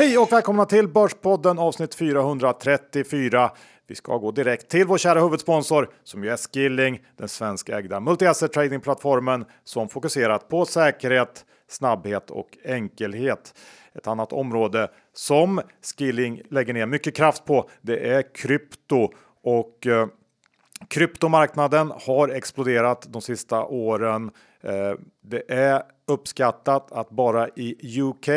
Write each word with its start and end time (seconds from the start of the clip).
Hej 0.00 0.18
och 0.18 0.32
välkomna 0.32 0.64
till 0.64 0.88
Börspodden 0.88 1.58
avsnitt 1.58 1.94
434. 1.94 3.50
Vi 3.86 3.94
ska 3.94 4.16
gå 4.16 4.30
direkt 4.30 4.68
till 4.68 4.86
vår 4.86 4.98
kära 4.98 5.20
huvudsponsor 5.20 5.90
som 6.04 6.24
ju 6.24 6.30
är 6.30 6.36
Skilling, 6.36 7.00
den 7.16 7.28
svenskägda 7.28 8.00
multi-asset 8.00 8.52
tradingplattformen 8.52 9.44
som 9.64 9.88
fokuserat 9.88 10.48
på 10.48 10.64
säkerhet, 10.64 11.44
snabbhet 11.68 12.30
och 12.30 12.58
enkelhet. 12.64 13.54
Ett 13.94 14.06
annat 14.06 14.32
område 14.32 14.88
som 15.12 15.60
Skilling 15.82 16.42
lägger 16.50 16.74
ner 16.74 16.86
mycket 16.86 17.16
kraft 17.16 17.44
på, 17.44 17.70
det 17.80 18.10
är 18.10 18.34
krypto 18.34 19.08
och 19.42 19.86
eh, 19.86 20.06
kryptomarknaden 20.88 21.92
har 22.06 22.28
exploderat 22.28 23.06
de 23.08 23.22
sista 23.22 23.64
åren. 23.64 24.30
Eh, 24.62 24.94
det 25.22 25.52
är 25.52 25.82
uppskattat 26.06 26.92
att 26.92 27.10
bara 27.10 27.48
i 27.48 28.00
UK 28.00 28.28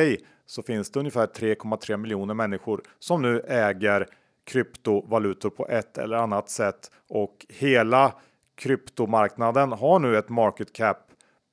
så 0.53 0.63
finns 0.63 0.91
det 0.91 0.99
ungefär 0.99 1.27
3,3 1.27 1.98
miljoner 1.98 2.34
människor 2.34 2.81
som 2.99 3.21
nu 3.21 3.39
äger 3.39 4.07
kryptovalutor 4.44 5.49
på 5.49 5.67
ett 5.67 5.98
eller 5.98 6.17
annat 6.17 6.49
sätt 6.49 6.91
och 7.09 7.45
hela 7.49 8.13
kryptomarknaden 8.55 9.71
har 9.71 9.99
nu 9.99 10.17
ett 10.17 10.30
market 10.30 10.73
cap 10.73 10.97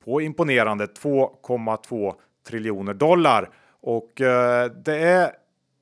på 0.05 0.21
imponerande 0.21 0.87
2,2 0.87 2.15
triljoner 2.49 2.95
dollar 2.95 3.51
och 3.81 4.21
eh, 4.21 4.71
det 4.71 4.99
är 4.99 5.31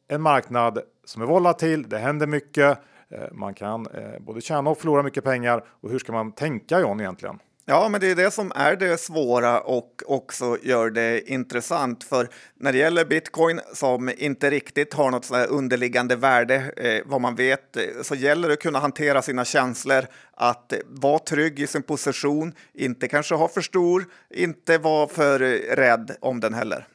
en 0.09 0.23
marknad 0.23 0.79
som 1.05 1.23
är 1.23 1.27
volatil. 1.27 1.89
Det 1.89 1.99
händer 1.99 2.27
mycket. 2.27 2.79
Eh, 3.09 3.33
man 3.33 3.55
kan 3.55 3.87
eh, 3.87 4.21
både 4.21 4.41
tjäna 4.41 4.71
och 4.71 4.79
förlora 4.79 5.03
mycket 5.03 5.25
pengar 5.25 5.65
och 5.69 5.91
hur 5.91 5.99
ska 5.99 6.13
man 6.13 6.33
tänka 6.33 6.81
John 6.81 7.01
egentligen? 7.01 7.39
Ja, 7.71 7.89
men 7.89 8.01
det 8.01 8.11
är 8.11 8.15
det 8.15 8.31
som 8.31 8.53
är 8.55 8.77
det 8.77 9.01
svåra 9.01 9.61
och 9.61 10.03
också 10.07 10.57
gör 10.63 10.91
det 10.91 11.31
intressant. 11.31 12.05
För 12.05 12.29
när 12.55 12.73
det 12.73 12.79
gäller 12.79 13.05
bitcoin 13.05 13.61
som 13.75 14.11
inte 14.19 14.51
riktigt 14.51 14.95
har 14.95 15.11
något 15.11 15.31
underliggande 15.49 16.17
värde, 16.17 16.73
eh, 16.77 17.03
vad 17.07 17.21
man 17.21 17.35
vet, 17.35 17.77
eh, 17.77 17.83
så 18.03 18.15
gäller 18.15 18.49
det 18.49 18.55
att 18.55 18.61
kunna 18.61 18.79
hantera 18.79 19.23
sina 19.23 19.45
känslor, 19.45 20.07
att 20.35 20.73
eh, 20.73 20.79
vara 20.87 21.19
trygg 21.19 21.61
i 21.61 21.67
sin 21.67 21.83
position, 21.83 22.53
inte 22.75 23.09
kanske 23.09 23.35
ha 23.35 23.49
för 23.49 23.61
stor, 23.61 24.05
inte 24.35 24.79
vara 24.79 25.09
för 25.09 25.43
eh, 25.43 25.77
rädd 25.77 26.17
om 26.21 26.41
den 26.41 26.55
heller. 26.55 26.87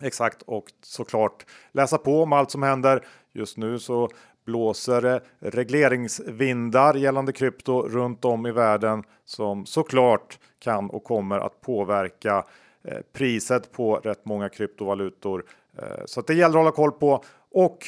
Exakt 0.00 0.42
och 0.42 0.64
såklart 0.82 1.46
läsa 1.72 1.98
på 1.98 2.22
om 2.22 2.32
allt 2.32 2.50
som 2.50 2.62
händer. 2.62 3.06
Just 3.34 3.56
nu 3.56 3.78
så 3.78 4.10
blåser 4.46 5.20
regleringsvindar 5.38 6.94
gällande 6.94 7.32
krypto 7.32 7.88
runt 7.88 8.24
om 8.24 8.46
i 8.46 8.52
världen 8.52 9.02
som 9.24 9.66
såklart 9.66 10.38
kan 10.58 10.90
och 10.90 11.04
kommer 11.04 11.38
att 11.38 11.60
påverka 11.60 12.44
eh, 12.84 12.98
priset 13.12 13.72
på 13.72 13.96
rätt 13.96 14.24
många 14.24 14.48
kryptovalutor. 14.48 15.44
Eh, 15.78 16.04
så 16.04 16.20
att 16.20 16.26
det 16.26 16.34
gäller 16.34 16.58
att 16.58 16.64
hålla 16.64 16.70
koll 16.70 16.92
på 16.92 17.24
och 17.50 17.78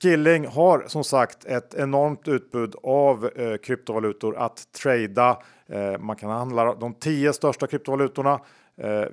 Skilling 0.00 0.46
har 0.46 0.84
som 0.86 1.04
sagt 1.04 1.44
ett 1.44 1.74
enormt 1.74 2.28
utbud 2.28 2.74
av 2.82 3.30
eh, 3.36 3.56
kryptovalutor 3.56 4.36
att 4.36 4.72
trada. 4.72 5.42
Eh, 5.66 5.98
man 5.98 6.16
kan 6.16 6.30
handla 6.30 6.74
de 6.74 6.94
tio 6.94 7.32
största 7.32 7.66
kryptovalutorna 7.66 8.40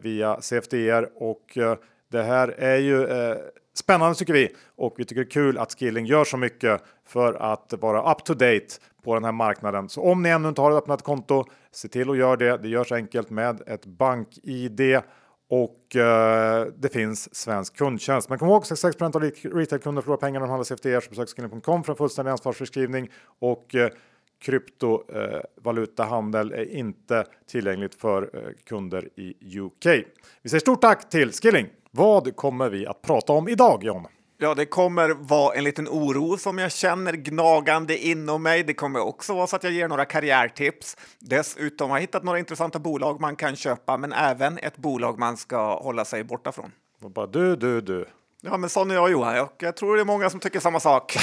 via 0.02 0.42
CFDR 0.42 1.10
och 1.16 1.58
det 2.16 2.24
här 2.24 2.48
är 2.48 2.78
ju 2.78 3.08
eh, 3.08 3.38
Spännande 3.78 4.16
tycker 4.16 4.34
vi 4.34 4.56
och 4.76 4.96
vi 4.98 5.06
tycker 5.06 5.22
det 5.22 5.28
är 5.28 5.32
kul 5.32 5.58
att 5.58 5.80
Skilling 5.80 6.06
gör 6.06 6.24
så 6.24 6.38
mycket 6.38 6.82
för 7.08 7.34
att 7.34 7.74
vara 7.80 8.12
up 8.12 8.24
to 8.24 8.34
date 8.34 8.68
på 9.04 9.14
den 9.14 9.24
här 9.24 9.32
marknaden. 9.32 9.90
Så 9.90 10.02
om 10.02 10.22
ni 10.22 10.30
ännu 10.30 10.50
inte 10.50 10.62
har 10.62 10.72
öppnat 10.72 11.02
konto, 11.02 11.44
se 11.72 11.88
till 11.88 12.10
att 12.10 12.18
göra 12.18 12.36
det. 12.36 12.58
Det 12.58 12.68
görs 12.68 12.92
enkelt 12.92 13.30
med 13.30 13.62
ett 13.68 13.86
bank-id 13.86 15.02
och 15.50 15.96
eh, 15.96 16.68
det 16.78 16.90
finns 16.90 17.36
svensk 17.36 17.78
kundtjänst. 17.78 18.30
Men 18.30 18.40
kom 18.40 18.48
ihåg 18.48 18.66
66 18.66 19.02
av 19.02 19.22
retailkunder 19.44 20.02
förlorar 20.02 20.18
pengar 20.18 20.40
när 20.40 20.48
de 20.48 20.50
handlar 20.50 20.64
CFDR 20.64 21.00
så 21.00 21.10
besök 21.10 21.30
skilling.com 21.30 21.84
för 21.84 21.94
en 21.94 21.98
fullständig 21.98 22.32
ansvarsförskrivning 22.32 23.10
och 23.40 23.76
eh, 23.76 23.90
kryptovalutahandel 24.40 26.52
är 26.52 26.76
inte 26.76 27.26
tillgängligt 27.48 27.96
för 27.96 28.30
eh, 28.34 28.42
kunder 28.64 29.10
i 29.16 29.60
UK. 29.60 29.86
Vi 30.42 30.50
säger 30.50 30.60
stort 30.60 30.82
tack 30.82 31.10
till 31.10 31.32
Skilling! 31.32 31.68
Vad 31.92 32.36
kommer 32.36 32.70
vi 32.70 32.86
att 32.86 33.02
prata 33.02 33.34
om 33.34 33.48
idag 33.48 33.84
John? 33.84 34.08
Ja, 34.38 34.56
det 34.56 34.66
kommer 34.66 35.10
vara 35.10 35.56
en 35.56 35.64
liten 35.64 35.88
oro 35.88 36.38
som 36.38 36.58
jag 36.58 36.72
känner 36.72 37.14
gnagande 37.14 37.98
inom 37.98 38.44
mig. 38.44 38.64
Det 38.64 38.74
kommer 38.74 39.00
också 39.00 39.34
vara 39.34 39.48
så 39.48 39.56
att 39.56 39.64
jag 39.64 39.74
ger 39.74 39.88
några 39.88 40.06
karriärtips. 40.06 40.98
Dessutom 41.20 41.90
har 41.90 41.98
jag 41.98 42.02
hittat 42.02 42.24
några 42.24 42.40
intressanta 42.40 42.80
bolag 42.80 43.22
man 43.22 43.36
kan 43.36 43.56
köpa, 43.56 43.98
men 43.98 44.14
även 44.14 44.58
ett 44.58 44.78
bolag 44.78 45.20
man 45.20 45.38
ska 45.38 45.80
hålla 45.80 46.06
sig 46.06 46.24
borta 46.24 46.52
från. 46.52 46.72
Bara 47.00 47.28
du, 47.28 47.56
du, 47.56 47.82
du. 47.82 48.06
Ja, 48.46 48.58
men 48.58 48.70
sån 48.70 48.92
är 48.92 48.96
jag 48.96 49.12
Johan 49.12 49.40
och 49.40 49.54
jag 49.60 49.76
tror 49.76 49.96
det 49.96 50.02
är 50.02 50.06
många 50.06 50.30
som 50.30 50.40
tycker 50.40 50.60
samma 50.60 50.80
sak. 50.80 51.18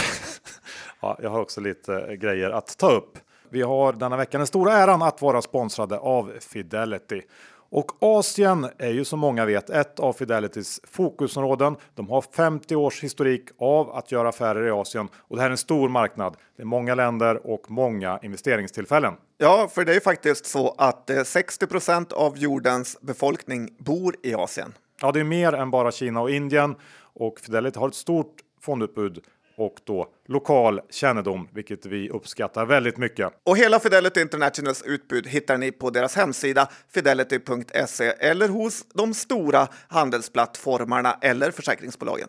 ja, 1.00 1.18
jag 1.22 1.30
har 1.30 1.40
också 1.40 1.60
lite 1.60 2.16
grejer 2.16 2.50
att 2.50 2.78
ta 2.78 2.90
upp. 2.90 3.18
Vi 3.50 3.62
har 3.62 3.92
denna 3.92 4.16
vecka 4.16 4.38
den 4.38 4.46
stora 4.46 4.72
äran 4.72 5.02
att 5.02 5.22
vara 5.22 5.42
sponsrade 5.42 5.98
av 5.98 6.32
Fidelity. 6.40 7.22
Och 7.70 7.92
Asien 8.00 8.68
är 8.78 8.90
ju 8.90 9.04
som 9.04 9.20
många 9.20 9.44
vet 9.44 9.70
ett 9.70 10.00
av 10.00 10.12
Fidelitys 10.12 10.80
fokusområden. 10.84 11.76
De 11.94 12.08
har 12.08 12.22
50 12.22 12.76
års 12.76 13.02
historik 13.02 13.48
av 13.58 13.90
att 13.90 14.12
göra 14.12 14.28
affärer 14.28 14.66
i 14.66 14.70
Asien 14.70 15.08
och 15.16 15.36
det 15.36 15.42
här 15.42 15.48
är 15.48 15.52
en 15.52 15.58
stor 15.58 15.88
marknad. 15.88 16.36
Det 16.56 16.62
är 16.62 16.66
många 16.66 16.94
länder 16.94 17.46
och 17.46 17.70
många 17.70 18.18
investeringstillfällen. 18.22 19.14
Ja, 19.38 19.68
för 19.74 19.84
det 19.84 19.94
är 19.94 20.00
faktiskt 20.00 20.46
så 20.46 20.74
att 20.78 21.10
60 21.24 21.66
eh, 21.88 22.02
av 22.14 22.38
jordens 22.38 22.98
befolkning 23.00 23.68
bor 23.78 24.16
i 24.22 24.34
Asien. 24.34 24.74
Ja, 25.02 25.12
det 25.12 25.20
är 25.20 25.24
mer 25.24 25.52
än 25.52 25.70
bara 25.70 25.92
Kina 25.92 26.20
och 26.20 26.30
Indien 26.30 26.74
och 27.14 27.40
Fidelity 27.40 27.78
har 27.78 27.88
ett 27.88 27.94
stort 27.94 28.36
fondutbud 28.60 29.24
och 29.56 29.80
då 29.84 30.12
lokal 30.26 30.80
kännedom, 30.90 31.48
vilket 31.52 31.86
vi 31.86 32.10
uppskattar 32.10 32.66
väldigt 32.66 32.96
mycket. 32.96 33.32
Och 33.44 33.56
hela 33.56 33.80
Fidelity 33.80 34.20
Internationals 34.20 34.82
utbud 34.82 35.26
hittar 35.26 35.58
ni 35.58 35.72
på 35.72 35.90
deras 35.90 36.16
hemsida 36.16 36.68
fidelity.se 36.88 38.04
eller 38.04 38.48
hos 38.48 38.84
de 38.94 39.14
stora 39.14 39.68
handelsplattformarna 39.88 41.18
eller 41.20 41.50
försäkringsbolagen. 41.50 42.28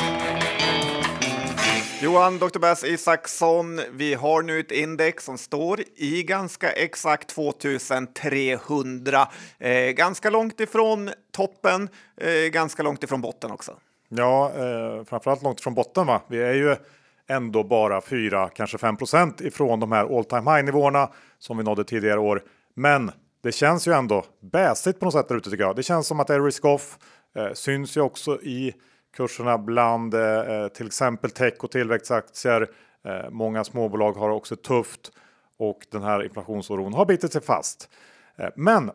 Johan 2.03 2.39
Dr. 2.39 2.59
Bass 2.59 2.83
Isaksson, 2.83 3.79
vi 3.91 4.13
har 4.13 4.41
nu 4.41 4.59
ett 4.59 4.71
index 4.71 5.25
som 5.25 5.37
står 5.37 5.79
i 5.95 6.23
ganska 6.23 6.71
exakt 6.71 7.29
2300. 7.29 9.27
Eh, 9.59 9.91
ganska 9.91 10.29
långt 10.29 10.59
ifrån 10.59 11.09
toppen, 11.31 11.89
eh, 12.17 12.49
ganska 12.51 12.83
långt 12.83 13.03
ifrån 13.03 13.21
botten 13.21 13.51
också. 13.51 13.77
Ja, 14.09 14.51
eh, 14.55 15.03
framförallt 15.03 15.43
långt 15.43 15.59
ifrån 15.59 15.73
botten. 15.73 16.07
Va? 16.07 16.21
Vi 16.27 16.41
är 16.41 16.53
ju 16.53 16.75
ändå 17.27 17.63
bara 17.63 18.01
4, 18.01 18.49
kanske 18.49 18.77
5 18.77 18.97
ifrån 19.39 19.79
de 19.79 19.91
här 19.91 20.17
all 20.17 20.25
time 20.25 20.51
high 20.55 20.63
nivåerna 20.65 21.09
som 21.39 21.57
vi 21.57 21.63
nådde 21.63 21.83
tidigare 21.83 22.19
år. 22.19 22.43
Men 22.75 23.11
det 23.43 23.51
känns 23.51 23.87
ju 23.87 23.93
ändå 23.93 24.25
bäsigt 24.39 24.99
på 24.99 25.05
något 25.05 25.13
sätt 25.13 25.27
där 25.27 25.35
ute 25.35 25.49
tycker 25.49 25.63
jag. 25.63 25.75
Det 25.75 25.83
känns 25.83 26.07
som 26.07 26.19
att 26.19 26.27
det 26.27 26.35
är 26.35 26.41
risk 26.41 26.65
off. 26.65 26.97
Eh, 27.35 27.53
syns 27.53 27.97
ju 27.97 28.01
också 28.01 28.41
i 28.41 28.73
kurserna 29.13 29.57
bland 29.57 30.13
eh, 30.13 30.21
eh, 30.21 30.67
till 30.67 30.87
exempel 30.87 31.31
tech 31.31 31.53
och 31.59 31.71
tillväxtaktier. 31.71 32.69
Eh, 33.05 33.29
många 33.29 33.63
småbolag 33.63 34.13
har 34.13 34.29
också 34.29 34.55
tufft 34.55 35.11
och 35.57 35.79
den 35.91 36.03
här 36.03 36.23
inflationsoron 36.23 36.93
har 36.93 37.05
bitit 37.05 37.33
sig 37.33 37.41
fast. 37.41 37.89
Men 38.55 38.91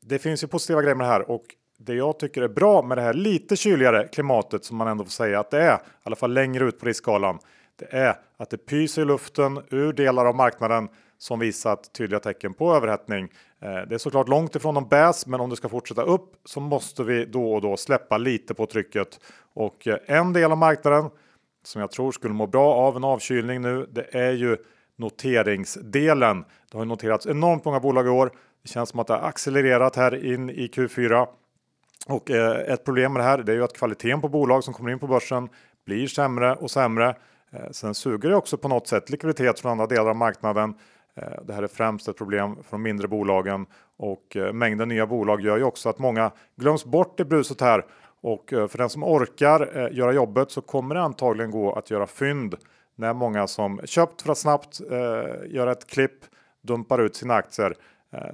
det 0.00 0.18
finns 0.18 0.42
ju 0.42 0.46
positiva 0.46 0.82
grejer 0.82 0.94
med 0.94 1.06
det 1.06 1.10
här 1.10 1.30
och 1.30 1.44
det 1.78 1.94
jag 1.94 2.18
tycker 2.18 2.42
är 2.42 2.48
bra 2.48 2.82
med 2.82 2.98
det 2.98 3.02
här 3.02 3.14
lite 3.14 3.56
kyligare 3.56 4.08
klimatet 4.08 4.64
som 4.64 4.76
man 4.76 4.88
ändå 4.88 5.04
får 5.04 5.10
säga 5.10 5.40
att 5.40 5.50
det 5.50 5.62
är, 5.62 5.76
i 5.76 5.80
alla 6.02 6.16
fall 6.16 6.32
längre 6.32 6.64
ut 6.64 6.80
på 6.80 6.86
riskskalan, 6.86 7.38
det 7.76 7.92
är 7.96 8.16
att 8.36 8.50
det 8.50 8.56
pyser 8.56 9.02
i 9.02 9.04
luften 9.04 9.60
ur 9.70 9.92
delar 9.92 10.26
av 10.26 10.36
marknaden 10.36 10.88
som 11.18 11.38
visat 11.38 11.92
tydliga 11.92 12.20
tecken 12.20 12.54
på 12.54 12.74
överhettning. 12.74 13.28
Eh, 13.60 13.88
det 13.88 13.94
är 13.94 13.98
såklart 13.98 14.28
långt 14.28 14.56
ifrån 14.56 14.74
någon 14.74 14.88
bäs, 14.88 15.26
men 15.26 15.40
om 15.40 15.50
det 15.50 15.56
ska 15.56 15.68
fortsätta 15.68 16.02
upp 16.02 16.32
så 16.44 16.60
måste 16.60 17.02
vi 17.02 17.24
då 17.24 17.54
och 17.54 17.60
då 17.60 17.76
släppa 17.76 18.18
lite 18.18 18.54
på 18.54 18.66
trycket. 18.66 19.20
Och 19.54 19.86
eh, 19.86 19.98
en 20.06 20.32
del 20.32 20.52
av 20.52 20.58
marknaden 20.58 21.10
som 21.64 21.80
jag 21.80 21.90
tror 21.90 22.12
skulle 22.12 22.34
må 22.34 22.46
bra 22.46 22.74
av 22.74 22.96
en 22.96 23.04
avkylning 23.04 23.62
nu, 23.62 23.86
det 23.90 24.14
är 24.14 24.32
ju 24.32 24.56
noteringsdelen. 24.96 26.44
Det 26.70 26.78
har 26.78 26.84
noterats 26.84 27.26
enormt 27.26 27.64
många 27.64 27.80
bolag 27.80 28.06
i 28.06 28.10
år. 28.10 28.30
Det 28.62 28.68
känns 28.68 28.88
som 28.88 29.00
att 29.00 29.06
det 29.06 29.12
har 29.12 29.28
accelererat 29.28 29.96
här 29.96 30.24
in 30.32 30.50
i 30.50 30.66
Q4. 30.66 31.26
Och 32.06 32.30
eh, 32.30 32.72
ett 32.72 32.84
problem 32.84 33.12
med 33.12 33.20
det 33.20 33.24
här 33.24 33.38
det 33.38 33.52
är 33.52 33.56
ju 33.56 33.64
att 33.64 33.76
kvaliteten 33.78 34.20
på 34.20 34.28
bolag 34.28 34.64
som 34.64 34.74
kommer 34.74 34.90
in 34.90 34.98
på 34.98 35.06
börsen 35.06 35.48
blir 35.86 36.06
sämre 36.06 36.54
och 36.54 36.70
sämre. 36.70 37.16
Sen 37.70 37.94
suger 37.94 38.28
det 38.28 38.36
också 38.36 38.56
på 38.56 38.68
något 38.68 38.86
sätt 38.86 39.10
likviditet 39.10 39.60
från 39.60 39.72
andra 39.72 39.86
delar 39.86 40.10
av 40.10 40.16
marknaden. 40.16 40.74
Eh, 41.22 41.42
det 41.44 41.52
här 41.52 41.62
är 41.62 41.66
främst 41.66 42.08
ett 42.08 42.16
problem 42.16 42.56
för 42.62 42.70
de 42.70 42.82
mindre 42.82 43.08
bolagen 43.08 43.66
och 43.96 44.36
eh, 44.36 44.52
mängden 44.52 44.88
nya 44.88 45.06
bolag 45.06 45.40
gör 45.40 45.56
ju 45.56 45.64
också 45.64 45.88
att 45.88 45.98
många 45.98 46.30
glöms 46.56 46.84
bort 46.84 47.20
i 47.20 47.24
bruset 47.24 47.60
här. 47.60 47.84
Och 48.20 48.52
eh, 48.52 48.68
för 48.68 48.78
den 48.78 48.88
som 48.88 49.04
orkar 49.04 49.88
göra 49.92 50.12
jobbet 50.12 50.50
så 50.50 50.60
kommer 50.60 50.94
det 50.94 51.00
antagligen 51.00 51.50
gå 51.50 51.72
att 51.72 51.90
göra 51.90 52.06
fynd 52.06 52.54
när 52.96 53.14
många 53.14 53.46
som 53.46 53.80
köpt 53.84 54.22
för 54.22 54.32
att 54.32 54.38
snabbt 54.38 54.80
göra 55.46 55.72
ett 55.72 55.86
klipp 55.86 56.24
dumpar 56.62 56.98
ut 56.98 57.16
sina 57.16 57.34
aktier. 57.34 57.74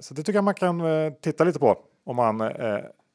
Så 0.01 0.15
det 0.15 0.23
tycker 0.23 0.37
jag 0.39 0.45
man 0.45 0.55
kan 0.55 0.83
titta 1.21 1.45
lite 1.45 1.59
på 1.59 1.79
om 2.05 2.17
man 2.17 2.41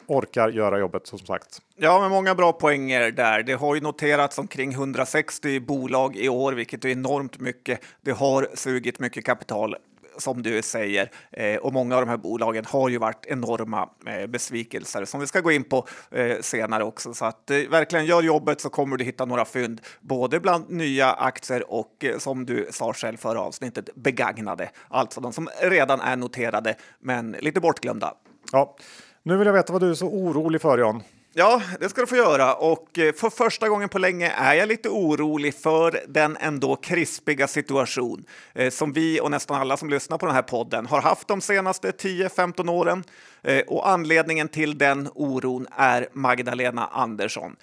orkar 0.10 0.50
göra 0.50 0.80
jobbet 0.80 1.08
som 1.08 1.20
sagt. 1.20 1.62
Ja, 1.76 2.00
men 2.02 2.10
många 2.10 2.36
bra 2.36 2.54
poänger 2.54 3.12
där. 3.12 3.44
Det 3.44 3.54
har 3.54 3.76
ju 3.76 3.82
noterats 3.82 4.38
omkring 4.38 4.72
160 4.72 5.60
bolag 5.60 6.16
i 6.16 6.30
år, 6.30 6.54
vilket 6.54 6.86
är 6.86 6.90
enormt 6.90 7.40
mycket. 7.40 7.80
Det 8.02 8.12
har 8.12 8.48
sugit 8.54 9.00
mycket 9.00 9.26
kapital 9.26 9.76
som 10.22 10.44
du 10.44 10.62
säger. 10.62 11.12
Eh, 11.32 11.56
och 11.56 11.74
många 11.74 11.96
av 11.96 12.02
de 12.02 12.10
här 12.10 12.18
bolagen 12.18 12.66
har 12.66 12.90
ju 12.90 12.98
varit 12.98 13.26
enorma 13.26 13.90
eh, 14.06 14.28
besvikelser 14.28 15.06
som 15.06 15.20
vi 15.20 15.28
ska 15.28 15.42
gå 15.42 15.52
in 15.52 15.64
på 15.64 15.88
eh, 16.12 16.38
senare 16.42 16.84
också. 16.84 17.14
Så 17.14 17.26
att 17.26 17.52
verkligen 17.70 18.06
gör 18.06 18.22
jobbet 18.22 18.62
så 18.62 18.70
kommer 18.70 18.98
du 18.98 19.04
hitta 19.04 19.26
några 19.26 19.46
fynd, 19.46 19.82
både 20.02 20.40
bland 20.40 20.70
nya 20.70 21.12
aktier 21.12 21.72
och 21.72 22.06
som 22.18 22.46
du 22.46 22.68
sa 22.72 22.94
själv 22.94 23.18
förra 23.18 23.42
avsnittet, 23.42 23.90
begagnade. 23.96 24.70
Alltså 24.88 25.22
de 25.22 25.34
som 25.34 25.50
redan 25.62 26.02
är 26.02 26.16
noterade, 26.16 26.76
men 27.00 27.32
lite 27.32 27.60
bortglömda. 27.60 28.14
Ja. 28.52 28.76
Nu 29.24 29.38
vill 29.38 29.46
jag 29.46 29.54
veta 29.54 29.74
vad 29.74 29.82
du 29.82 29.90
är 29.90 29.94
så 29.94 30.08
orolig 30.08 30.62
för 30.62 30.78
Jan. 30.78 31.04
Ja, 31.34 31.62
det 31.80 31.90
ska 31.90 32.02
du 32.02 32.08
få 32.08 32.16
göra. 32.16 32.54
Och 32.54 33.00
eh, 33.00 33.14
för 33.14 33.30
första 33.30 33.70
gången 33.70 33.90
på 33.90 34.00
länge 34.00 34.30
är 34.30 34.54
jag 34.54 34.68
lite 34.68 34.90
orolig 34.90 35.56
för 35.56 36.00
den 36.08 36.38
ändå 36.40 36.76
krispiga 36.76 37.48
situation 37.48 38.26
eh, 38.54 38.70
som 38.70 38.94
vi 38.94 39.22
och 39.22 39.32
nästan 39.32 39.62
alla 39.62 39.78
som 39.78 39.90
lyssnar 39.90 40.18
på 40.18 40.26
den 40.26 40.36
här 40.36 40.42
podden 40.42 40.86
har 40.86 41.02
haft 41.02 41.28
de 41.28 41.42
senaste 41.42 41.92
10-15 41.92 42.70
åren. 42.72 43.04
Eh, 43.42 43.60
och 43.68 43.90
anledningen 43.90 44.48
till 44.48 44.78
den 44.78 45.10
oron 45.16 45.68
är 45.72 46.08
Magdalena 46.14 46.88
Andersson. 46.88 47.56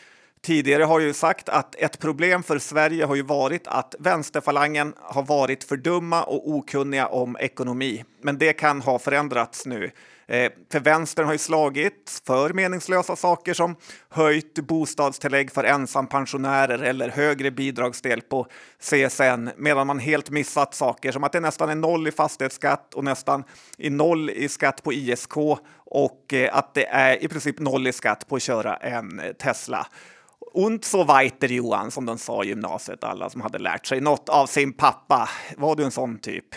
Tidigare 0.46 0.82
har 0.82 1.00
jag 1.00 1.06
ju 1.06 1.14
sagt 1.14 1.48
att 1.48 1.74
ett 1.74 1.98
problem 1.98 2.42
för 2.42 2.58
Sverige 2.58 3.04
har 3.04 3.14
ju 3.14 3.22
varit 3.22 3.66
att 3.66 3.94
vänsterfalangen 3.98 4.94
har 4.98 5.22
varit 5.22 5.64
för 5.64 5.76
dumma 5.76 6.22
och 6.22 6.50
okunniga 6.50 7.06
om 7.06 7.36
ekonomi. 7.40 8.04
Men 8.22 8.38
det 8.38 8.52
kan 8.52 8.80
ha 8.80 8.98
förändrats 8.98 9.66
nu. 9.66 9.90
Eh, 10.26 10.52
för 10.72 10.80
vänstern 10.80 11.26
har 11.26 11.32
ju 11.32 11.38
slagit 11.38 12.22
för 12.26 12.52
meningslösa 12.52 13.16
saker 13.16 13.54
som 13.54 13.76
höjt 14.08 14.54
bostadstillägg 14.54 15.50
för 15.50 15.64
ensampensionärer 15.64 16.78
eller 16.78 17.08
högre 17.08 17.50
bidragsdel 17.50 18.20
på 18.20 18.46
CSN, 18.80 19.48
medan 19.56 19.86
man 19.86 19.98
helt 19.98 20.30
missat 20.30 20.74
saker 20.74 21.12
som 21.12 21.24
att 21.24 21.32
det 21.32 21.40
nästan 21.40 21.70
är 21.70 21.74
noll 21.74 22.08
i 22.08 22.12
fastighetsskatt 22.12 22.94
och 22.94 23.04
nästan 23.04 23.44
i 23.78 23.90
noll 23.90 24.30
i 24.30 24.48
skatt 24.48 24.82
på 24.82 24.92
ISK 24.92 25.36
och 25.86 26.32
eh, 26.32 26.56
att 26.56 26.74
det 26.74 26.86
är 26.86 27.24
i 27.24 27.28
princip 27.28 27.58
noll 27.58 27.86
i 27.86 27.92
skatt 27.92 28.28
på 28.28 28.36
att 28.36 28.42
köra 28.42 28.76
en 28.76 29.20
eh, 29.20 29.32
Tesla. 29.32 29.86
Und 30.56 30.84
so 30.84 31.04
weiter 31.04 31.52
Johan, 31.52 31.90
som 31.90 32.06
de 32.06 32.18
sa 32.18 32.44
i 32.44 32.48
gymnasiet, 32.48 33.04
alla 33.04 33.30
som 33.30 33.40
hade 33.40 33.58
lärt 33.58 33.86
sig 33.86 34.00
något 34.00 34.28
av 34.28 34.46
sin 34.46 34.72
pappa. 34.72 35.28
Var 35.56 35.76
du 35.76 35.84
en 35.84 35.90
sån 35.90 36.18
typ? 36.18 36.54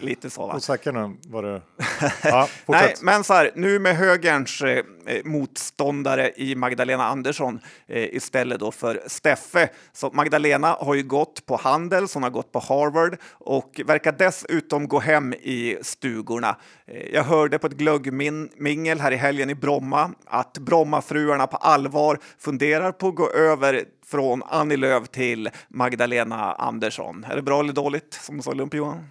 Lite 0.00 0.30
så. 0.30 0.46
Va? 0.46 0.54
Osäker 0.56 0.92
nu 0.92 1.16
vad 1.26 1.44
det... 1.44 1.62
Ja, 2.22 2.48
Nej, 2.66 2.94
men 3.02 3.24
så 3.24 3.34
här, 3.34 3.50
nu 3.54 3.78
med 3.78 3.96
högerns 3.96 4.62
eh, 4.62 4.84
motståndare 5.24 6.32
i 6.36 6.54
Magdalena 6.54 7.04
Andersson 7.04 7.60
eh, 7.86 8.14
istället 8.14 8.60
då 8.60 8.72
för 8.72 9.02
Steffe. 9.06 9.68
Så 9.92 10.10
Magdalena 10.12 10.68
har 10.80 10.94
ju 10.94 11.02
gått 11.02 11.46
på 11.46 11.56
Handels, 11.56 12.14
hon 12.14 12.22
har 12.22 12.30
gått 12.30 12.52
på 12.52 12.58
Harvard 12.58 13.16
och 13.30 13.80
verkar 13.86 14.12
dessutom 14.12 14.88
gå 14.88 14.98
hem 14.98 15.32
i 15.32 15.78
stugorna. 15.82 16.56
Eh, 16.86 17.14
jag 17.14 17.24
hörde 17.24 17.58
på 17.58 17.66
ett 17.66 17.76
glöggmingel 17.76 19.00
här 19.00 19.12
i 19.12 19.16
helgen 19.16 19.50
i 19.50 19.54
Bromma 19.54 20.10
att 20.26 20.58
Brommafruarna 20.58 21.46
på 21.46 21.56
allvar 21.56 22.18
funderar 22.38 22.92
på 22.92 23.08
att 23.08 23.14
gå 23.14 23.30
över 23.30 23.84
från 24.06 24.42
Annie 24.42 24.76
Lööf 24.76 25.08
till 25.08 25.50
Magdalena 25.68 26.52
Andersson. 26.52 27.24
Är 27.30 27.36
det 27.36 27.42
bra 27.42 27.60
eller 27.60 27.72
dåligt 27.72 28.14
som 28.14 28.42
sa 28.42 28.52
Lump 28.52 28.74
Johan? 28.74 29.08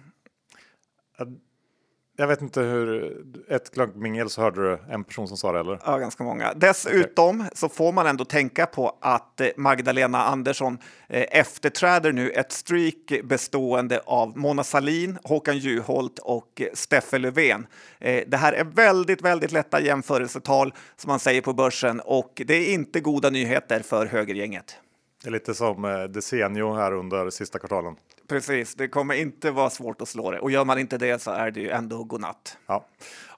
Jag 2.16 2.26
vet 2.26 2.42
inte 2.42 2.60
hur, 2.60 3.16
ett 3.48 3.70
glöggmingel 3.70 4.30
så 4.30 4.40
hörde 4.40 4.70
du 4.70 4.78
en 4.90 5.04
person 5.04 5.28
som 5.28 5.36
sa 5.36 5.52
det 5.52 5.60
eller? 5.60 5.80
Ja, 5.86 5.98
ganska 5.98 6.24
många. 6.24 6.54
Dessutom 6.54 7.40
okay. 7.40 7.50
så 7.54 7.68
får 7.68 7.92
man 7.92 8.06
ändå 8.06 8.24
tänka 8.24 8.66
på 8.66 8.98
att 9.00 9.40
eh, 9.40 9.48
Magdalena 9.56 10.24
Andersson 10.24 10.78
eh, 11.08 11.38
efterträder 11.40 12.12
nu 12.12 12.30
ett 12.30 12.52
streak 12.52 13.20
bestående 13.24 14.00
av 14.06 14.38
Mona 14.38 14.64
Salin, 14.64 15.18
Håkan 15.24 15.58
Juholt 15.58 16.18
och 16.18 16.62
Steffe 16.72 17.18
Löfven. 17.18 17.66
Eh, 17.98 18.24
det 18.26 18.36
här 18.36 18.52
är 18.52 18.64
väldigt, 18.64 19.22
väldigt 19.22 19.52
lätta 19.52 19.80
jämförelsetal 19.80 20.74
som 20.96 21.08
man 21.08 21.18
säger 21.18 21.40
på 21.40 21.52
börsen 21.52 22.00
och 22.00 22.42
det 22.46 22.54
är 22.54 22.74
inte 22.74 23.00
goda 23.00 23.30
nyheter 23.30 23.80
för 23.80 24.06
högergänget. 24.06 24.76
Det 25.22 25.28
är 25.28 25.32
lite 25.32 25.54
som 25.54 26.08
Desenio 26.10 26.74
här 26.74 26.92
under 26.92 27.30
sista 27.30 27.58
kvartalen. 27.58 27.96
Precis, 28.28 28.74
det 28.74 28.88
kommer 28.88 29.14
inte 29.14 29.50
vara 29.50 29.70
svårt 29.70 30.02
att 30.02 30.08
slå 30.08 30.30
det 30.30 30.38
och 30.38 30.50
gör 30.50 30.64
man 30.64 30.78
inte 30.78 30.98
det 30.98 31.22
så 31.22 31.30
är 31.30 31.50
det 31.50 31.60
ju 31.60 31.70
ändå 31.70 32.04
godnatt. 32.04 32.58
Ja, 32.66 32.86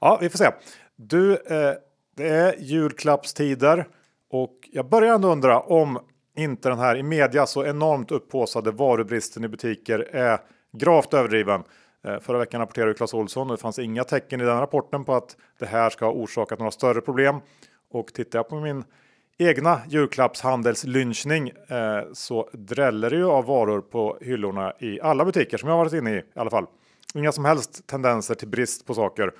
ja 0.00 0.18
vi 0.20 0.28
får 0.28 0.38
se. 0.38 0.50
Du, 0.96 1.32
eh, 1.32 1.74
det 2.16 2.28
är 2.28 2.54
julklappstider 2.58 3.88
och 4.30 4.68
jag 4.72 4.88
börjar 4.88 5.14
ändå 5.14 5.32
undra 5.32 5.60
om 5.60 5.98
inte 6.36 6.68
den 6.68 6.78
här 6.78 6.96
i 6.96 7.02
media 7.02 7.46
så 7.46 7.64
enormt 7.64 8.10
upphåsade 8.10 8.70
varubristen 8.70 9.44
i 9.44 9.48
butiker 9.48 9.98
är 10.12 10.38
gravt 10.72 11.14
överdriven. 11.14 11.62
Eh, 12.04 12.20
förra 12.20 12.38
veckan 12.38 12.60
rapporterade 12.60 12.94
Clas 12.94 13.14
Olsson 13.14 13.50
och 13.50 13.56
det 13.56 13.62
fanns 13.62 13.78
inga 13.78 14.04
tecken 14.04 14.40
i 14.40 14.44
den 14.44 14.60
rapporten 14.60 15.04
på 15.04 15.14
att 15.14 15.36
det 15.58 15.66
här 15.66 15.90
ska 15.90 16.04
ha 16.04 16.12
orsakat 16.12 16.58
några 16.58 16.70
större 16.70 17.00
problem. 17.00 17.36
Och 17.90 18.06
tittar 18.06 18.38
jag 18.38 18.48
på 18.48 18.60
min 18.60 18.84
egna 19.38 19.80
julklappshandelslynchning 19.88 21.48
eh, 21.48 22.00
så 22.12 22.48
dräller 22.52 23.10
det 23.10 23.16
ju 23.16 23.26
av 23.26 23.44
varor 23.44 23.80
på 23.80 24.18
hyllorna 24.20 24.72
i 24.78 25.00
alla 25.00 25.24
butiker 25.24 25.58
som 25.58 25.68
jag 25.68 25.76
varit 25.76 25.92
inne 25.92 26.14
i 26.14 26.16
i 26.16 26.22
alla 26.34 26.50
fall. 26.50 26.66
Inga 27.14 27.32
som 27.32 27.44
helst 27.44 27.86
tendenser 27.86 28.34
till 28.34 28.48
brist 28.48 28.86
på 28.86 28.94
saker. 28.94 29.32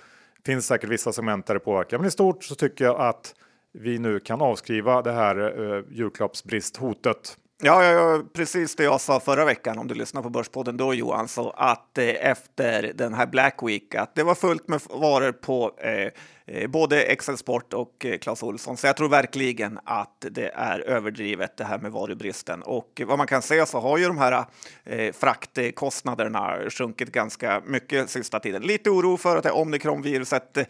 Finns 0.47 0.67
säkert 0.67 0.91
vissa 0.91 1.13
segment 1.13 1.47
där 1.47 1.55
det 1.55 1.61
påverkar, 1.61 1.99
men 1.99 2.07
i 2.07 2.11
stort 2.11 2.45
så 2.45 2.55
tycker 2.55 2.85
jag 2.85 3.01
att 3.01 3.35
vi 3.73 3.99
nu 3.99 4.21
kan 4.21 4.41
avskriva 4.41 5.03
det 5.03 5.13
här 5.13 5.37
eh, 5.77 5.85
julklappsbristhotet. 5.91 7.37
Ja, 7.63 7.85
ja, 7.85 7.91
ja, 7.91 8.23
precis 8.33 8.77
det 8.77 8.85
jag 8.85 9.01
sa 9.01 9.21
förra 9.21 9.45
veckan 9.45 9.79
om 9.79 9.89
du 9.89 9.95
lyssnar 9.95 10.23
på 10.23 10.31
Börspodden 10.31 10.77
då 10.77 10.95
Johan, 10.95 11.29
så 11.29 11.51
att 11.51 11.99
eh, 11.99 12.31
efter 12.31 12.93
den 12.95 13.15
här 13.15 13.27
Black 13.27 13.59
Week 13.63 13.95
att 13.95 14.15
det 14.15 14.23
var 14.23 14.35
fullt 14.35 14.69
med 14.69 14.81
varor 14.91 15.33
på 15.33 15.75
eh, 15.79 15.91
Eh, 15.91 16.13
Eh, 16.49 16.69
både 16.69 17.03
Excel 17.03 17.37
Sport 17.37 17.73
och 17.73 17.99
Claes 17.99 18.21
Clas 18.21 18.43
Olsson. 18.43 18.77
Så 18.77 18.87
jag 18.87 18.97
tror 18.97 19.09
verkligen 19.09 19.79
att 19.85 20.27
det 20.31 20.51
är 20.55 20.81
överdrivet 20.81 21.57
det 21.57 21.65
här 21.65 21.79
med 21.79 21.93
varubristen. 21.93 22.63
Och 22.63 23.03
vad 23.07 23.19
man 23.19 23.27
kan 23.27 23.43
säga 23.43 23.67
så 23.67 23.81
har 23.81 23.99
ju 23.99 24.07
de 24.07 24.19
här 24.19 24.45
eh, 24.85 25.13
fraktkostnaderna 25.13 26.71
sjunkit 26.71 27.13
ganska 27.13 27.63
mycket 27.67 28.11
sista 28.11 28.41
tiden. 28.41 28.63
Lite 28.63 28.91
oro 28.91 29.17
för 29.17 29.37
att 29.37 29.43
det 29.43 29.49
är 29.49 29.57
omikronviruset 29.57 30.57
eh, 30.57 30.65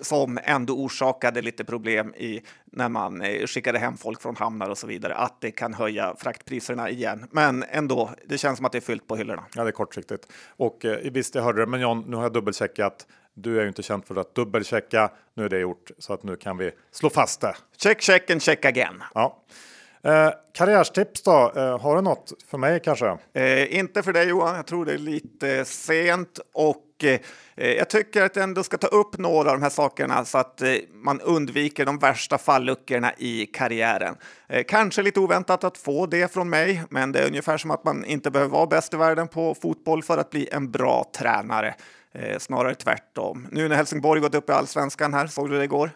som 0.00 0.38
ändå 0.44 0.74
orsakade 0.74 1.42
lite 1.42 1.64
problem 1.64 2.14
i 2.14 2.42
när 2.64 2.88
man 2.88 3.22
skickade 3.46 3.78
hem 3.78 3.96
folk 3.96 4.22
från 4.22 4.36
hamnar 4.36 4.70
och 4.70 4.78
så 4.78 4.86
vidare, 4.86 5.14
att 5.14 5.40
det 5.40 5.50
kan 5.50 5.74
höja 5.74 6.14
fraktpriserna 6.18 6.90
igen. 6.90 7.28
Men 7.30 7.64
ändå, 7.70 8.10
det 8.26 8.38
känns 8.38 8.56
som 8.56 8.66
att 8.66 8.72
det 8.72 8.78
är 8.78 8.80
fyllt 8.80 9.06
på 9.06 9.16
hyllorna. 9.16 9.44
Ja, 9.54 9.62
det 9.62 9.70
är 9.70 9.72
kortsiktigt. 9.72 10.26
Och 10.56 10.84
eh, 10.84 11.12
visst, 11.12 11.34
jag 11.34 11.42
hörde 11.42 11.60
det, 11.60 11.66
men 11.66 11.80
John, 11.80 12.04
nu 12.06 12.16
har 12.16 12.22
jag 12.22 12.32
dubbelcheckat. 12.32 13.06
Du 13.34 13.58
är 13.58 13.62
ju 13.62 13.68
inte 13.68 13.82
känd 13.82 14.04
för 14.04 14.16
att 14.16 14.34
dubbelchecka. 14.34 15.10
Nu 15.34 15.44
är 15.44 15.48
det 15.48 15.58
gjort 15.58 15.90
så 15.98 16.12
att 16.12 16.22
nu 16.22 16.36
kan 16.36 16.56
vi 16.56 16.70
slå 16.90 17.10
fast 17.10 17.40
det. 17.40 17.54
Check, 17.76 18.02
check 18.02 18.30
and 18.30 18.42
check 18.42 18.64
again. 18.64 19.02
Ja. 19.14 19.42
Eh, 20.04 20.30
karriärstips 20.54 21.22
då? 21.22 21.52
Eh, 21.56 21.78
har 21.78 21.96
du 21.96 22.02
något 22.02 22.32
för 22.50 22.58
mig 22.58 22.80
kanske? 22.84 23.18
Eh, 23.32 23.78
inte 23.78 24.02
för 24.02 24.12
dig 24.12 24.28
Johan. 24.28 24.56
Jag 24.56 24.66
tror 24.66 24.84
det 24.84 24.92
är 24.92 24.98
lite 24.98 25.64
sent 25.64 26.38
och 26.52 27.04
eh, 27.04 27.20
jag 27.54 27.90
tycker 27.90 28.22
att 28.22 28.36
jag 28.36 28.42
ändå 28.42 28.62
ska 28.62 28.78
ta 28.78 28.86
upp 28.86 29.18
några 29.18 29.50
av 29.50 29.56
de 29.56 29.62
här 29.62 29.70
sakerna 29.70 30.24
så 30.24 30.38
att 30.38 30.62
eh, 30.62 30.74
man 30.92 31.20
undviker 31.20 31.86
de 31.86 31.98
värsta 31.98 32.38
falluckorna 32.38 33.12
i 33.18 33.46
karriären. 33.46 34.16
Eh, 34.48 34.64
kanske 34.68 35.02
lite 35.02 35.20
oväntat 35.20 35.64
att 35.64 35.78
få 35.78 36.06
det 36.06 36.32
från 36.32 36.50
mig, 36.50 36.82
men 36.90 37.12
det 37.12 37.20
är 37.20 37.26
ungefär 37.26 37.58
som 37.58 37.70
att 37.70 37.84
man 37.84 38.04
inte 38.04 38.30
behöver 38.30 38.52
vara 38.52 38.66
bäst 38.66 38.94
i 38.94 38.96
världen 38.96 39.28
på 39.28 39.54
fotboll 39.54 40.02
för 40.02 40.18
att 40.18 40.30
bli 40.30 40.48
en 40.52 40.70
bra 40.70 41.10
tränare. 41.18 41.74
Eh, 42.14 42.38
snarare 42.38 42.74
tvärtom. 42.74 43.48
Nu 43.50 43.68
när 43.68 43.76
Helsingborg 43.76 44.20
gått 44.20 44.34
upp 44.34 44.50
i 44.50 44.52
allsvenskan 44.52 45.14
här, 45.14 45.26
såg 45.26 45.50
du 45.50 45.58
det 45.58 45.64
igår? 45.64 45.90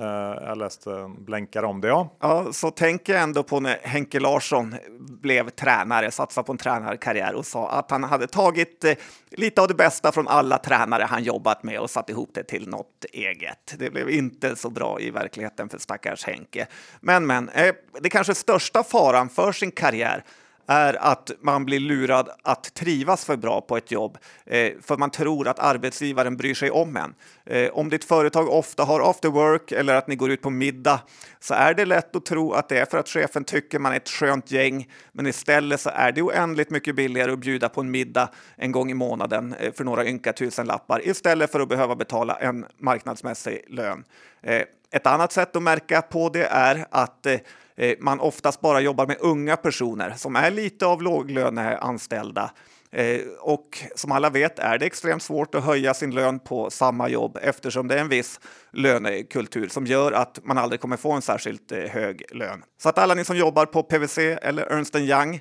Uh, 0.00 0.06
jag 0.46 0.58
läste 0.58 1.10
blänkar 1.18 1.62
om 1.62 1.80
det, 1.80 1.88
ja. 1.88 2.16
Ja, 2.20 2.52
så 2.52 2.70
tänker 2.70 3.12
jag 3.12 3.22
ändå 3.22 3.42
på 3.42 3.60
när 3.60 3.78
Henke 3.82 4.20
Larsson 4.20 4.74
blev 4.98 5.50
tränare, 5.50 6.10
satsade 6.10 6.46
på 6.46 6.52
en 6.52 6.58
tränarkarriär 6.58 7.34
och 7.34 7.46
sa 7.46 7.70
att 7.70 7.90
han 7.90 8.04
hade 8.04 8.26
tagit 8.26 8.84
eh, 8.84 8.94
lite 9.30 9.62
av 9.62 9.68
det 9.68 9.74
bästa 9.74 10.12
från 10.12 10.28
alla 10.28 10.58
tränare 10.58 11.02
han 11.02 11.22
jobbat 11.22 11.62
med 11.62 11.80
och 11.80 11.90
satt 11.90 12.10
ihop 12.10 12.30
det 12.34 12.44
till 12.44 12.68
något 12.68 13.04
eget. 13.12 13.74
Det 13.78 13.90
blev 13.90 14.10
inte 14.10 14.56
så 14.56 14.70
bra 14.70 15.00
i 15.00 15.10
verkligheten 15.10 15.68
för 15.68 15.78
stackars 15.78 16.24
Henke. 16.24 16.66
Men, 17.00 17.26
men, 17.26 17.48
eh, 17.48 17.74
det 18.00 18.10
kanske 18.10 18.34
största 18.34 18.84
faran 18.84 19.28
för 19.28 19.52
sin 19.52 19.70
karriär 19.70 20.24
är 20.68 20.94
att 20.94 21.30
man 21.40 21.64
blir 21.64 21.80
lurad 21.80 22.28
att 22.42 22.74
trivas 22.74 23.24
för 23.24 23.36
bra 23.36 23.60
på 23.60 23.76
ett 23.76 23.90
jobb 23.90 24.18
eh, 24.46 24.72
för 24.82 24.96
man 24.96 25.10
tror 25.10 25.48
att 25.48 25.58
arbetsgivaren 25.58 26.36
bryr 26.36 26.54
sig 26.54 26.70
om 26.70 26.96
en. 26.96 27.14
Eh, 27.46 27.70
om 27.70 27.88
ditt 27.88 28.04
företag 28.04 28.48
ofta 28.48 28.84
har 28.84 29.10
after 29.10 29.28
work 29.28 29.72
eller 29.72 29.94
att 29.94 30.08
ni 30.08 30.16
går 30.16 30.30
ut 30.30 30.42
på 30.42 30.50
middag 30.50 31.00
så 31.40 31.54
är 31.54 31.74
det 31.74 31.84
lätt 31.84 32.16
att 32.16 32.26
tro 32.26 32.52
att 32.52 32.68
det 32.68 32.78
är 32.78 32.84
för 32.84 32.98
att 32.98 33.08
chefen 33.08 33.44
tycker 33.44 33.78
man 33.78 33.92
är 33.92 33.96
ett 33.96 34.08
skönt 34.08 34.50
gäng. 34.50 34.88
Men 35.12 35.26
istället 35.26 35.80
så 35.80 35.90
är 35.90 36.12
det 36.12 36.22
oändligt 36.22 36.70
mycket 36.70 36.96
billigare 36.96 37.32
att 37.32 37.38
bjuda 37.38 37.68
på 37.68 37.80
en 37.80 37.90
middag 37.90 38.28
en 38.56 38.72
gång 38.72 38.90
i 38.90 38.94
månaden 38.94 39.54
eh, 39.54 39.72
för 39.72 39.84
några 39.84 40.06
ynka 40.06 40.32
tusenlappar 40.32 41.08
istället 41.08 41.52
för 41.52 41.60
att 41.60 41.68
behöva 41.68 41.96
betala 41.96 42.36
en 42.36 42.66
marknadsmässig 42.78 43.64
lön. 43.68 44.04
Eh, 44.42 44.62
ett 44.90 45.06
annat 45.06 45.32
sätt 45.32 45.56
att 45.56 45.62
märka 45.62 46.02
på 46.02 46.28
det 46.28 46.44
är 46.44 46.86
att 46.90 47.26
eh, 47.26 47.38
Eh, 47.78 47.94
man 48.00 48.20
oftast 48.20 48.60
bara 48.60 48.80
jobbar 48.80 49.06
med 49.06 49.16
unga 49.20 49.56
personer 49.56 50.14
som 50.16 50.36
är 50.36 50.50
lite 50.50 50.86
av 50.86 51.02
låglöneanställda. 51.02 52.50
Eh, 52.92 53.20
och 53.40 53.78
som 53.94 54.12
alla 54.12 54.30
vet 54.30 54.58
är 54.58 54.78
det 54.78 54.86
extremt 54.86 55.22
svårt 55.22 55.54
att 55.54 55.64
höja 55.64 55.94
sin 55.94 56.14
lön 56.14 56.38
på 56.38 56.70
samma 56.70 57.08
jobb 57.08 57.38
eftersom 57.42 57.88
det 57.88 57.94
är 57.94 57.98
en 57.98 58.08
viss 58.08 58.40
lönekultur 58.72 59.68
som 59.68 59.86
gör 59.86 60.12
att 60.12 60.40
man 60.44 60.58
aldrig 60.58 60.80
kommer 60.80 60.96
få 60.96 61.12
en 61.12 61.22
särskilt 61.22 61.72
eh, 61.72 61.78
hög 61.78 62.22
lön. 62.32 62.64
Så 62.82 62.88
att 62.88 62.98
alla 62.98 63.14
ni 63.14 63.24
som 63.24 63.36
jobbar 63.36 63.66
på 63.66 63.82
PWC 63.82 64.18
eller 64.18 64.62
Ernst 64.62 64.96
Young 64.96 65.40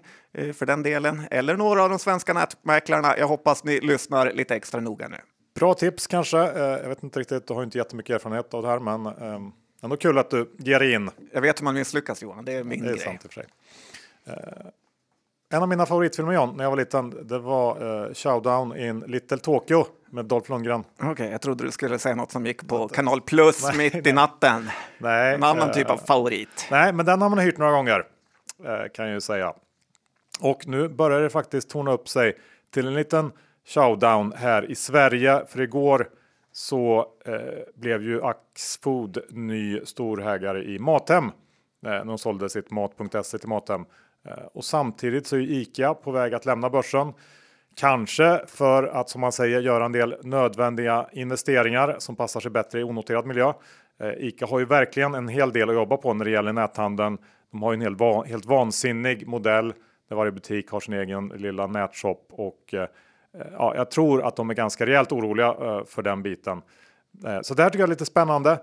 för 0.53 0.65
den 0.65 0.83
delen, 0.83 1.23
eller 1.31 1.57
några 1.57 1.83
av 1.83 1.89
de 1.89 1.99
svenska 1.99 2.33
nätmäklarna, 2.33 3.17
jag 3.17 3.27
hoppas 3.27 3.63
ni 3.63 3.79
lyssnar 3.79 4.31
lite 4.31 4.55
extra 4.55 4.81
noga 4.81 5.07
nu. 5.07 5.17
Bra 5.55 5.73
tips 5.73 6.07
kanske. 6.07 6.37
Jag 6.57 6.89
vet 6.89 7.03
inte 7.03 7.19
riktigt, 7.19 7.47
du 7.47 7.53
har 7.53 7.63
inte 7.63 7.77
jättemycket 7.77 8.15
erfarenhet 8.15 8.53
av 8.53 8.63
det 8.63 8.69
här, 8.69 8.79
men 8.79 9.05
ehm, 9.05 9.51
ändå 9.81 9.97
kul 9.97 10.17
att 10.17 10.29
du 10.29 10.51
ger 10.57 10.83
in. 10.83 11.09
Jag 11.33 11.41
vet 11.41 11.59
hur 11.59 11.63
man 11.63 11.73
misslyckas 11.73 12.21
Johan, 12.21 12.45
det 12.45 12.53
är 12.53 12.63
min 12.63 12.83
det 12.83 12.89
är 12.89 12.93
grej. 12.93 13.03
Sant 13.03 13.25
i 13.25 13.27
för 13.27 13.33
sig. 13.33 13.45
Uh, 14.27 14.33
en 15.49 15.61
av 15.61 15.69
mina 15.69 15.85
favoritfilmer 15.85 16.33
John, 16.33 16.57
när 16.57 16.63
jag 16.63 16.71
var 16.71 16.77
liten, 16.77 17.27
det 17.27 17.39
var 17.39 17.83
uh, 17.83 18.13
Showdown 18.13 18.77
in 18.77 18.99
Little 18.99 19.37
Tokyo 19.37 19.85
med 20.09 20.25
Dolph 20.25 20.51
Lundgren. 20.51 20.83
Okej, 20.97 21.11
okay, 21.11 21.29
jag 21.29 21.41
trodde 21.41 21.63
du 21.63 21.71
skulle 21.71 21.99
säga 21.99 22.15
något 22.15 22.31
som 22.31 22.45
gick 22.45 22.67
på 22.67 22.87
Kanal 22.87 23.21
Plus 23.21 23.63
nej, 23.63 23.77
mitt 23.77 23.93
nej. 23.93 24.07
i 24.07 24.13
natten. 24.13 24.69
Nej, 24.97 25.35
en 25.35 25.43
annan 25.43 25.67
uh, 25.67 25.73
typ 25.73 25.89
av 25.89 25.97
favorit. 25.97 26.67
Nej, 26.71 26.93
men 26.93 27.05
den 27.05 27.21
har 27.21 27.29
man 27.29 27.39
hyrt 27.39 27.57
några 27.57 27.71
gånger 27.71 28.03
kan 28.93 29.05
jag 29.05 29.13
ju 29.13 29.21
säga. 29.21 29.53
Och 30.39 30.67
nu 30.67 30.89
börjar 30.89 31.21
det 31.21 31.29
faktiskt 31.29 31.69
torna 31.69 31.91
upp 31.91 32.09
sig 32.09 32.37
till 32.73 32.87
en 32.87 32.93
liten 32.93 33.31
showdown 33.65 34.33
här 34.37 34.71
i 34.71 34.75
Sverige. 34.75 35.45
För 35.49 35.61
igår 35.61 36.09
så 36.57 37.05
eh, 37.25 37.33
blev 37.75 38.03
ju 38.03 38.23
Axfood 38.23 39.17
ny 39.29 39.79
storhägare 39.85 40.63
i 40.63 40.79
Mathem. 40.79 41.31
Eh, 41.85 42.05
de 42.05 42.17
sålde 42.17 42.49
sitt 42.49 42.71
Mat.se 42.71 43.37
till 43.37 43.49
Mathem. 43.49 43.85
Eh, 44.25 44.45
och 44.53 44.65
samtidigt 44.65 45.27
så 45.27 45.35
är 45.35 45.39
ICA 45.39 45.93
på 45.93 46.11
väg 46.11 46.33
att 46.33 46.45
lämna 46.45 46.69
börsen. 46.69 47.13
Kanske 47.75 48.41
för 48.47 48.83
att 48.83 49.09
som 49.09 49.21
man 49.21 49.31
säger 49.31 49.61
göra 49.61 49.85
en 49.85 49.91
del 49.91 50.15
nödvändiga 50.23 51.09
investeringar 51.11 51.95
som 51.99 52.15
passar 52.15 52.39
sig 52.39 52.51
bättre 52.51 52.79
i 52.79 52.83
onoterad 52.83 53.25
miljö. 53.25 53.53
Eh, 53.99 54.11
ICA 54.17 54.45
har 54.45 54.59
ju 54.59 54.65
verkligen 54.65 55.15
en 55.15 55.27
hel 55.27 55.53
del 55.53 55.69
att 55.69 55.75
jobba 55.75 55.97
på 55.97 56.13
när 56.13 56.25
det 56.25 56.31
gäller 56.31 56.53
näthandeln. 56.53 57.17
De 57.51 57.63
har 57.63 57.71
ju 57.71 57.75
en 57.75 57.81
helt, 57.81 57.99
va 57.99 58.23
helt 58.23 58.45
vansinnig 58.45 59.27
modell 59.27 59.73
där 60.09 60.15
varje 60.15 60.31
butik 60.31 60.69
har 60.69 60.79
sin 60.79 60.93
egen 60.93 61.27
lilla 61.27 61.67
nätshop 61.67 62.25
och 62.29 62.73
Eh, 62.73 62.87
ja, 63.51 63.75
jag 63.75 63.91
tror 63.91 64.25
att 64.25 64.35
de 64.35 64.49
är 64.49 64.53
ganska 64.53 64.85
rejält 64.85 65.11
oroliga 65.11 65.47
eh, 65.47 65.85
för 65.85 66.01
den 66.01 66.23
biten. 66.23 66.61
Eh, 67.25 67.41
så 67.41 67.53
det 67.53 67.63
här 67.63 67.69
tycker 67.69 67.79
jag 67.79 67.87
är 67.87 67.91
lite 67.91 68.05
spännande. 68.05 68.59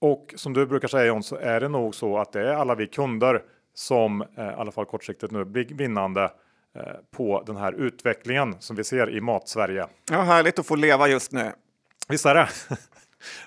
Och 0.00 0.34
som 0.36 0.52
du 0.52 0.66
brukar 0.66 0.88
säga 0.88 1.06
John 1.06 1.22
så 1.22 1.36
är 1.36 1.60
det 1.60 1.68
nog 1.68 1.94
så 1.94 2.18
att 2.18 2.32
det 2.32 2.40
är 2.40 2.54
alla 2.54 2.74
vi 2.74 2.86
kunder 2.86 3.42
som 3.74 4.22
i 4.22 4.40
alla 4.40 4.72
fall 4.72 4.84
kortsiktigt 4.84 5.32
nu 5.32 5.44
blir 5.44 5.64
vinnande 5.64 6.30
på 7.16 7.42
den 7.46 7.56
här 7.56 7.72
utvecklingen 7.72 8.56
som 8.58 8.76
vi 8.76 8.84
ser 8.84 9.10
i 9.10 9.20
Mat-Sverige. 9.20 9.86
Ja, 10.10 10.20
härligt 10.20 10.58
att 10.58 10.66
få 10.66 10.76
leva 10.76 11.08
just 11.08 11.32
nu. 11.32 11.52
Visst 12.08 12.26
är 12.26 12.34
det? 12.34 12.48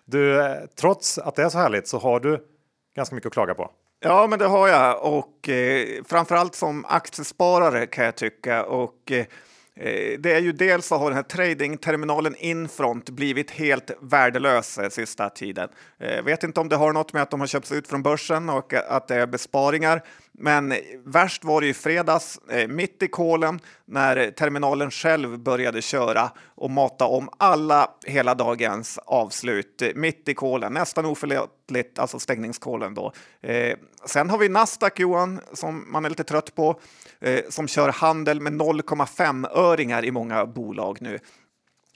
Du, 0.06 0.54
trots 0.76 1.18
att 1.18 1.36
det 1.36 1.44
är 1.44 1.50
så 1.50 1.58
härligt 1.58 1.88
så 1.88 1.98
har 1.98 2.20
du 2.20 2.46
ganska 2.96 3.16
mycket 3.16 3.28
att 3.28 3.34
klaga 3.34 3.54
på. 3.54 3.72
Ja, 4.00 4.28
men 4.28 4.40
det 4.40 4.46
har 4.46 4.68
jag 4.68 5.14
och 5.14 5.50
eh, 5.50 6.04
framförallt 6.06 6.56
som 6.56 6.86
aktiesparare 6.86 7.86
kan 7.86 8.06
jag 8.06 8.16
tycka 8.16 8.66
och 8.66 9.12
eh, 9.12 9.18
Eh, 9.20 9.26
Eh, 9.76 10.20
det 10.20 10.34
är 10.34 10.40
ju 10.40 10.52
dels 10.52 10.86
så 10.88 10.96
har 10.96 11.10
den 11.10 11.16
här 11.16 11.24
tradingterminalen 11.24 12.36
Infront 12.36 13.10
blivit 13.10 13.52
helt 13.52 13.92
värdelös 14.02 14.78
eh, 14.78 14.90
sista 14.90 15.30
tiden. 15.30 15.70
Eh, 16.00 16.24
vet 16.24 16.44
inte 16.44 16.60
om 16.60 16.70
det 16.70 16.76
har 16.76 16.94
något 16.94 17.14
med 17.14 17.22
att 17.22 17.32
de 17.32 17.40
har 17.40 17.48
köpts 17.48 17.72
ut 17.72 17.88
från 17.88 18.04
börsen 18.04 18.50
och 18.50 18.74
att 18.74 19.08
det 19.08 19.16
är 19.16 19.28
besparingar. 19.28 20.04
Men 20.32 20.74
värst 21.06 21.44
var 21.44 21.62
det 21.62 21.68
i 21.68 21.74
fredags, 21.74 22.40
eh, 22.50 22.68
mitt 22.68 23.04
i 23.04 23.08
kolen, 23.08 23.60
när 23.86 24.32
terminalen 24.32 24.92
själv 24.92 25.40
började 25.40 25.82
köra 25.82 26.32
och 26.56 26.72
mata 26.72 27.06
om 27.06 27.30
alla 27.38 27.90
hela 28.06 28.36
dagens 28.36 28.98
avslut. 28.98 29.82
Mitt 29.96 30.30
i 30.30 30.34
kolen, 30.34 30.74
nästan 30.74 31.06
oförlåtligt, 31.06 32.00
alltså 32.00 32.20
stängningskolen 32.20 32.94
då. 32.94 33.14
sen 34.06 34.30
har 34.30 34.38
vi 34.38 34.50
Nasdaq, 34.50 35.00
Johan, 35.00 35.42
som 35.54 35.92
man 35.92 36.06
är 36.06 36.10
lite 36.10 36.24
trött 36.24 36.56
på 36.56 36.70
eh, 36.70 36.76
Eh, 37.22 37.40
som 37.50 37.68
kör 37.68 37.90
handel 37.90 38.42
med 38.42 38.54
0,5-öringar 38.54 40.06
i 40.06 40.12
många 40.12 40.46
bolag 40.46 40.98
nu. 41.02 41.20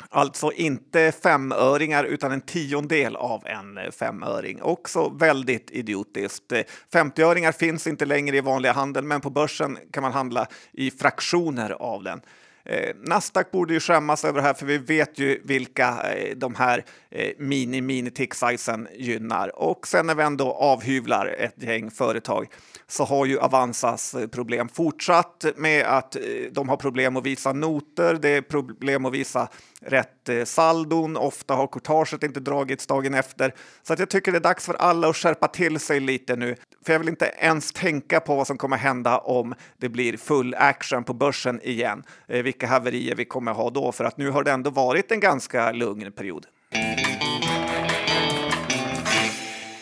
Alltså 0.10 0.51
inte 0.51 1.12
femöringar 1.24 2.03
utan 2.03 2.32
en 2.32 2.41
tiondel 2.41 3.15
av 3.15 3.48
en 3.48 3.91
femöring. 3.91 4.62
Också 4.62 5.10
väldigt 5.10 5.72
idiotiskt. 5.72 6.53
50-öringar 6.94 7.51
finns 7.51 7.88
inte 7.88 8.05
längre 8.05 8.38
i 8.38 8.41
vanliga 8.41 8.74
handeln 8.74 9.08
men 9.08 9.22
på 9.22 9.29
börsen 9.29 9.77
kan 9.91 10.03
man 10.03 10.12
handla 10.12 10.48
i 10.72 10.91
fraktioner 10.91 11.72
av 11.72 12.03
den. 12.03 12.22
Eh, 12.65 12.95
Nasdaq 12.95 13.51
borde 13.51 13.74
ju 13.74 13.79
skämmas 13.79 14.25
över 14.25 14.41
det 14.41 14.48
här 14.48 14.53
för 14.53 14.65
vi 14.65 14.77
vet 14.77 15.19
ju 15.19 15.41
vilka 15.43 16.13
eh, 16.13 16.36
de 16.36 16.55
här 16.55 16.86
eh, 17.12 17.31
mini 17.38 17.81
mini 17.81 18.12
tick 18.12 18.34
sizen 18.34 18.88
gynnar. 18.95 19.60
Och 19.60 19.88
sen 19.88 20.07
när 20.07 20.15
vi 20.15 20.24
ändå 20.24 20.51
avhyvlar 20.53 21.27
ett 21.27 21.63
gäng 21.63 21.91
företag 21.91 22.48
så 22.88 23.03
har 23.03 23.25
ju 23.25 23.39
Avanzas 23.39 24.13
eh, 24.13 24.27
problem 24.27 24.69
fortsatt 24.69 25.45
med 25.55 25.86
att 25.86 26.15
eh, 26.15 26.22
de 26.51 26.69
har 26.69 26.77
problem 26.77 27.17
att 27.17 27.25
visa 27.25 27.53
noter. 27.53 28.13
Det 28.22 28.29
är 28.29 28.41
problem 28.41 29.05
att 29.05 29.13
visa 29.13 29.48
rätt 29.81 30.29
eh, 30.29 30.43
saldon. 30.43 31.17
Ofta 31.17 31.53
har 31.53 31.67
courtaget 31.67 32.24
inte 32.24 32.39
dragits 32.39 32.88
dagen 32.88 33.13
efter. 33.13 33.53
Så 33.84 33.93
att 33.93 34.00
jag 34.00 34.10
tycker 34.10 34.31
det 34.31 34.38
är 34.38 34.39
dags 34.39 34.65
för 34.65 34.74
alla 34.74 35.10
att 35.10 35.15
skärpa 35.15 35.48
till 35.48 35.79
sig 35.79 36.00
lite 36.00 36.36
nu. 36.36 36.55
För 36.86 36.93
jag 36.93 37.00
vill 37.00 37.10
inte 37.10 37.31
ens 37.39 37.72
tänka 37.72 38.19
på 38.19 38.36
vad 38.36 38.48
som 38.48 38.57
kommer 38.57 38.77
hända 38.77 39.17
om 39.17 39.53
det 39.77 39.89
blir 39.89 40.17
full 40.17 40.55
action 40.57 41.03
på 41.03 41.13
börsen 41.13 41.62
igen. 41.63 42.03
Eh, 42.27 42.43
vilka 42.56 42.68
haverier 42.68 43.16
vi 43.16 43.26
kommer 43.26 43.54
ha 43.54 43.70
då, 43.70 43.92
för 43.92 44.04
att 44.04 44.18
nu 44.18 44.30
har 44.30 44.44
det 44.44 44.52
ändå 44.52 44.70
varit 44.70 45.12
en 45.12 45.20
ganska 45.20 45.72
lugn 45.72 46.12
period. 46.12 46.46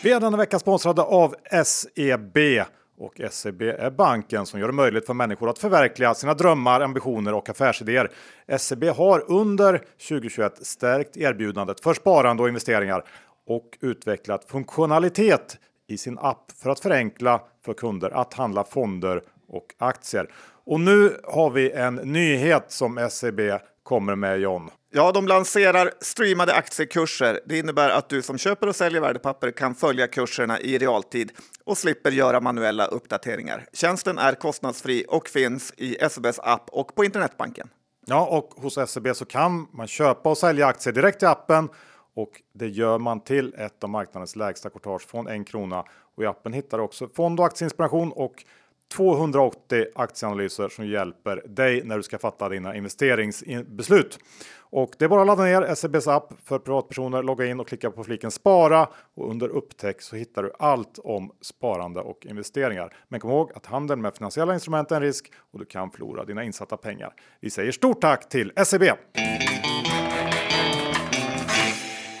Vi 0.02 0.12
är 0.12 0.20
denna 0.20 0.36
vecka 0.36 0.58
sponsrade 0.58 1.02
av 1.02 1.34
SEB. 1.64 2.38
Och 2.98 3.20
SEB 3.30 3.62
är 3.62 3.90
banken 3.90 4.46
som 4.46 4.60
gör 4.60 4.66
det 4.66 4.72
möjligt 4.72 5.06
för 5.06 5.14
människor 5.14 5.50
att 5.50 5.58
förverkliga 5.58 6.14
sina 6.14 6.34
drömmar, 6.34 6.80
ambitioner 6.80 7.34
och 7.34 7.48
affärsidéer. 7.48 8.10
SEB 8.58 8.84
har 8.84 9.30
under 9.30 9.78
2021 10.08 10.66
stärkt 10.66 11.16
erbjudandet 11.16 11.80
för 11.80 11.94
sparande 11.94 12.42
och 12.42 12.48
investeringar 12.48 13.04
och 13.46 13.78
utvecklat 13.80 14.44
funktionalitet 14.44 15.58
i 15.88 15.98
sin 15.98 16.18
app 16.18 16.52
för 16.62 16.70
att 16.70 16.80
förenkla 16.80 17.40
för 17.64 17.74
kunder 17.74 18.10
att 18.10 18.34
handla 18.34 18.64
fonder 18.64 19.22
och 19.48 19.74
aktier. 19.78 20.30
Och 20.66 20.80
nu 20.80 21.20
har 21.24 21.50
vi 21.50 21.70
en 21.70 21.94
nyhet 21.94 22.64
som 22.68 23.08
SEB 23.10 23.40
kommer 23.82 24.14
med 24.14 24.40
John. 24.40 24.70
Ja, 24.90 25.12
de 25.12 25.28
lanserar 25.28 25.90
streamade 26.00 26.54
aktiekurser. 26.54 27.40
Det 27.46 27.58
innebär 27.58 27.90
att 27.90 28.08
du 28.08 28.22
som 28.22 28.38
köper 28.38 28.66
och 28.66 28.76
säljer 28.76 29.00
värdepapper 29.00 29.50
kan 29.50 29.74
följa 29.74 30.06
kurserna 30.06 30.60
i 30.60 30.78
realtid 30.78 31.32
och 31.64 31.78
slipper 31.78 32.10
göra 32.10 32.40
manuella 32.40 32.86
uppdateringar. 32.86 33.66
Tjänsten 33.72 34.18
är 34.18 34.32
kostnadsfri 34.32 35.04
och 35.08 35.28
finns 35.28 35.72
i 35.76 35.96
SEBs 36.10 36.38
app 36.38 36.68
och 36.70 36.94
på 36.94 37.04
internetbanken. 37.04 37.68
Ja, 38.06 38.26
och 38.26 38.62
hos 38.62 38.90
SEB 38.90 39.16
så 39.16 39.24
kan 39.24 39.68
man 39.72 39.86
köpa 39.86 40.30
och 40.30 40.38
sälja 40.38 40.66
aktier 40.66 40.92
direkt 40.94 41.22
i 41.22 41.26
appen 41.26 41.68
och 42.16 42.30
det 42.54 42.68
gör 42.68 42.98
man 42.98 43.20
till 43.20 43.54
ett 43.58 43.84
av 43.84 43.90
marknadens 43.90 44.36
lägsta 44.36 44.70
courtage 44.70 45.08
från 45.08 45.28
en 45.28 45.44
krona. 45.44 45.84
Och 46.16 46.22
i 46.22 46.26
appen 46.26 46.52
hittar 46.52 46.78
du 46.78 46.84
också 46.84 47.08
fond 47.08 47.40
och 47.40 47.46
aktieinspiration 47.46 48.12
och 48.12 48.44
280 48.92 49.86
aktieanalyser 49.94 50.68
som 50.68 50.86
hjälper 50.86 51.42
dig 51.48 51.82
när 51.84 51.96
du 51.96 52.02
ska 52.02 52.18
fatta 52.18 52.48
dina 52.48 52.76
investeringsbeslut. 52.76 54.18
Och 54.76 54.94
det 54.98 55.04
är 55.04 55.08
bara 55.08 55.20
att 55.20 55.26
ladda 55.26 55.44
ner 55.44 55.74
SEBs 55.74 56.06
app 56.06 56.32
för 56.44 56.58
privatpersoner, 56.58 57.22
logga 57.22 57.46
in 57.46 57.60
och 57.60 57.68
klicka 57.68 57.90
på 57.90 58.04
fliken 58.04 58.30
spara 58.30 58.88
och 59.14 59.30
under 59.30 59.48
upptäck 59.48 60.02
så 60.02 60.16
hittar 60.16 60.42
du 60.42 60.52
allt 60.58 60.98
om 60.98 61.32
sparande 61.40 62.00
och 62.00 62.26
investeringar. 62.26 62.96
Men 63.08 63.20
kom 63.20 63.30
ihåg 63.30 63.52
att 63.54 63.66
handeln 63.66 64.02
med 64.02 64.14
finansiella 64.14 64.54
instrument 64.54 64.90
är 64.90 64.96
en 64.96 65.02
risk 65.02 65.32
och 65.52 65.58
du 65.58 65.64
kan 65.64 65.90
förlora 65.90 66.24
dina 66.24 66.44
insatta 66.44 66.76
pengar. 66.76 67.12
Vi 67.40 67.50
säger 67.50 67.72
stort 67.72 68.00
tack 68.00 68.28
till 68.28 68.52
SEB! 68.64 68.82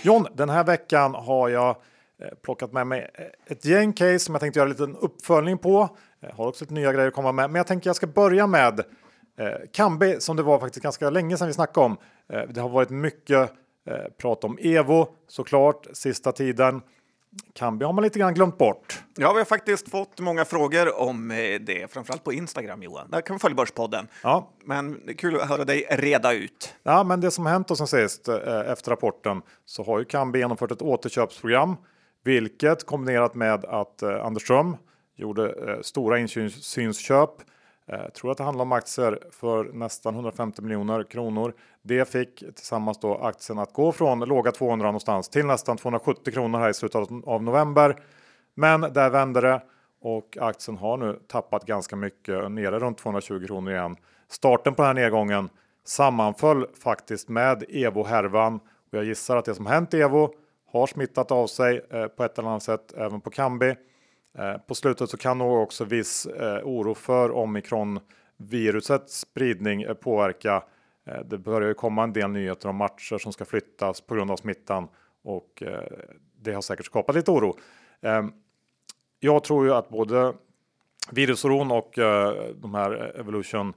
John, 0.02 0.26
den 0.34 0.48
här 0.48 0.64
veckan 0.64 1.14
har 1.14 1.48
jag 1.48 1.68
eh, 2.18 2.28
plockat 2.42 2.72
med 2.72 2.86
mig 2.86 3.10
ett 3.46 3.64
gäng 3.64 3.92
case 3.92 4.18
som 4.18 4.34
jag 4.34 4.40
tänkte 4.40 4.58
göra 4.58 4.66
en 4.66 4.72
liten 4.72 4.96
uppföljning 4.96 5.58
på 5.58 5.96
har 6.32 6.48
också 6.48 6.64
lite 6.64 6.74
nya 6.74 6.92
grejer 6.92 7.08
att 7.08 7.14
komma 7.14 7.32
med. 7.32 7.50
Men 7.50 7.58
jag 7.58 7.66
tänker 7.66 7.88
jag 7.88 7.96
ska 7.96 8.06
börja 8.06 8.46
med 8.46 8.80
eh, 9.38 9.46
Kambi 9.72 10.20
som 10.20 10.36
det 10.36 10.42
var 10.42 10.58
faktiskt 10.58 10.82
ganska 10.82 11.10
länge 11.10 11.36
sedan 11.36 11.46
vi 11.46 11.54
snackade 11.54 11.86
om. 11.86 11.96
Eh, 12.32 12.42
det 12.48 12.60
har 12.60 12.68
varit 12.68 12.90
mycket 12.90 13.52
eh, 13.90 13.96
prat 14.18 14.44
om 14.44 14.58
Evo 14.60 15.08
såklart 15.28 15.86
sista 15.92 16.32
tiden. 16.32 16.82
Kambi 17.52 17.84
har 17.84 17.92
man 17.92 18.04
lite 18.04 18.18
grann 18.18 18.34
glömt 18.34 18.58
bort. 18.58 19.02
Ja, 19.16 19.32
vi 19.32 19.38
har 19.38 19.44
faktiskt 19.44 19.90
fått 19.90 20.20
många 20.20 20.44
frågor 20.44 21.00
om 21.00 21.30
eh, 21.30 21.36
det, 21.60 21.92
framförallt 21.92 22.24
på 22.24 22.32
Instagram 22.32 22.82
Johan. 22.82 23.10
Där 23.10 23.20
kan 23.20 23.36
vi 23.36 23.40
följa 23.40 23.54
Börspodden. 23.54 24.08
Ja. 24.22 24.50
Men 24.64 25.00
det 25.04 25.12
är 25.12 25.16
kul 25.16 25.40
att 25.40 25.48
höra 25.48 25.64
dig 25.64 25.86
reda 25.90 26.32
ut. 26.32 26.74
Ja, 26.82 27.04
men 27.04 27.20
det 27.20 27.30
som 27.30 27.46
hänt 27.46 27.70
och 27.70 27.78
sen 27.78 27.86
sist 27.86 28.28
eh, 28.28 28.70
efter 28.70 28.90
rapporten 28.90 29.42
så 29.64 29.84
har 29.84 29.98
ju 29.98 30.04
Kambi 30.04 30.38
genomfört 30.38 30.70
ett 30.70 30.82
återköpsprogram, 30.82 31.76
vilket 32.24 32.86
kombinerat 32.86 33.34
med 33.34 33.64
att 33.64 34.02
eh, 34.02 34.24
Anders 34.24 34.42
Ström 34.42 34.76
gjorde 35.16 35.72
eh, 35.72 35.80
stora 35.80 36.18
insynsköp 36.18 37.30
jag 37.86 38.00
eh, 38.00 38.08
tror 38.08 38.30
att 38.30 38.38
det 38.38 38.44
handlar 38.44 38.62
om 38.62 38.72
aktier 38.72 39.18
för 39.30 39.64
nästan 39.64 40.14
150 40.14 40.62
miljoner 40.62 41.04
kronor. 41.04 41.54
Det 41.82 42.08
fick 42.08 42.38
tillsammans 42.38 43.00
då 43.00 43.14
aktien 43.14 43.58
att 43.58 43.72
gå 43.72 43.92
från 43.92 44.20
låga 44.20 44.52
200 44.52 44.86
någonstans 44.86 45.28
till 45.28 45.46
nästan 45.46 45.76
270 45.76 46.32
kronor 46.32 46.58
här 46.58 46.70
i 46.70 46.74
slutet 46.74 47.08
av 47.26 47.42
november. 47.42 47.96
Men 48.54 48.80
där 48.80 49.10
vände 49.10 49.40
det 49.40 49.62
och 50.00 50.38
aktien 50.40 50.76
har 50.76 50.96
nu 50.96 51.18
tappat 51.28 51.66
ganska 51.66 51.96
mycket 51.96 52.52
nere 52.52 52.78
runt 52.78 52.98
220 52.98 53.46
kronor 53.46 53.72
igen. 53.72 53.96
Starten 54.28 54.74
på 54.74 54.82
den 54.82 54.96
här 54.96 55.04
nedgången 55.04 55.48
sammanföll 55.84 56.66
faktiskt 56.84 57.28
med 57.28 57.64
Evo 57.68 58.04
härvan 58.04 58.54
och 58.56 58.98
jag 58.98 59.04
gissar 59.04 59.36
att 59.36 59.44
det 59.44 59.54
som 59.54 59.66
hänt 59.66 59.94
Evo 59.94 60.34
har 60.72 60.86
smittat 60.86 61.30
av 61.30 61.46
sig 61.46 61.86
eh, 61.90 62.06
på 62.06 62.24
ett 62.24 62.38
eller 62.38 62.48
annat 62.48 62.62
sätt 62.62 62.92
även 62.96 63.20
på 63.20 63.30
Kambi. 63.30 63.74
Eh, 64.38 64.58
på 64.58 64.74
slutet 64.74 65.10
så 65.10 65.16
kan 65.16 65.38
nog 65.38 65.62
också 65.62 65.84
viss 65.84 66.26
eh, 66.26 66.58
oro 66.64 66.94
för 66.94 67.30
omikronvirusets 67.30 69.20
spridning 69.20 69.82
eh, 69.82 69.94
påverka. 69.94 70.62
Det 71.24 71.38
börjar 71.38 71.68
ju 71.68 71.74
komma 71.74 72.02
en 72.02 72.12
del 72.12 72.30
nyheter 72.30 72.68
om 72.68 72.76
matcher 72.76 73.18
som 73.18 73.32
ska 73.32 73.44
flyttas 73.44 74.00
på 74.00 74.14
grund 74.14 74.30
av 74.30 74.36
smittan 74.36 74.88
och 75.24 75.62
det 76.40 76.52
har 76.52 76.62
säkert 76.62 76.86
skapat 76.86 77.14
lite 77.14 77.30
oro. 77.30 77.56
Ehm, 78.00 78.32
jag 79.20 79.44
tror 79.44 79.66
ju 79.66 79.74
att 79.74 79.88
både 79.88 80.34
virusoron 81.10 81.70
och 81.70 81.92
de 82.54 82.74
här 82.74 83.20
evolution 83.20 83.72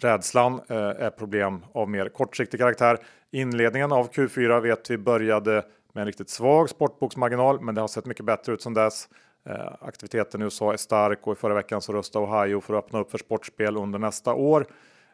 rädslan 0.00 0.60
är 0.68 1.10
problem 1.10 1.64
av 1.72 1.90
mer 1.90 2.08
kortsiktig 2.08 2.60
karaktär. 2.60 2.98
Inledningen 3.30 3.92
av 3.92 4.10
Q4 4.10 4.60
vet 4.60 4.90
vi 4.90 4.98
började 4.98 5.64
med 5.96 6.02
en 6.02 6.06
riktigt 6.06 6.30
svag 6.30 6.70
sportboksmarginal, 6.70 7.60
men 7.60 7.74
det 7.74 7.80
har 7.80 7.88
sett 7.88 8.06
mycket 8.06 8.24
bättre 8.24 8.52
ut 8.52 8.62
sedan 8.62 8.74
dess. 8.74 9.08
Eh, 9.46 9.72
aktiviteten 9.80 10.40
i 10.40 10.44
USA 10.44 10.72
är 10.72 10.76
stark 10.76 11.26
och 11.26 11.32
i 11.32 11.36
förra 11.36 11.54
veckan 11.54 11.82
så 11.82 11.92
röstade 11.92 12.26
Ohio 12.26 12.60
för 12.60 12.74
att 12.74 12.84
öppna 12.84 12.98
upp 13.00 13.10
för 13.10 13.18
sportspel 13.18 13.76
under 13.76 13.98
nästa 13.98 14.34
år. 14.34 14.66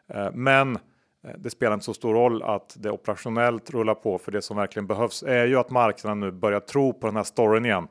Eh, 0.07 0.31
men 0.33 0.75
eh, 1.23 1.31
det 1.37 1.49
spelar 1.49 1.73
inte 1.73 1.85
så 1.85 1.93
stor 1.93 2.13
roll 2.13 2.43
att 2.43 2.75
det 2.79 2.91
operationellt 2.91 3.71
rullar 3.71 3.95
på 3.95 4.17
för 4.17 4.31
det 4.31 4.41
som 4.41 4.57
verkligen 4.57 4.87
behövs 4.87 5.23
är 5.23 5.45
ju 5.45 5.55
att 5.55 5.69
marknaden 5.69 6.19
nu 6.19 6.31
börjar 6.31 6.59
tro 6.59 6.93
på 6.93 7.07
den 7.07 7.15
här 7.15 7.23
storyn 7.23 7.65
igen. 7.65 7.87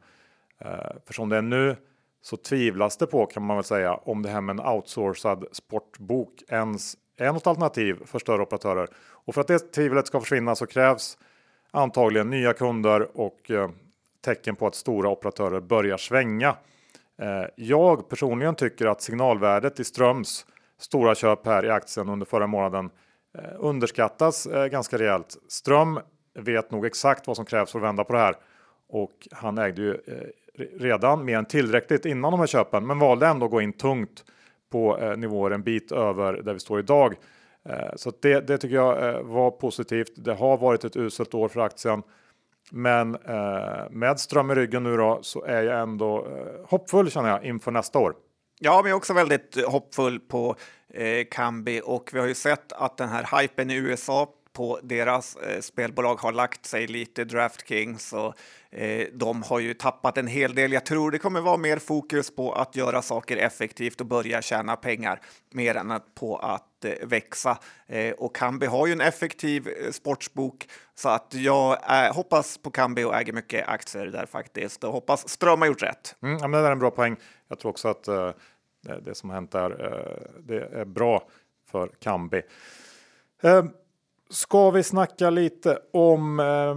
Eh, 0.58 0.68
för 1.06 1.14
som 1.14 1.28
det 1.28 1.37
är 1.37 1.42
nu 1.42 1.76
så 2.22 2.37
tvivlas 2.37 2.96
det 2.96 3.06
på 3.06 3.26
kan 3.26 3.42
man 3.42 3.56
väl 3.56 3.64
säga 3.64 3.94
om 3.94 4.22
det 4.22 4.28
här 4.28 4.40
med 4.40 4.61
en 4.61 4.66
outsourcad 4.66 5.44
sportbok 5.52 6.42
ens 6.49 6.96
är 7.16 7.32
något 7.32 7.46
alternativ 7.46 7.99
för 8.06 8.18
större 8.18 8.42
operatörer. 8.42 8.88
Och 8.96 9.34
för 9.34 9.40
att 9.40 9.49
det 9.49 9.58
tvivlet 9.58 10.06
ska 10.06 10.20
försvinna 10.20 10.54
så 10.54 10.66
krävs 10.66 11.18
antagligen 11.72 12.30
nya 12.30 12.52
kunder 12.52 13.08
och 13.20 13.50
eh, 13.50 13.70
tecken 14.24 14.56
på 14.56 14.66
att 14.66 14.74
stora 14.74 15.08
operatörer 15.08 15.61
börjar 15.61 15.96
svänga. 15.96 16.56
Eh, 17.22 17.44
jag 17.56 18.08
personligen 18.08 18.54
tycker 18.54 18.87
att 18.87 19.02
signalvärdet 19.02 19.80
i 19.80 19.85
Ströms 19.85 20.46
stora 20.78 21.14
köp 21.14 21.46
här 21.46 21.64
i 21.64 21.70
aktien 21.70 22.08
under 22.08 22.26
förra 22.26 22.46
månaden 22.46 22.90
eh, 23.38 23.44
underskattas 23.58 24.48
ganska 24.70 24.98
rejält. 24.98 25.37
Ström 25.48 26.00
vet 26.35 26.70
nog 26.70 26.87
exakt 26.87 27.26
vad 27.26 27.37
som 27.37 27.44
krävs 27.44 27.72
för 27.72 27.78
att 27.78 27.85
vända 27.85 28.04
på 28.04 28.12
det 28.12 28.18
här 28.18 28.37
och 28.88 29.28
han 29.30 29.58
ägde 29.58 29.82
ju 29.82 29.96
redan 30.78 31.24
mer 31.24 31.38
än 31.38 31.44
tillräckligt 31.44 32.06
innan 32.06 32.30
de 32.30 32.40
här 32.40 32.46
köpen, 32.46 32.87
men 32.87 32.98
valde 32.98 33.26
ändå 33.26 33.44
att 33.44 33.50
gå 33.50 33.61
in 33.61 33.72
tungt 33.72 34.24
på 34.70 35.14
nivåer 35.16 35.50
en 35.50 35.62
bit 35.62 35.92
över 35.92 36.32
där 36.32 36.52
vi 36.52 36.61
står 36.61 36.78
idag. 36.78 37.16
Eh, 37.68 37.96
så 37.96 38.12
det, 38.22 38.40
det, 38.40 38.59
tycker 38.59 38.77
jag 38.77 39.09
eh, 39.09 39.22
var 39.22 39.51
positivt. 39.51 40.12
Det 40.16 40.35
har 40.35 40.57
varit 40.59 40.85
ett 40.85 40.96
uselt 40.96 41.35
år 41.35 41.48
för 41.48 41.61
aktien. 41.61 42.03
Men 42.70 43.14
eh, 43.14 43.90
med 43.90 44.20
ström 44.20 44.51
i 44.51 44.55
ryggen 44.55 44.83
nu 44.83 44.96
då 44.96 45.18
så 45.22 45.44
är 45.44 45.62
jag 45.62 45.81
ändå 45.81 46.27
hoppfull 46.66 47.11
känner 47.11 47.29
jag 47.29 47.44
inför 47.44 47.70
nästa 47.70 47.98
år. 47.98 48.14
Ja, 48.64 48.83
men 48.83 48.90
jag 48.90 48.96
är 48.96 48.98
också 48.98 49.12
väldigt 49.12 49.64
hoppfull 49.66 50.20
på 50.20 50.57
eh, 50.94 51.27
Kambi 51.31 51.81
och 51.85 52.11
vi 52.12 52.20
har 52.20 52.27
ju 52.27 52.35
sett 52.35 52.72
att 52.72 52.96
den 52.96 53.09
här 53.09 53.40
hypen 53.40 53.70
i 53.70 53.75
USA 53.75 54.29
på 54.52 54.80
deras 54.82 55.36
eh, 55.36 55.60
spelbolag 55.60 56.20
har 56.20 56.32
lagt 56.32 56.66
sig 56.66 56.86
lite, 56.86 57.24
Draftkings, 57.24 58.12
och 58.12 58.34
eh, 58.70 59.06
de 59.12 59.42
har 59.42 59.58
ju 59.58 59.74
tappat 59.74 60.18
en 60.18 60.26
hel 60.26 60.54
del. 60.54 60.72
Jag 60.72 60.86
tror 60.86 61.10
det 61.10 61.18
kommer 61.18 61.40
vara 61.40 61.56
mer 61.56 61.78
fokus 61.78 62.36
på 62.36 62.52
att 62.52 62.76
göra 62.76 63.02
saker 63.02 63.36
effektivt 63.36 64.00
och 64.00 64.06
börja 64.06 64.42
tjäna 64.42 64.76
pengar 64.76 65.20
mer 65.50 65.74
än 65.74 65.90
att, 65.90 66.14
på 66.14 66.36
att 66.36 66.84
eh, 66.84 67.06
växa. 67.06 67.58
Eh, 67.86 68.12
och 68.12 68.36
Kambi 68.36 68.66
har 68.66 68.86
ju 68.86 68.92
en 68.92 69.00
effektiv 69.00 69.68
eh, 69.68 69.90
sportsbok 69.90 70.68
så 70.94 71.08
att 71.08 71.34
jag 71.34 71.78
eh, 71.90 72.14
hoppas 72.14 72.58
på 72.58 72.70
Kambi 72.70 73.04
och 73.04 73.14
äger 73.14 73.32
mycket 73.32 73.68
aktier 73.68 74.06
där 74.06 74.26
faktiskt 74.26 74.84
och 74.84 74.92
hoppas 74.92 75.28
Ström 75.28 75.60
har 75.60 75.68
gjort 75.68 75.82
rätt. 75.82 76.16
Mm, 76.22 76.38
ja, 76.38 76.48
men 76.48 76.62
det 76.62 76.68
är 76.68 76.72
en 76.72 76.78
bra 76.78 76.90
poäng. 76.90 77.16
Jag 77.48 77.58
tror 77.58 77.70
också 77.70 77.88
att 77.88 78.08
eh, 78.08 78.30
det 79.02 79.14
som 79.14 79.30
hänt 79.30 79.50
där, 79.50 79.70
eh, 79.70 80.40
det 80.40 80.80
är 80.80 80.84
bra 80.84 81.28
för 81.70 81.90
Kambi. 81.98 82.42
Ehm, 83.42 83.70
Ska 84.33 84.71
vi 84.71 84.83
snacka 84.83 85.31
lite 85.31 85.79
om 85.92 86.40
eh, 86.40 86.75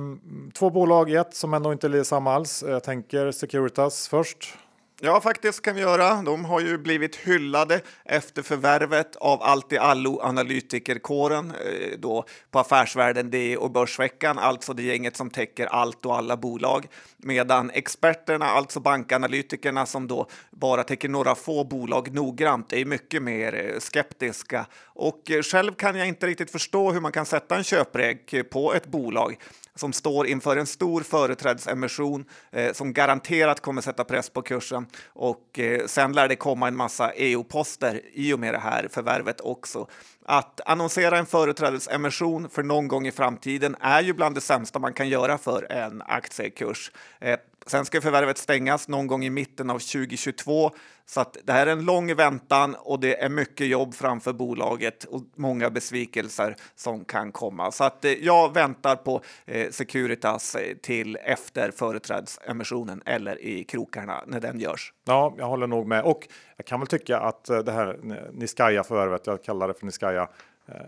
två 0.54 0.70
bolag 0.70 1.10
i 1.10 1.16
ett 1.16 1.36
som 1.36 1.54
ändå 1.54 1.72
inte 1.72 1.88
är 1.88 2.04
samma 2.04 2.34
alls. 2.34 2.64
Jag 2.68 2.84
tänker 2.84 3.32
Securitas 3.32 4.08
först. 4.08 4.58
Ja, 5.02 5.22
faktiskt 5.22 5.62
kan 5.62 5.76
vi 5.76 5.82
göra. 5.82 6.22
De 6.22 6.46
har 6.46 6.60
ju 6.60 6.78
blivit 6.78 7.16
hyllade 7.16 7.82
efter 8.06 8.42
förvärvet 8.42 9.16
av 9.16 9.42
allt 9.44 9.74
i 9.74 9.78
allo 9.78 10.20
analytikerkåren 10.22 11.52
eh, 11.52 12.00
då 12.00 12.26
på 12.52 12.60
Affärsvärlden 12.60 13.32
D 13.32 13.58
och 13.58 13.72
Börsveckan, 13.72 14.40
alltså 14.40 14.74
det 14.74 14.84
gänget 14.84 15.18
som 15.18 15.30
täcker 15.30 15.66
allt 15.66 16.06
och 16.06 16.18
alla 16.18 16.38
bolag. 16.38 16.88
Medan 17.18 17.70
experterna, 17.70 18.46
alltså 18.46 18.80
bankanalytikerna 18.80 19.86
som 19.86 20.08
då 20.08 20.28
bara 20.52 20.84
täcker 20.84 21.10
några 21.10 21.36
få 21.36 21.64
bolag 21.64 22.14
noggrant, 22.14 22.74
är 22.74 22.86
mycket 22.86 23.24
mer 23.24 23.54
eh, 23.74 23.80
skeptiska. 23.80 24.66
Och 24.84 25.32
eh, 25.32 25.42
själv 25.42 25.74
kan 25.74 25.96
jag 25.96 26.08
inte 26.08 26.28
riktigt 26.28 26.52
förstå 26.52 26.92
hur 26.92 27.02
man 27.02 27.12
kan 27.12 27.26
sätta 27.26 27.56
en 27.56 27.64
köpreg 27.64 28.50
på 28.52 28.74
ett 28.74 28.88
bolag 28.88 29.38
som 29.76 29.94
står 29.94 30.28
inför 30.28 30.58
en 30.58 30.66
stor 30.66 31.02
företrädesemission 31.02 32.26
eh, 32.52 32.74
som 32.74 32.94
garanterat 32.94 33.60
kommer 33.60 33.82
sätta 33.82 34.04
press 34.04 34.30
på 34.30 34.42
kursen. 34.42 34.88
Och 35.08 35.60
eh, 35.60 35.86
sen 35.86 36.14
lär 36.14 36.28
det 36.28 36.36
komma 36.36 36.68
en 36.68 36.76
massa 36.76 37.12
EU-poster 37.12 38.02
i 38.14 38.34
och 38.34 38.40
med 38.40 38.54
det 38.54 38.60
här 38.60 38.88
förvärvet 38.92 39.42
också. 39.42 39.88
Att 40.26 40.62
annonsera 40.66 41.18
en 41.18 41.26
företrädesemission 41.26 42.50
för 42.50 42.64
någon 42.64 42.88
gång 42.88 43.08
i 43.08 43.12
framtiden 43.12 43.76
är 43.80 44.02
ju 44.02 44.14
bland 44.14 44.36
det 44.36 44.42
sämsta 44.42 44.80
man 44.80 44.94
kan 44.94 45.10
göra 45.10 45.38
för 45.38 45.72
en 45.72 46.02
aktiekurs. 46.02 46.92
Eh, 47.20 47.38
Sen 47.68 47.86
ska 47.86 48.02
förvärvet 48.02 48.38
stängas 48.38 48.88
någon 48.88 49.08
gång 49.08 49.26
i 49.26 49.30
mitten 49.30 49.70
av 49.70 49.80
2022. 49.80 50.72
Så 51.06 51.22
att 51.22 51.38
det 51.44 51.54
här 51.54 51.68
är 51.68 51.72
en 51.72 51.86
lång 51.86 52.16
väntan 52.16 52.76
och 52.80 53.00
det 53.00 53.24
är 53.24 53.30
mycket 53.30 53.68
jobb 53.68 53.94
framför 53.94 54.34
bolaget 54.34 55.04
och 55.04 55.22
många 55.36 55.70
besvikelser 55.70 56.56
som 56.76 57.06
kan 57.06 57.32
komma. 57.32 57.72
Så 57.72 57.84
att 57.84 58.06
eh, 58.06 58.12
jag 58.12 58.54
väntar 58.54 58.96
på 58.96 59.22
eh, 59.46 59.70
Securitas 59.70 60.56
eh, 60.56 60.76
till 60.78 61.18
efter 61.24 61.72
företrädesemissionen 61.72 63.02
eller 63.06 63.42
i 63.42 63.64
krokarna 63.64 64.24
när 64.28 64.40
den 64.40 64.60
görs. 64.60 64.94
Ja, 65.06 65.36
jag 65.38 65.46
håller 65.46 65.68
nog 65.68 65.88
med 65.88 66.04
och 66.04 66.28
jag 66.58 66.66
kan 66.66 66.80
väl 66.80 66.88
tycka 66.88 67.20
att 67.20 67.46
det 67.46 67.72
här 67.72 68.00
Niskaya 68.32 68.84
förvärvet, 68.84 69.28
jag 69.28 69.44
kallar 69.44 69.68
det 69.68 69.74
för 69.74 69.86
Niskaya 69.86 70.30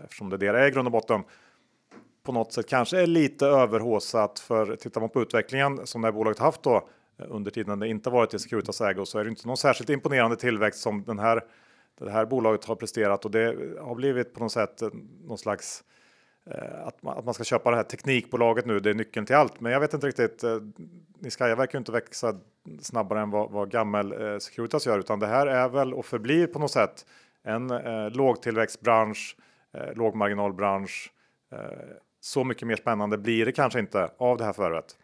eftersom 0.04 0.30
det 0.30 0.36
är 0.36 0.38
det 0.38 0.52
det 0.52 0.58
är 0.58 0.66
i 0.66 0.70
grund 0.70 0.88
och 0.88 0.92
botten 0.92 1.22
på 2.22 2.32
något 2.32 2.52
sätt 2.52 2.68
kanske 2.68 3.00
är 3.00 3.06
lite 3.06 3.46
överhåsat 3.46 4.38
för 4.38 4.76
tittar 4.76 5.00
man 5.00 5.10
på 5.10 5.22
utvecklingen 5.22 5.86
som 5.86 6.02
det 6.02 6.08
här 6.08 6.12
bolaget 6.12 6.38
haft 6.38 6.62
då 6.62 6.88
Eh, 7.18 7.26
under 7.28 7.50
tiden 7.50 7.78
det 7.78 7.88
inte 7.88 8.10
varit 8.10 8.34
i 8.34 8.38
Securitas 8.38 8.80
ägo 8.80 9.06
så 9.06 9.18
är 9.18 9.24
det 9.24 9.30
inte 9.30 9.46
någon 9.46 9.56
särskilt 9.56 9.90
imponerande 9.90 10.36
tillväxt 10.36 10.80
som 10.80 11.04
den 11.04 11.18
här, 11.18 11.44
det 11.98 12.10
här 12.10 12.26
bolaget 12.26 12.64
har 12.64 12.76
presterat 12.76 13.24
och 13.24 13.30
det 13.30 13.56
har 13.80 13.94
blivit 13.94 14.34
på 14.34 14.40
något 14.40 14.52
sätt 14.52 14.82
eh, 14.82 14.88
någon 15.24 15.38
slags 15.38 15.84
eh, 16.46 16.86
att 16.86 17.02
man, 17.02 17.18
att 17.18 17.24
man 17.24 17.34
ska 17.34 17.44
köpa 17.44 17.70
det 17.70 17.76
här 17.76 17.84
teknikbolaget 17.84 18.66
nu, 18.66 18.80
det 18.80 18.90
är 18.90 18.94
nyckeln 18.94 19.26
till 19.26 19.36
allt. 19.36 19.60
Men 19.60 19.72
jag 19.72 19.80
vet 19.80 19.94
inte 19.94 20.06
riktigt. 20.06 20.44
Niskaya 21.18 21.56
verkar 21.56 21.78
ju 21.78 21.78
inte 21.78 21.92
växa 21.92 22.34
snabbare 22.80 23.20
än 23.20 23.30
vad, 23.30 23.50
vad 23.50 23.70
gammel 23.70 24.12
eh, 24.12 24.38
Securitas 24.38 24.86
gör, 24.86 24.98
utan 24.98 25.20
det 25.20 25.26
här 25.26 25.46
är 25.46 25.68
väl 25.68 25.94
och 25.94 26.06
förblir 26.06 26.46
på 26.46 26.58
något 26.58 26.70
sätt 26.70 27.06
en 27.42 27.70
eh, 27.70 28.10
lågtillväxtbransch, 28.10 29.36
eh, 29.74 29.94
lågmarginalbransch. 29.94 31.12
Eh, 31.52 31.58
så 32.20 32.44
mycket 32.44 32.68
mer 32.68 32.76
spännande 32.76 33.18
blir 33.18 33.46
det 33.46 33.52
kanske 33.52 33.78
inte 33.78 34.10
av 34.18 34.36
det 34.36 34.44
här 34.44 34.52
förvärvet. 34.52 34.96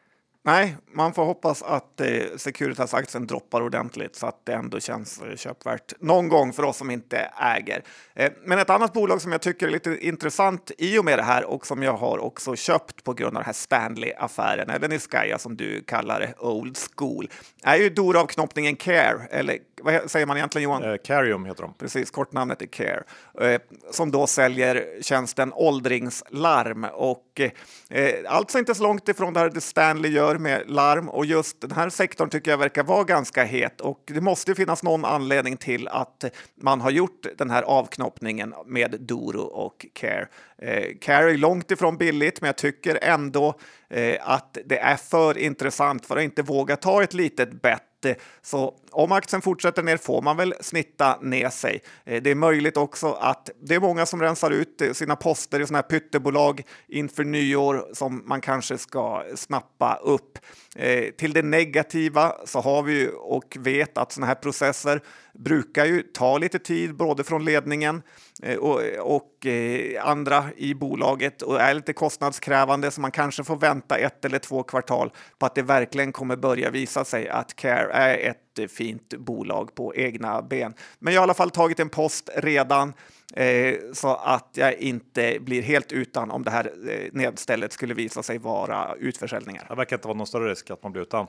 Nej, 0.46 0.76
man 0.92 1.14
får 1.14 1.24
hoppas 1.24 1.62
att 1.62 2.00
eh, 2.00 2.08
Securitas-aktien 2.36 3.26
droppar 3.26 3.62
ordentligt 3.62 4.16
så 4.16 4.26
att 4.26 4.46
det 4.46 4.52
ändå 4.52 4.80
känns 4.80 5.22
eh, 5.22 5.36
köpvärt 5.36 5.92
någon 6.00 6.28
gång 6.28 6.52
för 6.52 6.62
oss 6.62 6.76
som 6.76 6.90
inte 6.90 7.16
äger. 7.40 7.84
Eh, 8.14 8.32
men 8.44 8.58
ett 8.58 8.70
annat 8.70 8.92
bolag 8.92 9.22
som 9.22 9.32
jag 9.32 9.42
tycker 9.42 9.66
är 9.66 9.70
lite 9.70 10.06
intressant 10.06 10.70
i 10.78 10.98
och 10.98 11.04
med 11.04 11.18
det 11.18 11.22
här 11.22 11.44
och 11.44 11.66
som 11.66 11.82
jag 11.82 11.96
har 11.96 12.18
också 12.18 12.56
köpt 12.56 13.04
på 13.04 13.12
grund 13.12 13.36
av 13.36 13.42
den 13.42 13.46
här 13.46 13.52
Stanley-affären, 13.52 14.70
eller 14.70 14.88
Niskaya 14.88 15.38
som 15.38 15.56
du 15.56 15.82
kallar 15.82 16.20
det, 16.20 16.34
old 16.38 16.78
school, 16.96 17.28
är 17.62 17.76
ju 17.76 17.90
Dora-avknoppningen 17.90 18.76
Care, 18.76 19.26
eller 19.30 19.58
vad 19.82 20.10
säger 20.10 20.26
man 20.26 20.36
egentligen 20.36 20.70
Johan? 20.70 20.82
Eh, 20.82 20.96
Carium 21.04 21.44
heter 21.44 21.62
de. 21.62 21.74
Precis, 21.74 22.10
kortnamnet 22.10 22.62
är 22.62 22.66
Care, 22.66 23.02
eh, 23.40 23.60
som 23.90 24.10
då 24.10 24.26
säljer 24.26 24.86
tjänsten 25.00 25.52
åldringslarm 25.52 26.86
och 26.92 27.40
eh, 27.88 28.14
alltså 28.26 28.58
inte 28.58 28.74
så 28.74 28.82
långt 28.82 29.08
ifrån 29.08 29.32
det 29.32 29.60
Stanley 29.60 30.12
gör 30.12 30.33
med 30.38 30.62
larm 30.66 31.08
och 31.08 31.26
just 31.26 31.60
den 31.60 31.70
här 31.70 31.88
sektorn 31.88 32.30
tycker 32.30 32.50
jag 32.50 32.58
verkar 32.58 32.82
vara 32.82 33.04
ganska 33.04 33.44
het 33.44 33.80
och 33.80 34.02
det 34.06 34.20
måste 34.20 34.54
finnas 34.54 34.82
någon 34.82 35.04
anledning 35.04 35.56
till 35.56 35.88
att 35.88 36.24
man 36.54 36.80
har 36.80 36.90
gjort 36.90 37.26
den 37.38 37.50
här 37.50 37.62
avknoppningen 37.62 38.54
med 38.66 38.96
Doro 39.00 39.42
och 39.42 39.86
Care. 39.92 40.28
Eh, 40.58 40.84
Care 41.00 41.36
långt 41.36 41.70
ifrån 41.70 41.96
billigt, 41.96 42.40
men 42.40 42.48
jag 42.48 42.56
tycker 42.56 42.98
ändå 43.02 43.54
eh, 43.90 44.16
att 44.20 44.58
det 44.64 44.78
är 44.78 44.96
för 44.96 45.38
intressant 45.38 46.06
för 46.06 46.16
att 46.16 46.22
inte 46.22 46.42
våga 46.42 46.76
ta 46.76 47.02
ett 47.02 47.14
litet 47.14 47.62
bett 47.62 48.04
eh, 48.04 48.14
så 48.42 48.74
om 48.90 49.12
aktien 49.12 49.42
fortsätter 49.42 49.82
ner 49.82 49.96
får 49.96 50.22
man 50.22 50.36
väl 50.36 50.54
snitta 50.60 51.18
ner 51.20 51.48
sig. 51.48 51.82
Eh, 52.04 52.22
det 52.22 52.30
är 52.30 52.34
möjligt 52.34 52.76
också 52.76 53.12
att 53.12 53.50
det 53.62 53.74
är 53.74 53.80
många 53.80 54.06
som 54.06 54.22
rensar 54.22 54.50
ut 54.50 54.80
eh, 54.80 54.92
sina 54.92 55.16
poster 55.16 55.60
i 55.60 55.66
sådana 55.66 55.78
här 55.78 55.98
pyttebolag 55.98 56.62
inför 56.88 57.24
nyår 57.24 57.84
som 57.92 58.22
man 58.26 58.40
kanske 58.40 58.78
ska 58.78 59.24
snappa 59.34 59.94
upp. 60.02 60.38
Eh, 60.74 61.10
till 61.10 61.32
det 61.32 61.42
negativa 61.42 62.34
så 62.44 62.60
har 62.60 62.82
vi 62.82 62.92
ju 62.92 63.10
och 63.10 63.56
vet 63.60 63.98
att 63.98 64.12
sådana 64.12 64.26
här 64.26 64.34
processer 64.34 65.00
brukar 65.32 65.84
ju 65.84 66.02
ta 66.02 66.38
lite 66.38 66.58
tid 66.58 66.96
både 66.96 67.24
från 67.24 67.44
ledningen 67.44 68.02
eh, 68.42 68.56
och, 68.56 68.80
och 69.00 69.46
eh, 69.46 70.08
andra 70.08 70.44
i 70.56 70.74
bolaget 70.74 71.42
och 71.42 71.60
är 71.60 71.74
lite 71.74 71.92
kostnadskrävande 71.92 72.90
så 72.90 73.00
man 73.00 73.10
kanske 73.10 73.44
får 73.44 73.56
vänta 73.56 73.96
ett 73.96 74.24
eller 74.24 74.38
två 74.38 74.62
kvartal 74.62 75.12
på 75.38 75.46
att 75.46 75.54
det 75.54 75.62
verkligen 75.62 76.12
kommer 76.12 76.36
börja 76.36 76.70
visa 76.70 77.04
sig 77.04 77.28
att 77.28 77.56
Care 77.56 77.92
är 77.92 78.30
ett 78.30 78.43
fint 78.68 79.14
bolag 79.18 79.74
på 79.74 79.94
egna 79.94 80.42
ben. 80.42 80.74
Men 80.98 81.14
jag 81.14 81.20
har 81.20 81.24
i 81.24 81.26
alla 81.26 81.34
fall 81.34 81.50
tagit 81.50 81.80
en 81.80 81.88
post 81.88 82.30
redan 82.36 82.92
eh, 83.34 83.74
så 83.92 84.14
att 84.14 84.48
jag 84.52 84.74
inte 84.74 85.38
blir 85.40 85.62
helt 85.62 85.92
utan 85.92 86.30
om 86.30 86.44
det 86.44 86.50
här 86.50 86.72
eh, 86.88 87.08
nedstället 87.12 87.72
skulle 87.72 87.94
visa 87.94 88.22
sig 88.22 88.38
vara 88.38 88.94
utförsäljningar. 88.94 89.66
Det 89.68 89.74
verkar 89.74 89.96
inte 89.96 90.08
vara 90.08 90.18
någon 90.18 90.26
större 90.26 90.50
risk 90.50 90.70
att 90.70 90.82
man 90.82 90.92
blir 90.92 91.02
utan. 91.02 91.26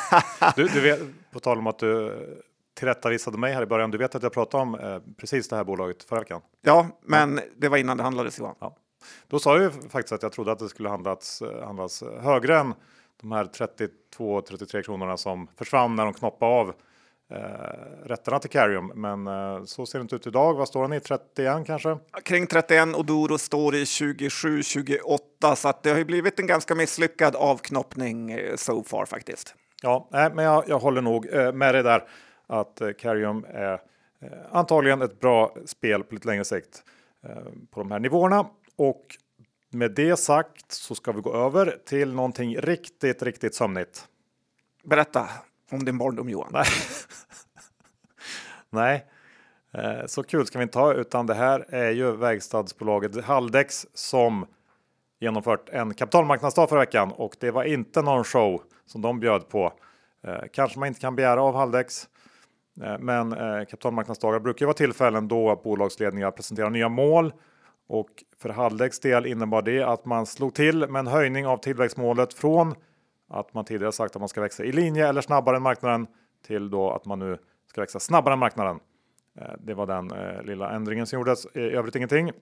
du, 0.56 0.68
du 0.68 0.80
vet, 0.80 1.00
på 1.32 1.40
tal 1.40 1.58
om 1.58 1.66
att 1.66 1.78
du 1.78 2.12
tillrättavisade 2.74 3.38
mig 3.38 3.52
här 3.52 3.62
i 3.62 3.66
början. 3.66 3.90
Du 3.90 3.98
vet 3.98 4.14
att 4.14 4.22
jag 4.22 4.32
pratade 4.32 4.62
om 4.62 4.74
eh, 4.74 4.98
precis 5.16 5.48
det 5.48 5.56
här 5.56 5.64
bolaget 5.64 6.04
förra 6.04 6.20
veckan. 6.20 6.40
Ja, 6.62 6.86
men 7.02 7.40
det 7.56 7.68
var 7.68 7.76
innan 7.76 7.96
det 7.96 8.02
handlades 8.02 8.38
Johan. 8.38 8.54
Ja. 8.60 8.76
Då 9.28 9.38
sa 9.38 9.58
jag 9.58 9.62
ju 9.62 9.88
faktiskt 9.88 10.12
att 10.12 10.22
jag 10.22 10.32
trodde 10.32 10.52
att 10.52 10.58
det 10.58 10.68
skulle 10.68 10.88
handlas, 10.88 11.42
eh, 11.42 11.64
handlas 11.64 12.02
högre 12.20 12.58
än 12.58 12.74
de 13.22 13.32
här 13.32 13.44
32-33 14.18 14.82
kronorna 14.82 15.16
som 15.16 15.48
försvann 15.56 15.96
när 15.96 16.04
de 16.04 16.14
knoppade 16.14 16.52
av 16.52 16.68
eh, 17.30 18.06
rätterna 18.06 18.38
till 18.38 18.50
Carium. 18.50 18.92
Men 18.94 19.26
eh, 19.26 19.64
så 19.64 19.86
ser 19.86 19.98
det 19.98 20.02
inte 20.02 20.16
ut 20.16 20.26
idag. 20.26 20.54
Vad 20.54 20.68
står 20.68 20.82
den 20.82 20.92
i? 20.92 21.00
31 21.00 21.66
kanske? 21.66 21.98
Kring 22.24 22.46
31 22.46 22.96
och 22.96 23.06
Doro 23.06 23.38
står 23.38 23.74
i 23.74 23.84
27-28 23.84 25.54
så 25.54 25.68
att 25.68 25.82
det 25.82 25.90
har 25.90 25.98
ju 25.98 26.04
blivit 26.04 26.40
en 26.40 26.46
ganska 26.46 26.74
misslyckad 26.74 27.36
avknoppning 27.36 28.32
eh, 28.32 28.56
so 28.56 28.82
far 28.82 29.06
faktiskt. 29.06 29.54
Ja, 29.82 30.08
men 30.10 30.44
jag, 30.44 30.64
jag 30.66 30.78
håller 30.78 31.02
nog 31.02 31.34
eh, 31.34 31.52
med 31.52 31.74
dig 31.74 31.82
där 31.82 32.04
att 32.46 32.80
eh, 32.80 32.90
Carium 32.92 33.46
är 33.48 33.72
eh, 33.72 34.28
antagligen 34.50 35.02
ett 35.02 35.20
bra 35.20 35.54
spel 35.66 36.02
på 36.02 36.14
lite 36.14 36.28
längre 36.28 36.44
sikt 36.44 36.82
på 37.70 37.80
de 37.80 37.90
här 37.90 37.98
nivåerna. 37.98 38.46
Och 38.76 39.06
med 39.72 39.90
det 39.90 40.16
sagt 40.16 40.72
så 40.72 40.94
ska 40.94 41.12
vi 41.12 41.20
gå 41.20 41.34
över 41.34 41.78
till 41.84 42.14
någonting 42.14 42.56
riktigt, 42.56 43.22
riktigt 43.22 43.54
sömnigt. 43.54 44.08
Berätta 44.84 45.28
om 45.70 45.84
din 45.84 45.98
barndom 45.98 46.28
Johan. 46.28 46.50
Nej, 46.52 46.66
Nej. 48.70 49.06
Eh, 49.72 50.06
så 50.06 50.22
kul 50.22 50.46
ska 50.46 50.58
vi 50.58 50.62
inte 50.62 50.78
ha, 50.78 50.94
utan 50.94 51.26
det 51.26 51.34
här 51.34 51.64
är 51.68 51.90
ju 51.90 52.16
verkstadsbolaget 52.16 53.24
Haldex 53.24 53.86
som 53.94 54.46
genomfört 55.20 55.68
en 55.68 55.94
kapitalmarknadsdag 55.94 56.68
förra 56.68 56.80
veckan 56.80 57.12
och 57.12 57.36
det 57.40 57.50
var 57.50 57.64
inte 57.64 58.02
någon 58.02 58.24
show 58.24 58.62
som 58.86 59.02
de 59.02 59.20
bjöd 59.20 59.48
på. 59.48 59.72
Eh, 60.26 60.42
kanske 60.52 60.78
man 60.78 60.88
inte 60.88 61.00
kan 61.00 61.16
begära 61.16 61.42
av 61.42 61.54
Haldex, 61.54 62.08
eh, 62.82 62.98
men 62.98 63.30
kapitalmarknadsdagar 63.66 64.40
brukar 64.40 64.66
vara 64.66 64.74
tillfällen 64.74 65.28
då 65.28 65.60
bolagsledningar 65.64 66.30
presenterar 66.30 66.70
nya 66.70 66.88
mål 66.88 67.32
och 67.88 68.24
för 68.38 68.48
Haldex 68.48 69.00
del 69.00 69.26
innebar 69.26 69.62
det 69.62 69.82
att 69.82 70.04
man 70.04 70.26
slog 70.26 70.54
till 70.54 70.88
med 70.88 71.00
en 71.00 71.06
höjning 71.06 71.46
av 71.46 71.56
tillväxtmålet 71.56 72.34
från 72.34 72.74
att 73.28 73.54
man 73.54 73.64
tidigare 73.64 73.92
sagt 73.92 74.16
att 74.16 74.22
man 74.22 74.28
ska 74.28 74.40
växa 74.40 74.64
i 74.64 74.72
linje 74.72 75.08
eller 75.08 75.20
snabbare 75.20 75.56
än 75.56 75.62
marknaden 75.62 76.06
till 76.46 76.70
då 76.70 76.90
att 76.90 77.04
man 77.04 77.18
nu 77.18 77.38
ska 77.66 77.80
växa 77.80 78.00
snabbare 78.00 78.32
än 78.32 78.38
marknaden. 78.38 78.80
Eh, 79.40 79.52
det 79.58 79.74
var 79.74 79.86
den 79.86 80.10
eh, 80.10 80.42
lilla 80.42 80.70
ändringen 80.70 81.06
som 81.06 81.18
gjordes. 81.18 81.46
I 81.56 81.60
övrigt 81.60 81.96
ingenting. 81.96 82.32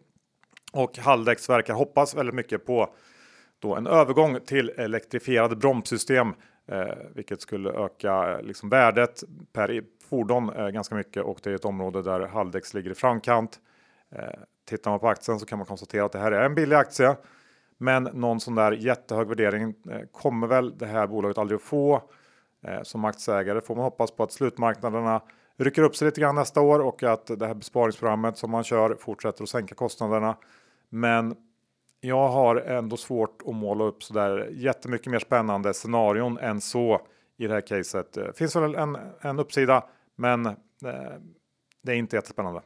Och 0.73 0.99
Haldex 0.99 1.49
verkar 1.49 1.75
hoppas 1.75 2.15
väldigt 2.15 2.35
mycket 2.35 2.67
på 2.67 2.95
då 3.59 3.77
en 3.77 3.87
övergång 3.87 4.39
till 4.47 4.69
elektrifierade 4.69 5.57
bromssystem, 5.57 6.35
eh, 6.67 6.95
vilket 7.15 7.41
skulle 7.41 7.71
öka 7.71 8.41
liksom 8.41 8.69
värdet 8.69 9.23
per 9.53 9.83
fordon 10.09 10.73
ganska 10.73 10.95
mycket 10.95 11.23
och 11.23 11.39
det 11.43 11.51
är 11.51 11.55
ett 11.55 11.65
område 11.65 12.03
där 12.03 12.21
Haldex 12.21 12.75
ligger 12.75 12.91
i 12.91 12.95
framkant. 12.95 13.61
Tittar 14.71 14.91
man 14.91 15.01
på 15.01 15.09
aktien 15.09 15.39
så 15.39 15.47
kan 15.47 15.59
man 15.59 15.67
konstatera 15.67 16.05
att 16.05 16.13
det 16.13 16.19
här 16.19 16.33
är 16.33 16.45
en 16.45 16.55
billig 16.55 16.77
aktie. 16.77 17.17
Men 17.79 18.03
någon 18.03 18.41
sån 18.41 18.55
där 18.55 18.73
jättehög 18.73 19.29
värdering 19.29 19.75
eh, 19.91 20.01
kommer 20.13 20.47
väl 20.47 20.79
det 20.79 20.87
här 20.87 21.07
bolaget 21.07 21.39
aldrig 21.39 21.57
att 21.57 21.63
få. 21.63 22.03
Eh, 22.63 22.83
som 22.83 23.05
aktieägare 23.05 23.61
får 23.61 23.75
man 23.75 23.85
hoppas 23.85 24.11
på 24.11 24.23
att 24.23 24.33
slutmarknaderna 24.33 25.23
rycker 25.57 25.83
upp 25.83 25.97
sig 25.97 26.07
lite 26.07 26.21
grann 26.21 26.35
nästa 26.35 26.61
år 26.61 26.81
och 26.81 27.03
att 27.03 27.27
det 27.27 27.47
här 27.47 27.55
besparingsprogrammet 27.55 28.39
som 28.39 28.51
man 28.51 28.65
kör 28.65 28.97
fortsätter 29.01 29.43
att 29.43 29.49
sänka 29.49 29.75
kostnaderna. 29.75 30.37
Men 30.89 31.37
jag 32.01 32.29
har 32.29 32.57
ändå 32.57 32.97
svårt 32.97 33.43
att 33.47 33.55
måla 33.55 33.85
upp 33.85 34.03
så 34.03 34.15
där 34.15 34.49
jättemycket 34.53 35.13
mer 35.13 35.19
spännande 35.19 35.75
scenarion 35.75 36.39
än 36.39 36.61
så 36.61 37.01
i 37.37 37.47
det 37.47 37.55
här 37.55 37.61
caset. 37.61 38.13
Det 38.13 38.37
finns 38.37 38.57
väl 38.57 38.75
en, 38.75 38.99
en 39.21 39.39
uppsida, 39.39 39.85
men 40.17 40.43
det 41.83 41.93
är 41.93 41.97
inte 41.97 42.17
jättespännande. 42.17 42.61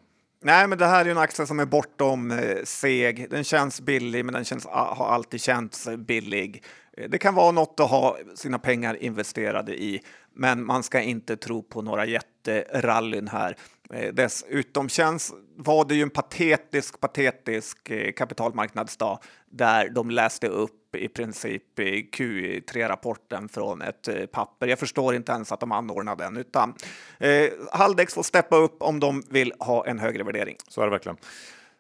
Nej, 0.47 0.69
men 0.69 0.79
det 0.79 0.87
här 0.87 1.05
är 1.07 1.11
en 1.11 1.19
aktie 1.19 1.47
som 1.47 1.61
är 1.61 1.67
bortom 1.67 2.31
eh, 2.31 2.65
seg. 2.65 3.31
Den 3.31 3.45
känns 3.45 3.81
billig, 3.81 4.25
men 4.25 4.35
den 4.35 4.45
känns, 4.45 4.67
har 4.67 5.09
alltid 5.09 5.41
känts 5.41 5.89
billig. 5.99 6.65
Eh, 6.97 7.09
det 7.11 7.19
kan 7.19 7.35
vara 7.35 7.51
något 7.51 7.81
att 7.81 7.91
ha 7.91 8.19
sina 8.35 8.59
pengar 8.59 9.03
investerade 9.03 9.83
i, 9.83 10.01
men 10.35 10.65
man 10.65 10.83
ska 10.83 11.01
inte 11.01 11.37
tro 11.37 11.63
på 11.63 11.83
några 11.83 12.07
jätterallyn 12.07 13.29
här. 13.29 13.57
Eh, 13.91 14.15
dessutom 14.15 14.89
känns, 14.89 15.33
var 15.57 15.85
det 15.85 15.95
ju 15.95 16.03
en 16.03 16.11
patetisk, 16.11 17.01
patetisk 17.01 17.91
eh, 17.91 18.13
kapitalmarknadsdag 18.13 19.19
där 19.51 19.91
de 19.91 20.11
läste 20.11 20.49
upp 20.49 20.84
i 20.97 21.09
princip 21.09 21.79
Q3-rapporten 21.79 23.49
från 23.49 23.83
ett 23.83 24.09
eh, 24.09 24.27
papper. 24.27 24.67
Jag 24.67 24.79
förstår 24.79 25.15
inte 25.15 25.33
ens 25.33 25.53
att 25.53 25.61
de 25.61 25.73
anordnar 25.73 26.17
den, 26.17 26.37
utan 26.37 26.75
eh, 27.19 27.51
Haldex 27.73 28.15
får 28.15 28.23
steppa 28.23 28.57
upp 28.57 28.83
om 28.83 29.01
de 29.01 29.23
vill 29.31 29.53
ha 29.59 29.87
en 29.87 29.99
högre 29.99 30.25
värdering. 30.25 30.57
Så 30.69 30.81
är 30.81 30.85
det 30.85 30.91
verkligen. 30.91 31.17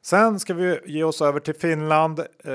Sen 0.03 0.41
ska 0.41 0.55
vi 0.55 0.81
ge 0.85 1.05
oss 1.05 1.23
över 1.23 1.41
till 1.41 1.55
Finland. 1.55 2.21
Eh, 2.45 2.55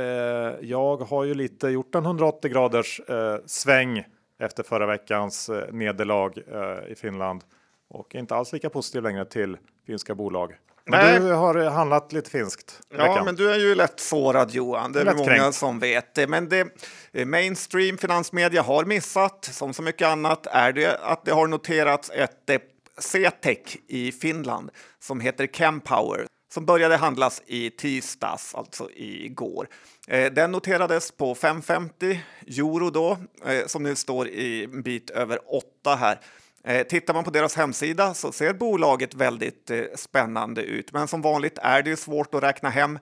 jag 0.61 0.97
har 0.97 1.23
ju 1.23 1.33
lite 1.33 1.67
gjort 1.67 1.95
en 1.95 2.05
180 2.05 2.51
graders 2.51 3.01
eh, 3.07 3.37
sväng 3.45 4.03
efter 4.39 4.63
förra 4.63 4.85
veckans 4.85 5.49
eh, 5.49 5.73
nederlag 5.73 6.31
eh, 6.51 6.91
i 6.91 6.95
Finland 6.95 7.43
och 7.89 8.15
inte 8.15 8.35
alls 8.35 8.53
lika 8.53 8.69
positiv 8.69 9.03
längre 9.03 9.25
till 9.25 9.57
finska 9.85 10.15
bolag. 10.15 10.55
Men 10.89 11.05
Nej. 11.05 11.19
du 11.19 11.33
har 11.33 11.69
handlat 11.69 12.11
lite 12.11 12.29
finskt. 12.29 12.81
Ja, 12.89 12.97
veckan. 12.97 13.25
men 13.25 13.35
du 13.35 13.51
är 13.51 13.59
ju 13.59 13.75
lätt 13.75 13.99
sårad 13.99 14.51
Johan. 14.51 14.91
Det 14.91 15.01
är 15.01 15.15
många 15.15 15.25
kränkt. 15.25 15.55
som 15.55 15.79
vet 15.79 16.15
det. 16.15 16.27
Men 16.27 16.49
det 16.49 16.67
eh, 17.13 17.25
mainstream 17.25 17.97
finansmedia 17.97 18.61
har 18.61 18.85
missat, 18.85 19.45
som 19.45 19.73
så 19.73 19.81
mycket 19.81 20.07
annat, 20.07 20.47
är 20.47 20.73
det 20.73 20.97
att 21.01 21.25
det 21.25 21.31
har 21.31 21.47
noterats 21.47 22.09
ett 22.09 22.49
eh, 22.49 22.59
C-tech 22.97 23.77
i 23.87 24.11
Finland 24.11 24.69
som 24.99 25.19
heter 25.19 25.47
Chempower 25.47 26.25
som 26.53 26.65
började 26.65 26.97
handlas 26.97 27.41
i 27.45 27.69
tisdags, 27.69 28.55
alltså 28.55 28.89
igår. 28.95 29.67
Eh, 30.07 30.31
den 30.31 30.51
noterades 30.51 31.11
på 31.11 31.35
550 31.35 32.21
euro 32.47 32.89
då, 32.89 33.17
som 33.65 33.83
nu 33.83 33.95
står 33.95 34.27
i 34.27 34.63
en 34.63 34.81
bit 34.81 35.09
över 35.09 35.39
8 35.55 35.95
här. 35.95 36.19
Eh, 36.63 36.87
tittar 36.87 37.13
man 37.13 37.23
på 37.23 37.29
deras 37.29 37.55
hemsida 37.55 38.13
så 38.13 38.31
ser 38.31 38.53
bolaget 38.53 39.13
väldigt 39.13 39.71
eh, 39.71 39.83
spännande 39.95 40.61
ut, 40.61 40.93
men 40.93 41.07
som 41.07 41.21
vanligt 41.21 41.57
är 41.57 41.83
det 41.83 41.97
svårt 41.97 42.35
att 42.35 42.43
räkna 42.43 42.69
hem 42.69 42.99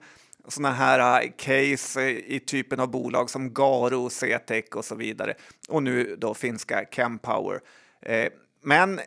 sådana 0.48 0.74
här 0.74 1.22
eh, 1.22 1.30
case 1.36 2.02
eh, 2.02 2.08
i 2.08 2.40
typen 2.46 2.80
av 2.80 2.90
bolag 2.90 3.30
som 3.30 3.54
Garo, 3.54 4.10
Cetec 4.10 4.64
och 4.74 4.84
så 4.84 4.94
vidare. 4.94 5.34
Och 5.68 5.82
nu 5.82 6.16
då 6.18 6.34
finska 6.34 6.84
Chempower. 6.90 7.60
Eh, 8.02 8.28
men 8.62 9.00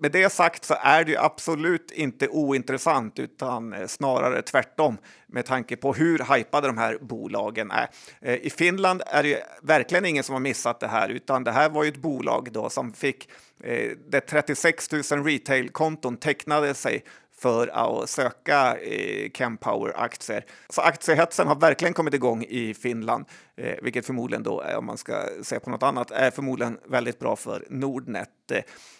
med 0.00 0.12
det 0.12 0.32
sagt 0.32 0.64
så 0.64 0.74
är 0.82 1.04
det 1.04 1.10
ju 1.10 1.16
absolut 1.16 1.90
inte 1.90 2.28
ointressant 2.28 3.18
utan 3.18 3.72
eh, 3.72 3.86
snarare 3.86 4.42
tvärtom 4.42 4.98
med 5.26 5.46
tanke 5.46 5.76
på 5.76 5.92
hur 5.92 6.34
hypade 6.34 6.66
de 6.66 6.78
här 6.78 6.98
bolagen 7.00 7.70
är. 7.70 7.88
Eh, 8.20 8.34
I 8.34 8.50
Finland 8.50 9.02
är 9.06 9.22
det 9.22 9.42
verkligen 9.62 10.06
ingen 10.06 10.24
som 10.24 10.32
har 10.32 10.40
missat 10.40 10.80
det 10.80 10.88
här 10.88 11.08
utan 11.08 11.44
det 11.44 11.52
här 11.52 11.70
var 11.70 11.84
ju 11.84 11.88
ett 11.88 12.02
bolag 12.02 12.48
då 12.52 12.70
som 12.70 12.92
fick 12.92 13.28
eh, 13.64 13.90
det 14.08 14.20
36 14.20 14.92
000 14.92 15.02
retailkonton 15.02 16.16
tecknade 16.16 16.74
sig 16.74 17.04
för 17.40 17.68
att 17.68 18.10
söka 18.10 18.76
eh, 18.76 19.30
Chempower-aktier. 19.30 20.44
Så 20.68 20.80
aktiehetsen 20.80 21.46
har 21.46 21.54
verkligen 21.54 21.94
kommit 21.94 22.14
igång 22.14 22.44
i 22.48 22.74
Finland, 22.74 23.24
eh, 23.56 23.74
vilket 23.82 24.06
förmodligen 24.06 24.42
då, 24.42 24.62
eh, 24.62 24.78
om 24.78 24.86
man 24.86 24.98
ska 24.98 25.22
se 25.42 25.60
på 25.60 25.70
något 25.70 25.82
annat, 25.82 26.10
är 26.10 26.30
förmodligen 26.30 26.78
väldigt 26.88 27.18
bra 27.18 27.36
för 27.36 27.64
Nordnet. 27.70 28.28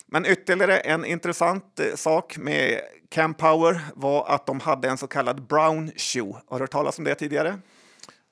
Men 0.06 0.26
ytterligare 0.26 0.76
en 0.76 1.04
intressant 1.04 1.80
eh, 1.80 1.94
sak 1.94 2.36
med 2.38 2.80
Campower 3.08 3.80
var 3.94 4.28
att 4.28 4.46
de 4.46 4.60
hade 4.60 4.88
en 4.88 4.98
så 4.98 5.06
kallad 5.06 5.42
brown 5.42 5.90
shoe. 5.96 6.36
Har 6.46 6.58
du 6.58 6.62
hört 6.62 6.70
talas 6.70 6.98
om 6.98 7.04
det 7.04 7.14
tidigare? 7.14 7.58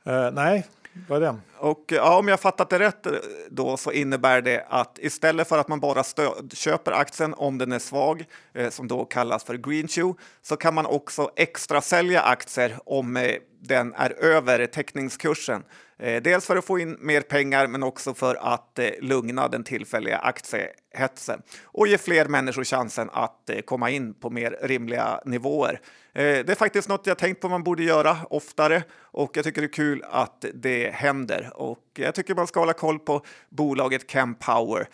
Uh, 0.06 0.30
nej, 0.32 0.66
vad 1.08 1.22
är 1.22 1.32
det? 1.32 1.38
Och 1.58 1.92
eh, 1.92 1.96
ja, 1.96 2.18
om 2.18 2.28
jag 2.28 2.40
fattat 2.40 2.70
det 2.70 2.78
rätt 2.78 3.06
eh, 3.06 3.12
då 3.50 3.76
så 3.76 3.92
innebär 3.92 4.42
det 4.42 4.66
att 4.68 4.98
istället 4.98 5.48
för 5.48 5.58
att 5.58 5.68
man 5.68 5.80
bara 5.80 6.04
köper 6.52 6.92
aktien 6.92 7.34
om 7.34 7.58
den 7.58 7.72
är 7.72 7.78
svag, 7.78 8.24
eh, 8.54 8.70
som 8.70 8.88
då 8.88 9.04
kallas 9.04 9.44
för 9.44 9.54
green 9.54 9.88
shoe, 9.88 10.14
så 10.42 10.56
kan 10.56 10.74
man 10.74 10.86
också 10.86 11.30
extra 11.36 11.80
sälja 11.80 12.22
aktier 12.22 12.78
om 12.84 13.16
eh, 13.16 13.36
den 13.60 13.94
är 13.94 14.10
över 14.10 14.66
teckningskursen. 14.66 15.62
Eh, 15.98 16.22
dels 16.22 16.46
för 16.46 16.56
att 16.56 16.64
få 16.64 16.78
in 16.78 16.96
mer 17.00 17.20
pengar, 17.20 17.66
men 17.66 17.82
också 17.82 18.14
för 18.14 18.34
att 18.34 18.78
eh, 18.78 18.90
lugna 19.00 19.48
den 19.48 19.64
tillfälliga 19.64 20.18
aktiehetsen 20.18 21.42
och 21.64 21.88
ge 21.88 21.98
fler 21.98 22.24
människor 22.24 22.64
chansen 22.64 23.10
att 23.12 23.50
eh, 23.50 23.60
komma 23.60 23.90
in 23.90 24.14
på 24.14 24.30
mer 24.30 24.58
rimliga 24.62 25.20
nivåer. 25.24 25.80
Det 26.12 26.50
är 26.50 26.54
faktiskt 26.54 26.88
något 26.88 27.06
jag 27.06 27.18
tänkt 27.18 27.40
på 27.40 27.48
man 27.48 27.62
borde 27.62 27.82
göra 27.82 28.16
oftare 28.30 28.82
och 29.00 29.36
jag 29.36 29.44
tycker 29.44 29.60
det 29.60 29.66
är 29.66 29.72
kul 29.72 30.04
att 30.10 30.44
det 30.54 30.90
händer. 30.94 31.50
Och 31.54 31.84
jag 31.94 32.14
tycker 32.14 32.34
man 32.34 32.46
ska 32.46 32.60
hålla 32.60 32.72
koll 32.72 32.98
på 32.98 33.24
bolaget 33.48 34.06
Campower 34.06 34.88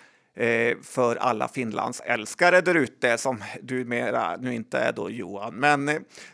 för 0.82 1.16
alla 1.16 1.48
Finlands 1.48 2.00
älskare 2.00 2.60
där 2.60 2.74
ute 2.74 3.18
som 3.18 3.44
du 3.62 3.84
mera 3.84 4.36
nu 4.36 4.54
inte 4.54 4.78
är 4.78 4.92
då 4.92 5.10
Johan. 5.10 5.54
Men 5.54 5.88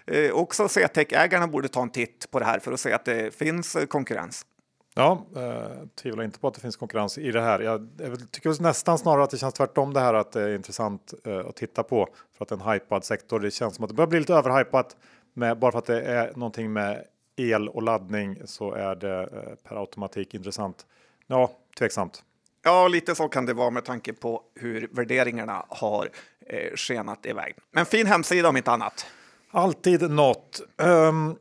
eh, 0.07 0.31
också 0.33 0.69
CTEC-ägarna 0.69 1.47
borde 1.47 1.69
ta 1.69 1.83
en 1.83 1.91
titt 1.91 2.31
på 2.31 2.39
det 2.39 2.45
här 2.45 2.59
för 2.59 2.73
att 2.73 2.81
se 2.81 2.93
att 2.93 3.05
det 3.05 3.35
finns 3.35 3.77
konkurrens. 3.89 4.47
Ja, 4.95 5.27
eh, 5.37 5.87
tvivlar 5.95 6.25
inte 6.25 6.39
på 6.39 6.49
att 6.49 6.55
det 6.55 6.61
finns 6.61 6.77
konkurrens 6.77 7.19
i 7.19 7.31
det 7.31 7.41
här. 7.41 7.61
Jag, 7.61 7.89
jag 7.99 8.31
tycker 8.31 8.63
nästan 8.63 8.99
snarare 8.99 9.25
att 9.25 9.31
det 9.31 9.39
känns 9.39 9.55
tvärtom 9.55 9.93
det 9.93 10.01
här 10.01 10.15
att 10.15 10.33
det 10.33 10.43
är 10.43 10.55
intressant 10.55 11.15
eh, 11.25 11.39
att 11.39 11.57
titta 11.57 11.83
på 11.83 12.09
för 12.39 12.45
att 12.45 12.51
en 12.51 12.61
hypad 12.61 13.05
sektor. 13.05 13.41
Det 13.41 13.51
känns 13.51 13.75
som 13.75 13.85
att 13.85 13.89
det 13.89 13.95
börjar 13.95 14.09
bli 14.09 14.19
lite 14.19 14.35
överhypat 14.35 14.97
med 15.33 15.59
bara 15.59 15.73
för 15.73 15.79
att 15.79 15.87
det 15.87 16.03
är 16.03 16.33
någonting 16.37 16.73
med 16.73 17.05
el 17.37 17.69
och 17.69 17.83
laddning 17.83 18.39
så 18.45 18.73
är 18.73 18.95
det 18.95 19.21
eh, 19.21 19.69
per 19.69 19.77
automatik 19.77 20.35
intressant. 20.35 20.87
Ja, 21.27 21.51
tveksamt. 21.79 22.23
Ja, 22.63 22.89
lite 22.89 23.15
så 23.15 23.29
kan 23.29 23.47
det 23.47 23.55
vara 23.55 23.71
med 23.71 23.85
tanke 23.85 24.13
på 24.13 24.43
hur 24.55 24.89
värderingarna 24.93 25.65
har 25.69 26.11
eh, 26.47 26.75
skenat 26.77 27.27
iväg. 27.27 27.55
Men 27.71 27.87
fin 27.87 28.07
hemsida 28.07 28.49
om 28.49 28.57
inte 28.57 28.71
annat. 28.71 29.07
Alltid 29.51 30.11
något. 30.11 30.61
Um, 30.77 31.37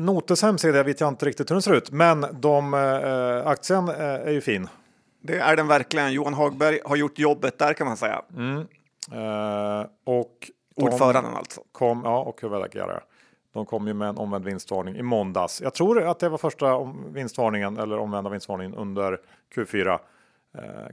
Notes 0.00 0.42
hemsida 0.42 0.82
vet 0.82 1.00
jag 1.00 1.08
inte 1.08 1.26
riktigt 1.26 1.50
hur 1.50 1.54
den 1.54 1.62
ser 1.62 1.74
ut, 1.74 1.90
men 1.90 2.26
de, 2.32 2.74
äh, 2.74 3.46
aktien 3.46 3.88
äh, 3.88 3.94
är 4.00 4.30
ju 4.30 4.40
fin. 4.40 4.68
Det 5.22 5.38
är 5.38 5.56
den 5.56 5.66
verkligen. 5.66 6.12
Johan 6.12 6.34
Hagberg 6.34 6.80
har 6.84 6.96
gjort 6.96 7.18
jobbet 7.18 7.58
där 7.58 7.72
kan 7.72 7.86
man 7.86 7.96
säga. 7.96 8.22
Mm. 8.36 8.58
Uh, 9.12 9.86
och 10.04 10.50
Ordföranden 10.74 11.34
alltså. 11.34 11.60
Kom, 11.72 12.02
ja, 12.04 12.20
och 12.20 12.42
huvudägare. 12.42 13.00
De 13.52 13.66
kom 13.66 13.86
ju 13.86 13.94
med 13.94 14.08
en 14.08 14.18
omvänd 14.18 14.44
vinstvarning 14.44 14.96
i 14.96 15.02
måndags. 15.02 15.60
Jag 15.60 15.74
tror 15.74 16.02
att 16.02 16.18
det 16.18 16.28
var 16.28 16.38
första 16.38 16.92
vinstvarningen 17.06 17.76
eller 17.76 17.98
omvända 17.98 18.30
vinstvarningen 18.30 18.74
under 18.74 19.18
Q4. 19.54 19.92
Uh, 19.92 19.98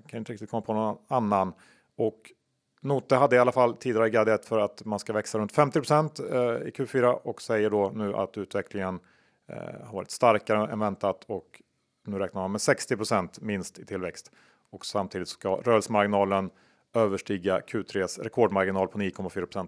kan 0.08 0.18
inte 0.18 0.34
riktigt 0.34 0.50
komma 0.50 0.62
på 0.62 0.74
någon 0.74 0.98
annan. 1.08 1.54
Och 1.98 2.32
Note 2.82 3.16
hade 3.16 3.36
i 3.36 3.40
alla 3.40 3.52
fall 3.52 3.76
tidigare 3.76 4.10
gadget 4.10 4.46
för 4.46 4.60
att 4.60 4.86
man 4.86 5.00
ska 5.00 5.14
växa 5.14 5.38
runt 5.38 5.52
50 5.52 5.80
eh, 5.80 5.84
i 6.68 6.72
Q4 6.76 7.06
och 7.06 7.42
säger 7.42 7.70
då 7.70 7.92
nu 7.96 8.16
att 8.16 8.38
utvecklingen 8.38 9.00
eh, 9.50 9.86
har 9.86 9.94
varit 9.94 10.12
starkare 10.12 10.72
än 10.72 10.80
väntat 10.80 11.24
och 11.28 11.62
nu 12.08 12.20
räknar 12.20 12.42
man 12.42 12.52
med 12.52 12.60
60% 12.60 13.30
minst 13.42 13.80
i 13.80 13.86
tillväxt 13.86 14.32
och 14.70 14.86
samtidigt 14.86 15.28
ska 15.28 15.50
rörelsemarginalen 15.50 16.50
överstiga 16.94 17.60
Q3s 17.60 18.24
rekordmarginal 18.24 18.88
på 18.88 19.00
9,4 19.00 19.68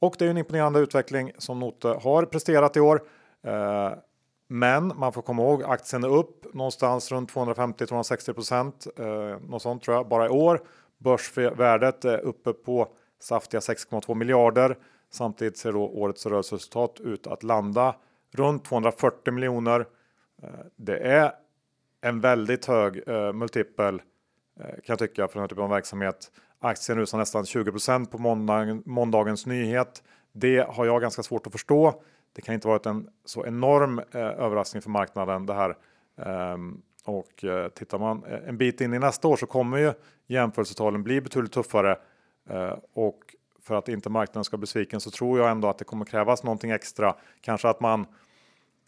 Och 0.00 0.14
det 0.18 0.26
är 0.26 0.30
en 0.30 0.38
imponerande 0.38 0.80
utveckling 0.80 1.32
som 1.38 1.60
Note 1.60 1.88
har 1.88 2.24
presterat 2.24 2.76
i 2.76 2.80
år. 2.80 3.02
Eh, 3.42 3.92
men 4.48 4.92
man 4.96 5.12
får 5.12 5.22
komma 5.22 5.42
ihåg 5.42 5.62
aktien 5.62 6.04
är 6.04 6.08
upp 6.08 6.54
någonstans 6.54 7.12
runt 7.12 7.32
250-260. 7.32 9.38
Något 9.48 9.62
sånt 9.62 9.82
tror 9.82 9.96
jag 9.96 10.08
bara 10.08 10.26
i 10.26 10.28
år 10.28 10.60
Börsvärdet 11.00 12.04
är 12.04 12.18
uppe 12.18 12.52
på 12.52 12.88
saftiga 13.20 13.60
6,2 13.60 14.14
miljarder. 14.14 14.76
Samtidigt 15.10 15.58
ser 15.58 15.72
då 15.72 15.88
årets 15.88 16.26
rörelseresultat 16.26 17.00
ut 17.00 17.26
att 17.26 17.42
landa 17.42 17.94
runt 18.30 18.64
240 18.64 19.32
miljoner. 19.32 19.86
Eh, 20.42 20.48
det 20.76 20.98
är 20.98 21.32
en 22.00 22.20
väldigt 22.20 22.66
hög 22.66 23.08
eh, 23.08 23.32
multipel 23.32 24.02
eh, 24.60 24.64
kan 24.66 24.82
jag 24.86 24.98
tycka 24.98 25.28
för 25.28 25.34
den 25.34 25.40
här 25.40 25.48
typen 25.48 25.64
av 25.64 25.70
verksamhet. 25.70 26.30
Aktien 26.58 26.98
rusar 26.98 27.18
nästan 27.18 27.44
20% 27.44 28.06
på 28.06 28.18
måndagens 28.90 29.46
nyhet. 29.46 30.02
Det 30.32 30.66
har 30.68 30.86
jag 30.86 31.00
ganska 31.00 31.22
svårt 31.22 31.46
att 31.46 31.52
förstå. 31.52 32.02
Det 32.32 32.42
kan 32.42 32.54
inte 32.54 32.68
varit 32.68 32.86
en 32.86 33.08
så 33.24 33.46
enorm 33.46 33.98
eh, 33.98 34.20
överraskning 34.20 34.82
för 34.82 34.90
marknaden 34.90 35.46
det 35.46 35.54
här. 35.54 35.76
Um, 36.52 36.82
och 37.10 37.44
eh, 37.44 37.68
tittar 37.68 37.98
man 37.98 38.24
eh, 38.24 38.48
en 38.48 38.56
bit 38.56 38.80
in 38.80 38.94
i 38.94 38.98
nästa 38.98 39.28
år 39.28 39.36
så 39.36 39.46
kommer 39.46 39.78
ju 39.78 39.92
jämförelsetalen 40.26 41.02
bli 41.02 41.20
betydligt 41.20 41.52
tuffare. 41.52 41.98
Eh, 42.50 42.74
och 42.92 43.36
för 43.62 43.74
att 43.74 43.88
inte 43.88 44.10
marknaden 44.10 44.44
ska 44.44 44.56
bli 44.56 44.60
besviken 44.60 45.00
så 45.00 45.10
tror 45.10 45.38
jag 45.38 45.50
ändå 45.50 45.68
att 45.68 45.78
det 45.78 45.84
kommer 45.84 46.04
krävas 46.04 46.42
någonting 46.42 46.70
extra. 46.70 47.14
Kanske 47.40 47.68
att 47.68 47.80
man 47.80 48.06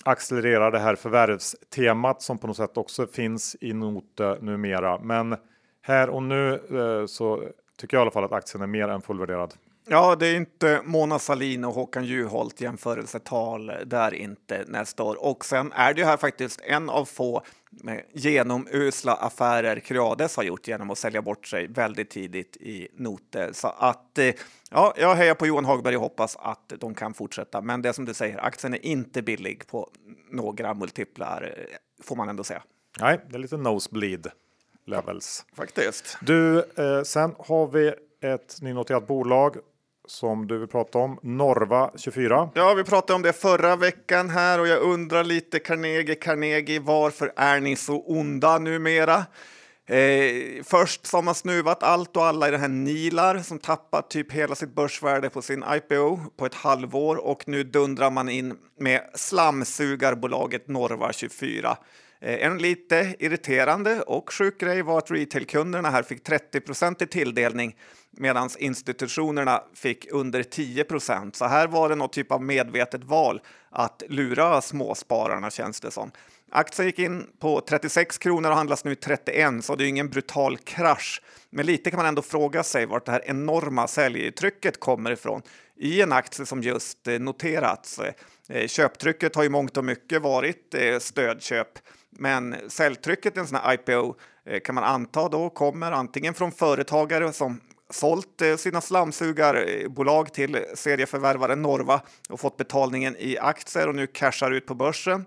accelererar 0.04 0.70
det 0.70 0.78
här 0.78 0.94
förvärvstemat 0.94 2.22
som 2.22 2.38
på 2.38 2.46
något 2.46 2.56
sätt 2.56 2.76
också 2.76 3.06
finns 3.06 3.56
i 3.60 3.72
noter 3.72 4.38
numera. 4.40 4.98
Men 4.98 5.36
här 5.82 6.10
och 6.10 6.22
nu 6.22 6.54
eh, 6.54 7.06
så 7.06 7.48
tycker 7.76 7.96
jag 7.96 8.00
i 8.00 8.02
alla 8.02 8.10
fall 8.10 8.24
att 8.24 8.32
aktien 8.32 8.62
är 8.62 8.66
mer 8.66 8.88
än 8.88 9.02
fullvärderad. 9.02 9.54
Ja, 9.92 10.16
det 10.16 10.26
är 10.26 10.36
inte 10.36 10.80
Mona 10.84 11.18
Salin 11.18 11.64
och 11.64 11.74
Håkan 11.74 12.04
Juholt 12.04 12.60
jämförelsetal 12.60 13.72
där 13.86 14.14
inte 14.14 14.64
nästa 14.68 15.02
år. 15.02 15.24
Och 15.24 15.44
sen 15.44 15.72
är 15.72 15.94
det 15.94 16.00
ju 16.00 16.06
här 16.06 16.16
faktiskt 16.16 16.60
en 16.60 16.90
av 16.90 17.04
få 17.04 17.42
med 17.70 18.04
genomusla 18.12 19.14
affärer 19.14 19.80
Creades 19.80 20.36
har 20.36 20.42
gjort 20.42 20.68
genom 20.68 20.90
att 20.90 20.98
sälja 20.98 21.22
bort 21.22 21.46
sig 21.46 21.66
väldigt 21.66 22.10
tidigt 22.10 22.56
i 22.56 22.88
noter. 22.96 23.50
Så 23.52 23.68
att 23.68 24.18
eh, 24.18 24.34
ja, 24.70 24.94
jag 24.96 25.14
hejar 25.14 25.34
på 25.34 25.46
Johan 25.46 25.64
Hagberg 25.64 25.96
och 25.96 26.02
hoppas 26.02 26.36
att 26.36 26.72
de 26.78 26.94
kan 26.94 27.14
fortsätta. 27.14 27.60
Men 27.60 27.82
det 27.82 27.92
som 27.92 28.04
du 28.04 28.14
säger, 28.14 28.44
aktien 28.44 28.74
är 28.74 28.86
inte 28.86 29.22
billig 29.22 29.66
på 29.66 29.90
några 30.30 30.74
multiplar 30.74 31.54
eh, 31.56 32.04
får 32.04 32.16
man 32.16 32.28
ändå 32.28 32.44
säga. 32.44 32.62
Nej, 33.00 33.20
det 33.30 33.36
är 33.36 33.38
lite 33.38 33.56
nosebleed 33.56 34.26
levels. 34.86 35.44
Ja, 35.48 35.56
faktiskt. 35.56 36.18
Du, 36.20 36.58
eh, 36.58 37.02
sen 37.04 37.34
har 37.38 37.66
vi 37.66 37.94
ett 38.20 38.58
nynoterat 38.60 39.06
bolag 39.06 39.56
som 40.08 40.46
du 40.46 40.58
vill 40.58 40.68
prata 40.68 40.98
om, 40.98 41.18
Norva 41.22 41.90
24. 41.96 42.50
Ja, 42.54 42.74
vi 42.74 42.84
pratade 42.84 43.14
om 43.14 43.22
det 43.22 43.32
förra 43.32 43.76
veckan 43.76 44.30
här 44.30 44.60
och 44.60 44.68
jag 44.68 44.82
undrar 44.82 45.24
lite 45.24 45.58
Carnegie, 45.58 46.14
Carnegie, 46.14 46.80
varför 46.80 47.32
är 47.36 47.60
ni 47.60 47.76
så 47.76 48.00
onda 48.00 48.58
numera? 48.58 49.24
Eh, 49.86 50.62
först 50.64 51.06
så 51.06 51.16
har 51.16 51.22
man 51.22 51.34
snuvat 51.34 51.82
allt 51.82 52.16
och 52.16 52.24
alla 52.24 52.48
i 52.48 52.50
den 52.50 52.60
här 52.60 52.68
Nilar 52.68 53.38
som 53.38 53.58
tappat 53.58 54.10
typ 54.10 54.32
hela 54.32 54.54
sitt 54.54 54.74
börsvärde 54.74 55.30
på 55.30 55.42
sin 55.42 55.64
IPO 55.74 56.18
på 56.36 56.46
ett 56.46 56.54
halvår 56.54 57.16
och 57.16 57.48
nu 57.48 57.64
dundrar 57.64 58.10
man 58.10 58.28
in 58.28 58.54
med 58.78 59.00
slamsugarbolaget 59.14 60.68
Norva 60.68 61.12
24. 61.12 61.76
Eh, 62.22 62.46
en 62.46 62.58
lite 62.58 63.14
irriterande 63.18 64.02
och 64.02 64.32
sjuk 64.32 64.60
grej 64.60 64.82
var 64.82 64.98
att 64.98 65.10
retailkunderna 65.10 65.90
här 65.90 66.02
fick 66.02 66.24
30 66.24 67.04
i 67.04 67.06
tilldelning 67.06 67.76
medan 68.10 68.50
institutionerna 68.58 69.62
fick 69.74 70.12
under 70.12 70.42
10% 70.42 71.36
Så 71.36 71.44
här 71.44 71.66
var 71.66 71.88
det 71.88 71.94
något 71.94 72.12
typ 72.12 72.32
av 72.32 72.42
medvetet 72.42 73.04
val 73.04 73.40
att 73.70 74.02
lura 74.08 74.60
småspararna 74.60 75.50
känns 75.50 75.80
det 75.80 75.90
som. 75.90 76.10
Aktien 76.50 76.86
gick 76.86 76.98
in 76.98 77.26
på 77.40 77.60
36 77.60 78.18
kronor 78.18 78.50
och 78.50 78.56
handlas 78.56 78.84
nu 78.84 78.94
31, 78.94 79.64
så 79.64 79.76
det 79.76 79.84
är 79.84 79.88
ingen 79.88 80.08
brutal 80.08 80.58
krasch. 80.58 81.22
Men 81.50 81.66
lite 81.66 81.90
kan 81.90 81.96
man 81.96 82.06
ändå 82.06 82.22
fråga 82.22 82.62
sig 82.62 82.86
vart 82.86 83.06
det 83.06 83.12
här 83.12 83.22
enorma 83.24 83.88
säljtrycket 83.88 84.80
kommer 84.80 85.10
ifrån. 85.10 85.42
i 85.76 86.02
en 86.02 86.12
aktie 86.12 86.46
som 86.46 86.62
just 86.62 87.08
eh, 87.08 87.18
noterats. 87.18 88.00
Eh, 88.48 88.66
köptrycket 88.66 89.34
har 89.36 89.44
i 89.44 89.48
mångt 89.48 89.76
och 89.76 89.84
mycket 89.84 90.22
varit 90.22 90.74
stödköp, 91.00 91.68
men 92.18 92.56
säljtrycket 92.68 93.36
i 93.36 93.40
en 93.40 93.46
sån 93.46 93.58
här 93.58 93.74
IPO 93.74 94.14
eh, 94.44 94.60
kan 94.60 94.74
man 94.74 94.84
anta 94.84 95.28
då 95.28 95.50
kommer 95.50 95.92
antingen 95.92 96.34
från 96.34 96.52
företagare 96.52 97.32
som 97.32 97.60
sålt 97.90 98.42
eh, 98.42 98.56
sina 98.56 98.80
slamsugarbolag 98.80 100.26
eh, 100.26 100.30
till 100.30 100.64
serieförvärvaren 100.74 101.62
Norva 101.62 102.00
och 102.28 102.40
fått 102.40 102.56
betalningen 102.56 103.16
i 103.18 103.38
aktier 103.38 103.88
och 103.88 103.94
nu 103.94 104.06
cashar 104.06 104.50
ut 104.50 104.66
på 104.66 104.74
börsen. 104.74 105.24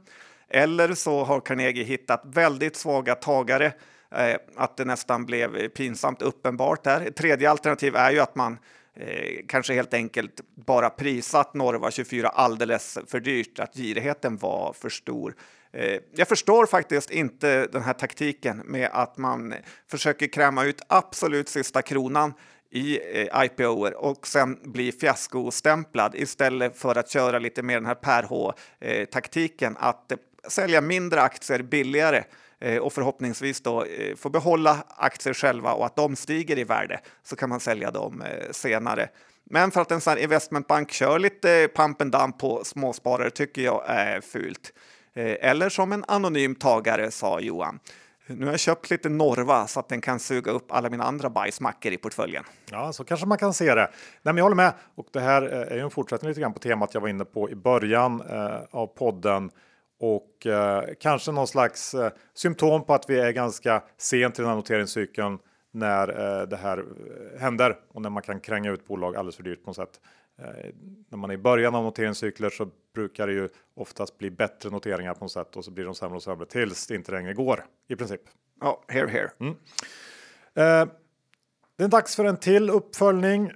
Eller 0.49 0.93
så 0.93 1.23
har 1.23 1.39
Carnegie 1.39 1.83
hittat 1.83 2.21
väldigt 2.25 2.75
svaga 2.75 3.15
tagare, 3.15 3.73
att 4.55 4.77
det 4.77 4.85
nästan 4.85 5.25
blev 5.25 5.67
pinsamt 5.67 6.21
uppenbart 6.21 6.83
där. 6.83 7.01
Ett 7.01 7.15
tredje 7.15 7.49
alternativ 7.49 7.95
är 7.95 8.11
ju 8.11 8.19
att 8.19 8.35
man 8.35 8.57
eh, 8.95 9.45
kanske 9.47 9.73
helt 9.73 9.93
enkelt 9.93 10.41
bara 10.55 10.89
prisat 10.89 11.53
Norva 11.53 11.91
24 11.91 12.27
alldeles 12.27 12.97
för 13.07 13.19
dyrt, 13.19 13.59
att 13.59 13.75
girigheten 13.75 14.37
var 14.37 14.73
för 14.73 14.89
stor. 14.89 15.35
Eh, 15.75 15.99
jag 16.11 16.27
förstår 16.27 16.65
faktiskt 16.65 17.11
inte 17.11 17.67
den 17.67 17.81
här 17.81 17.93
taktiken 17.93 18.57
med 18.57 18.89
att 18.93 19.17
man 19.17 19.53
försöker 19.91 20.27
kräma 20.27 20.63
ut 20.63 20.81
absolut 20.87 21.49
sista 21.49 21.81
kronan 21.81 22.33
i 22.71 22.99
eh, 23.21 23.43
IPOer 23.45 23.93
och 23.93 24.27
sen 24.27 24.59
bli 24.63 24.91
fiaskostämplad 24.91 26.15
istället 26.15 26.77
för 26.77 26.95
att 26.95 27.09
köra 27.09 27.39
lite 27.39 27.63
mer 27.63 27.75
den 27.75 27.85
här 27.85 27.95
per 27.95 28.23
H-taktiken 28.23 29.75
eh, 29.75 29.83
att 29.83 30.11
sälja 30.47 30.81
mindre 30.81 31.21
aktier 31.21 31.61
billigare 31.61 32.23
och 32.81 32.93
förhoppningsvis 32.93 33.61
då 33.61 33.85
få 34.17 34.29
behålla 34.29 34.83
aktier 34.89 35.33
själva 35.33 35.73
och 35.73 35.85
att 35.85 35.95
de 35.95 36.15
stiger 36.15 36.59
i 36.59 36.63
värde 36.63 36.99
så 37.23 37.35
kan 37.35 37.49
man 37.49 37.59
sälja 37.59 37.91
dem 37.91 38.23
senare. 38.51 39.09
Men 39.43 39.71
för 39.71 39.81
att 39.81 39.91
en 39.91 40.01
sån 40.01 40.17
investmentbank 40.17 40.91
kör 40.91 41.19
lite 41.19 41.69
pump 41.75 42.01
and 42.01 42.11
dump 42.11 42.39
på 42.39 42.63
småsparare 42.63 43.29
tycker 43.29 43.61
jag 43.61 43.83
är 43.87 44.21
fult. 44.21 44.73
Eh, 45.15 45.49
eller 45.49 45.69
som 45.69 45.91
en 45.91 46.03
anonym 46.07 46.55
tagare 46.55 47.11
sa 47.11 47.39
Johan. 47.39 47.79
Nu 48.27 48.45
har 48.45 48.53
jag 48.53 48.59
köpt 48.59 48.89
lite 48.89 49.09
Norva 49.09 49.67
så 49.67 49.79
att 49.79 49.89
den 49.89 50.01
kan 50.01 50.19
suga 50.19 50.51
upp 50.51 50.71
alla 50.71 50.89
mina 50.89 51.03
andra 51.03 51.29
bajsmackor 51.29 51.91
i 51.91 51.97
portföljen. 51.97 52.43
Ja, 52.71 52.93
så 52.93 53.03
kanske 53.03 53.25
man 53.25 53.37
kan 53.37 53.53
se 53.53 53.75
det. 53.75 53.75
Nej, 53.75 53.89
men 54.21 54.37
jag 54.37 54.43
håller 54.43 54.55
med. 54.55 54.73
Och 54.95 55.07
det 55.13 55.19
här 55.19 55.41
eh, 55.41 55.71
är 55.71 55.75
ju 55.75 55.81
en 55.81 55.89
fortsättning 55.89 56.29
lite 56.29 56.41
grann 56.41 56.53
på 56.53 56.59
temat 56.59 56.93
jag 56.93 57.01
var 57.01 57.07
inne 57.07 57.25
på 57.25 57.49
i 57.49 57.55
början 57.55 58.21
eh, 58.29 58.59
av 58.71 58.87
podden 58.87 59.51
och 59.99 60.47
eh, 60.47 60.83
kanske 60.99 61.31
någon 61.31 61.47
slags 61.47 61.93
eh, 61.93 62.11
symptom 62.33 62.85
på 62.85 62.93
att 62.93 63.09
vi 63.09 63.19
är 63.19 63.31
ganska 63.31 63.83
sent 63.97 64.39
i 64.39 64.41
den 64.41 64.49
här 64.49 64.55
noteringscykeln 64.55 65.39
när 65.71 66.07
eh, 66.09 66.47
det 66.47 66.57
här 66.57 66.77
eh, 66.77 67.41
händer 67.41 67.75
och 67.93 68.01
när 68.01 68.09
man 68.09 68.23
kan 68.23 68.39
kränga 68.39 68.71
ut 68.71 68.87
bolag 68.87 69.15
alldeles 69.15 69.35
för 69.35 69.43
dyrt 69.43 69.63
på 69.63 69.69
något 69.69 69.75
sätt. 69.75 69.99
Eh, 70.37 70.71
när 71.09 71.17
man 71.17 71.29
är 71.29 71.33
i 71.33 71.37
början 71.37 71.75
av 71.75 71.83
noteringscykler 71.83 72.49
så 72.49 72.67
brukar 72.93 73.27
det 73.27 73.33
ju 73.33 73.49
oftast 73.73 74.17
bli 74.17 74.31
bättre 74.31 74.69
noteringar 74.69 75.13
på 75.13 75.23
något 75.23 75.31
sätt 75.31 75.55
och 75.55 75.65
så 75.65 75.71
blir 75.71 75.85
de 75.85 75.95
sämre 75.95 76.15
och 76.15 76.23
sämre 76.23 76.45
tills 76.45 76.87
det 76.87 76.95
inte 76.95 77.11
längre 77.11 77.33
går 77.33 77.65
i 77.87 77.95
princip. 77.95 78.21
Ja, 78.61 78.83
here 78.87 79.07
here. 79.07 79.31
Mm. 79.39 79.55
Eh, 80.53 80.93
det 81.77 81.83
är 81.83 81.87
dags 81.87 82.15
för 82.15 82.25
en 82.25 82.37
till 82.37 82.69
uppföljning. 82.69 83.51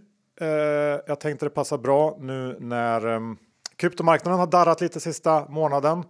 jag 1.06 1.20
tänkte 1.20 1.46
det 1.46 1.50
passar 1.50 1.78
bra 1.78 2.18
nu 2.20 2.58
när 2.60 3.08
ehm, 3.08 3.38
kryptomarknaden 3.76 4.40
har 4.40 4.48
darrat 4.48 4.82
lite 4.82 5.00
sista 5.00 5.46
månaden. 5.50 6.04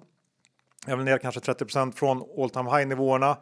Jag 0.86 0.98
vill 0.98 1.06
ner 1.06 1.18
kanske 1.18 1.40
30% 1.40 1.92
från 1.92 2.24
all 2.38 2.50
time 2.50 2.78
high 2.78 2.88
nivåerna 2.88 3.38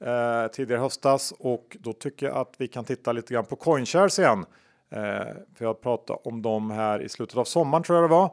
eh, 0.00 0.50
tidigare 0.52 0.80
höstas 0.80 1.32
och 1.38 1.76
då 1.80 1.92
tycker 1.92 2.26
jag 2.26 2.36
att 2.36 2.54
vi 2.58 2.68
kan 2.68 2.84
titta 2.84 3.12
lite 3.12 3.34
grann 3.34 3.44
på 3.44 3.56
CoinShares 3.56 4.18
igen. 4.18 4.46
Eh, 4.90 5.34
för 5.54 5.64
jag 5.64 5.80
pratade 5.80 6.18
om 6.24 6.42
dem 6.42 6.70
här 6.70 7.02
i 7.02 7.08
slutet 7.08 7.36
av 7.36 7.44
sommaren 7.44 7.82
tror 7.82 7.98
jag 7.98 8.10
det 8.10 8.14
var. 8.14 8.30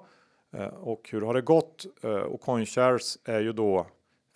Eh, 0.58 0.74
och 0.74 1.10
hur 1.12 1.22
har 1.22 1.34
det 1.34 1.42
gått? 1.42 1.86
Eh, 2.04 2.12
och 2.12 2.42
CoinShares 2.42 3.18
är 3.26 3.40
ju 3.40 3.54
då 3.54 3.88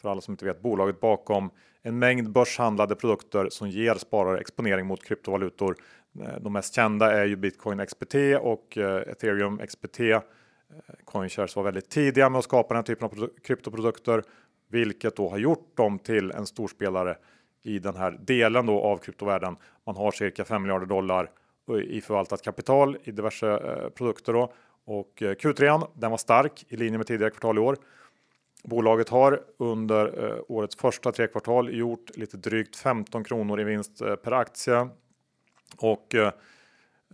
för 0.01 0.09
alla 0.09 0.21
som 0.21 0.31
inte 0.31 0.45
vet 0.45 0.61
bolaget 0.61 0.99
bakom 0.99 1.51
en 1.81 1.99
mängd 1.99 2.31
börshandlade 2.31 2.95
produkter 2.95 3.49
som 3.49 3.69
ger 3.69 3.95
sparare 3.95 4.39
exponering 4.39 4.85
mot 4.85 5.03
kryptovalutor. 5.03 5.75
Eh, 6.21 6.39
de 6.41 6.53
mest 6.53 6.75
kända 6.75 7.11
är 7.11 7.25
ju 7.25 7.35
Bitcoin 7.35 7.85
XBT 7.85 8.15
och 8.41 8.77
eh, 8.77 9.01
Ethereum 9.01 9.61
XBT 9.67 9.99
eh, 9.99 10.21
CoinShares 11.05 11.55
var 11.55 11.63
väldigt 11.63 11.89
tidiga 11.89 12.29
med 12.29 12.39
att 12.39 12.45
skapa 12.45 12.67
den 12.67 12.77
här 12.77 12.83
typen 12.83 13.05
av 13.05 13.29
kryptoprodukter, 13.43 14.23
vilket 14.69 15.15
då 15.15 15.29
har 15.29 15.37
gjort 15.37 15.77
dem 15.77 15.99
till 15.99 16.31
en 16.31 16.45
storspelare 16.45 17.17
i 17.63 17.79
den 17.79 17.95
här 17.95 18.11
delen 18.21 18.65
då 18.65 18.81
av 18.81 18.97
kryptovärlden. 18.97 19.55
Man 19.85 19.95
har 19.95 20.11
cirka 20.11 20.45
5 20.45 20.61
miljarder 20.61 20.85
dollar 20.85 21.29
i 21.69 22.01
förvaltat 22.01 22.41
kapital 22.41 22.97
i 23.03 23.11
diverse 23.11 23.47
eh, 23.47 23.89
produkter 23.89 24.33
då 24.33 24.53
och 24.85 25.21
eh, 25.21 25.31
Q3 25.31 25.87
den 25.93 26.11
var 26.11 26.17
stark 26.17 26.65
i 26.67 26.77
linje 26.77 26.97
med 26.97 27.07
tidigare 27.07 27.31
kvartal 27.31 27.57
i 27.57 27.61
år. 27.61 27.77
Bolaget 28.63 29.09
har 29.09 29.41
under 29.57 30.25
eh, 30.25 30.39
årets 30.47 30.75
första 30.75 31.11
tre 31.11 31.27
kvartal 31.27 31.73
gjort 31.73 32.17
lite 32.17 32.37
drygt 32.37 32.75
15 32.75 33.23
kronor 33.23 33.61
i 33.61 33.63
vinst 33.63 34.01
eh, 34.01 34.15
per 34.15 34.31
aktie 34.31 34.89
och 35.77 36.15
eh, 36.15 36.31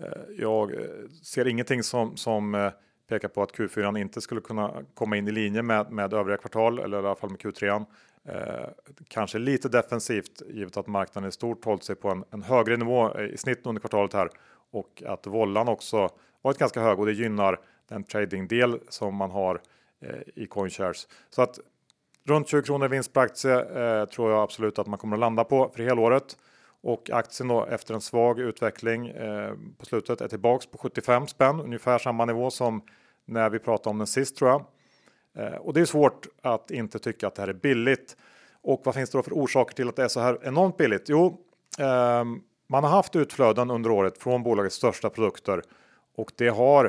eh 0.01 0.09
jag 0.37 0.73
eh, 0.73 0.79
ser 1.23 1.47
ingenting 1.47 1.83
som 1.83 2.17
som 2.17 2.71
pekar 3.09 3.27
på 3.27 3.43
att 3.43 3.51
Q4 3.51 3.97
inte 3.97 4.21
skulle 4.21 4.41
kunna 4.41 4.83
komma 4.93 5.17
in 5.17 5.27
i 5.27 5.31
linje 5.31 5.61
med, 5.61 5.91
med 5.91 6.13
övriga 6.13 6.37
kvartal 6.37 6.79
eller 6.79 6.97
i 6.97 6.99
alla 6.99 7.15
fall 7.15 7.29
med 7.29 7.39
Q3. 7.39 7.85
Eh, 8.25 8.69
kanske 9.07 9.37
lite 9.37 9.69
defensivt 9.69 10.41
givet 10.49 10.77
att 10.77 10.87
marknaden 10.87 11.29
i 11.29 11.31
stort 11.31 11.65
hållit 11.65 11.83
sig 11.83 11.95
på 11.95 12.09
en, 12.09 12.23
en 12.31 12.43
högre 12.43 12.77
nivå 12.77 13.17
eh, 13.17 13.25
i 13.25 13.37
snitt 13.37 13.65
under 13.65 13.79
kvartalet 13.79 14.13
här 14.13 14.29
och 14.71 15.03
att 15.05 15.27
vollan 15.27 15.67
också 15.67 16.09
varit 16.41 16.57
ganska 16.57 16.81
hög 16.81 16.99
och 16.99 17.05
det 17.05 17.13
gynnar 17.13 17.59
den 17.89 18.03
tradingdel 18.03 18.79
som 18.89 19.15
man 19.15 19.31
har 19.31 19.61
eh, 20.01 20.43
i 20.43 20.47
CoinShares. 20.47 21.07
Så 21.29 21.41
att 21.41 21.59
runt 22.23 22.47
20 22.47 22.61
kronor 22.61 22.87
vinst 22.87 23.13
per 23.13 23.21
aktie 23.21 23.59
eh, 23.59 24.05
tror 24.05 24.31
jag 24.31 24.43
absolut 24.43 24.79
att 24.79 24.87
man 24.87 24.99
kommer 24.99 25.15
att 25.15 25.19
landa 25.19 25.43
på 25.43 25.71
för 25.75 25.83
helåret. 25.83 26.37
Och 26.81 27.09
aktien 27.09 27.47
då 27.47 27.65
efter 27.65 27.93
en 27.93 28.01
svag 28.01 28.39
utveckling 28.39 29.07
eh, 29.07 29.53
på 29.77 29.85
slutet 29.85 30.21
är 30.21 30.27
tillbaks 30.27 30.65
på 30.65 30.77
75 30.77 31.27
spänn, 31.27 31.61
ungefär 31.61 31.97
samma 31.97 32.25
nivå 32.25 32.51
som 32.51 32.81
när 33.25 33.49
vi 33.49 33.59
pratade 33.59 33.89
om 33.89 33.97
den 33.97 34.07
sist 34.07 34.37
tror 34.37 34.49
jag. 34.49 34.65
Eh, 35.35 35.55
och 35.55 35.73
det 35.73 35.81
är 35.81 35.85
svårt 35.85 36.27
att 36.41 36.71
inte 36.71 36.99
tycka 36.99 37.27
att 37.27 37.35
det 37.35 37.41
här 37.41 37.49
är 37.49 37.53
billigt. 37.53 38.17
Och 38.61 38.81
vad 38.83 38.95
finns 38.95 39.09
det 39.09 39.17
då 39.17 39.23
för 39.23 39.31
orsaker 39.31 39.75
till 39.75 39.89
att 39.89 39.95
det 39.95 40.03
är 40.03 40.07
så 40.07 40.19
här 40.19 40.39
enormt 40.43 40.77
billigt? 40.77 41.05
Jo, 41.09 41.37
ehm, 41.79 42.41
man 42.67 42.83
har 42.83 42.91
haft 42.91 43.15
utflöden 43.15 43.71
under 43.71 43.91
året 43.91 44.17
från 44.17 44.43
bolagets 44.43 44.75
största 44.75 45.09
produkter 45.09 45.61
och 46.15 46.31
det 46.35 46.47
har 46.47 46.85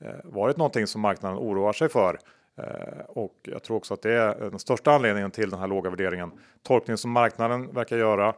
eh, 0.00 0.10
varit 0.24 0.56
någonting 0.56 0.86
som 0.86 1.00
marknaden 1.00 1.38
oroar 1.38 1.72
sig 1.72 1.88
för. 1.88 2.18
Eh, 2.56 3.04
och 3.08 3.34
jag 3.42 3.62
tror 3.62 3.76
också 3.76 3.94
att 3.94 4.02
det 4.02 4.12
är 4.12 4.50
den 4.50 4.58
största 4.58 4.92
anledningen 4.92 5.30
till 5.30 5.50
den 5.50 5.60
här 5.60 5.68
låga 5.68 5.90
värderingen. 5.90 6.32
Tolkningen 6.62 6.98
som 6.98 7.10
marknaden 7.10 7.72
verkar 7.72 7.96
göra 7.96 8.34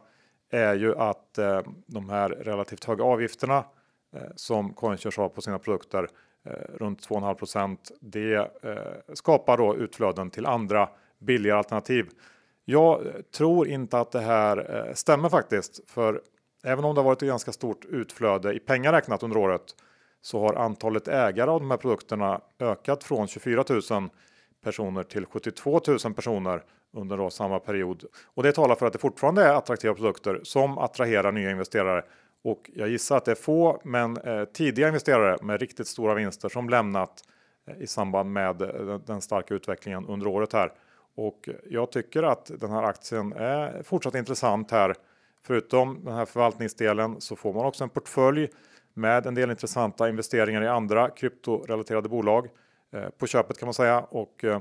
är 0.49 0.75
ju 0.75 0.95
att 0.95 1.39
de 1.85 2.09
här 2.09 2.29
relativt 2.29 2.83
höga 2.83 3.03
avgifterna 3.03 3.63
som 4.35 4.73
Coinshare 4.73 5.21
har 5.21 5.29
på 5.29 5.41
sina 5.41 5.59
produkter 5.59 6.03
eh, 6.03 6.09
Eh, 6.47 6.77
runt 6.77 7.09
2,5 7.09 7.33
procent. 7.33 7.91
Det 7.99 8.35
eh, 8.35 9.13
skapar 9.13 9.57
då 9.57 9.75
utflöden 9.75 10.29
till 10.29 10.45
andra 10.45 10.89
billigare 11.19 11.57
alternativ. 11.57 12.09
Jag 12.65 13.05
eh, 13.05 13.11
tror 13.37 13.67
inte 13.67 13.99
att 13.99 14.11
det 14.11 14.19
här 14.19 14.91
stämmer 14.95 15.29
faktiskt, 15.29 15.89
för 15.89 16.21
även 16.63 16.85
om 16.85 16.95
det 16.95 17.01
har 17.01 17.05
varit 17.05 17.21
ett 17.21 17.27
ganska 17.27 17.51
stort 17.51 17.85
utflöde 17.85 18.53
i 18.53 18.59
pengar 18.59 18.93
räknat 18.93 19.23
under 19.23 19.37
året 19.37 19.75
så 20.21 20.39
har 20.39 20.53
antalet 20.53 21.07
ägare 21.07 21.49
av 21.49 21.59
de 21.59 21.71
här 21.71 21.77
produkterna 21.77 22.41
ökat 22.59 23.03
från 23.03 23.27
24 23.27 23.63
000 23.69 24.09
personer 24.63 25.03
till 25.03 25.25
72 25.25 25.81
000 25.87 26.13
personer 26.13 26.63
under 26.93 27.17
då 27.17 27.29
samma 27.29 27.59
period. 27.59 28.03
Och 28.25 28.43
det 28.43 28.51
talar 28.51 28.75
för 28.75 28.85
att 28.85 28.93
det 28.93 28.99
fortfarande 28.99 29.43
är 29.43 29.53
attraktiva 29.53 29.93
produkter 29.93 30.39
som 30.43 30.77
attraherar 30.77 31.31
nya 31.31 31.51
investerare. 31.51 32.03
Och 32.47 32.71
jag 32.73 32.89
gissar 32.89 33.17
att 33.17 33.25
det 33.25 33.31
är 33.31 33.35
få, 33.35 33.81
men 33.83 34.17
eh, 34.17 34.45
tidiga 34.45 34.87
investerare 34.87 35.37
med 35.41 35.59
riktigt 35.59 35.87
stora 35.87 36.13
vinster 36.13 36.49
som 36.49 36.69
lämnat 36.69 37.23
eh, 37.67 37.81
i 37.81 37.87
samband 37.87 38.33
med 38.33 38.61
eh, 38.61 38.99
den 39.05 39.21
starka 39.21 39.53
utvecklingen 39.53 40.05
under 40.05 40.27
året 40.27 40.53
här. 40.53 40.71
Och 41.15 41.49
jag 41.69 41.91
tycker 41.91 42.23
att 42.23 42.51
den 42.59 42.71
här 42.71 42.83
aktien 42.83 43.33
är 43.33 43.83
fortsatt 43.83 44.15
intressant 44.15 44.71
här. 44.71 44.95
Förutom 45.43 46.05
den 46.05 46.13
här 46.13 46.25
förvaltningsdelen 46.25 47.21
så 47.21 47.35
får 47.35 47.53
man 47.53 47.65
också 47.65 47.83
en 47.83 47.89
portfölj 47.89 48.49
med 48.93 49.25
en 49.25 49.35
del 49.35 49.49
intressanta 49.49 50.09
investeringar 50.09 50.63
i 50.63 50.67
andra 50.67 51.09
kryptorelaterade 51.09 52.09
bolag 52.09 52.47
eh, 52.93 53.09
på 53.17 53.27
köpet 53.27 53.57
kan 53.57 53.67
man 53.67 53.73
säga. 53.73 53.99
Och 53.99 54.43
eh, 54.43 54.59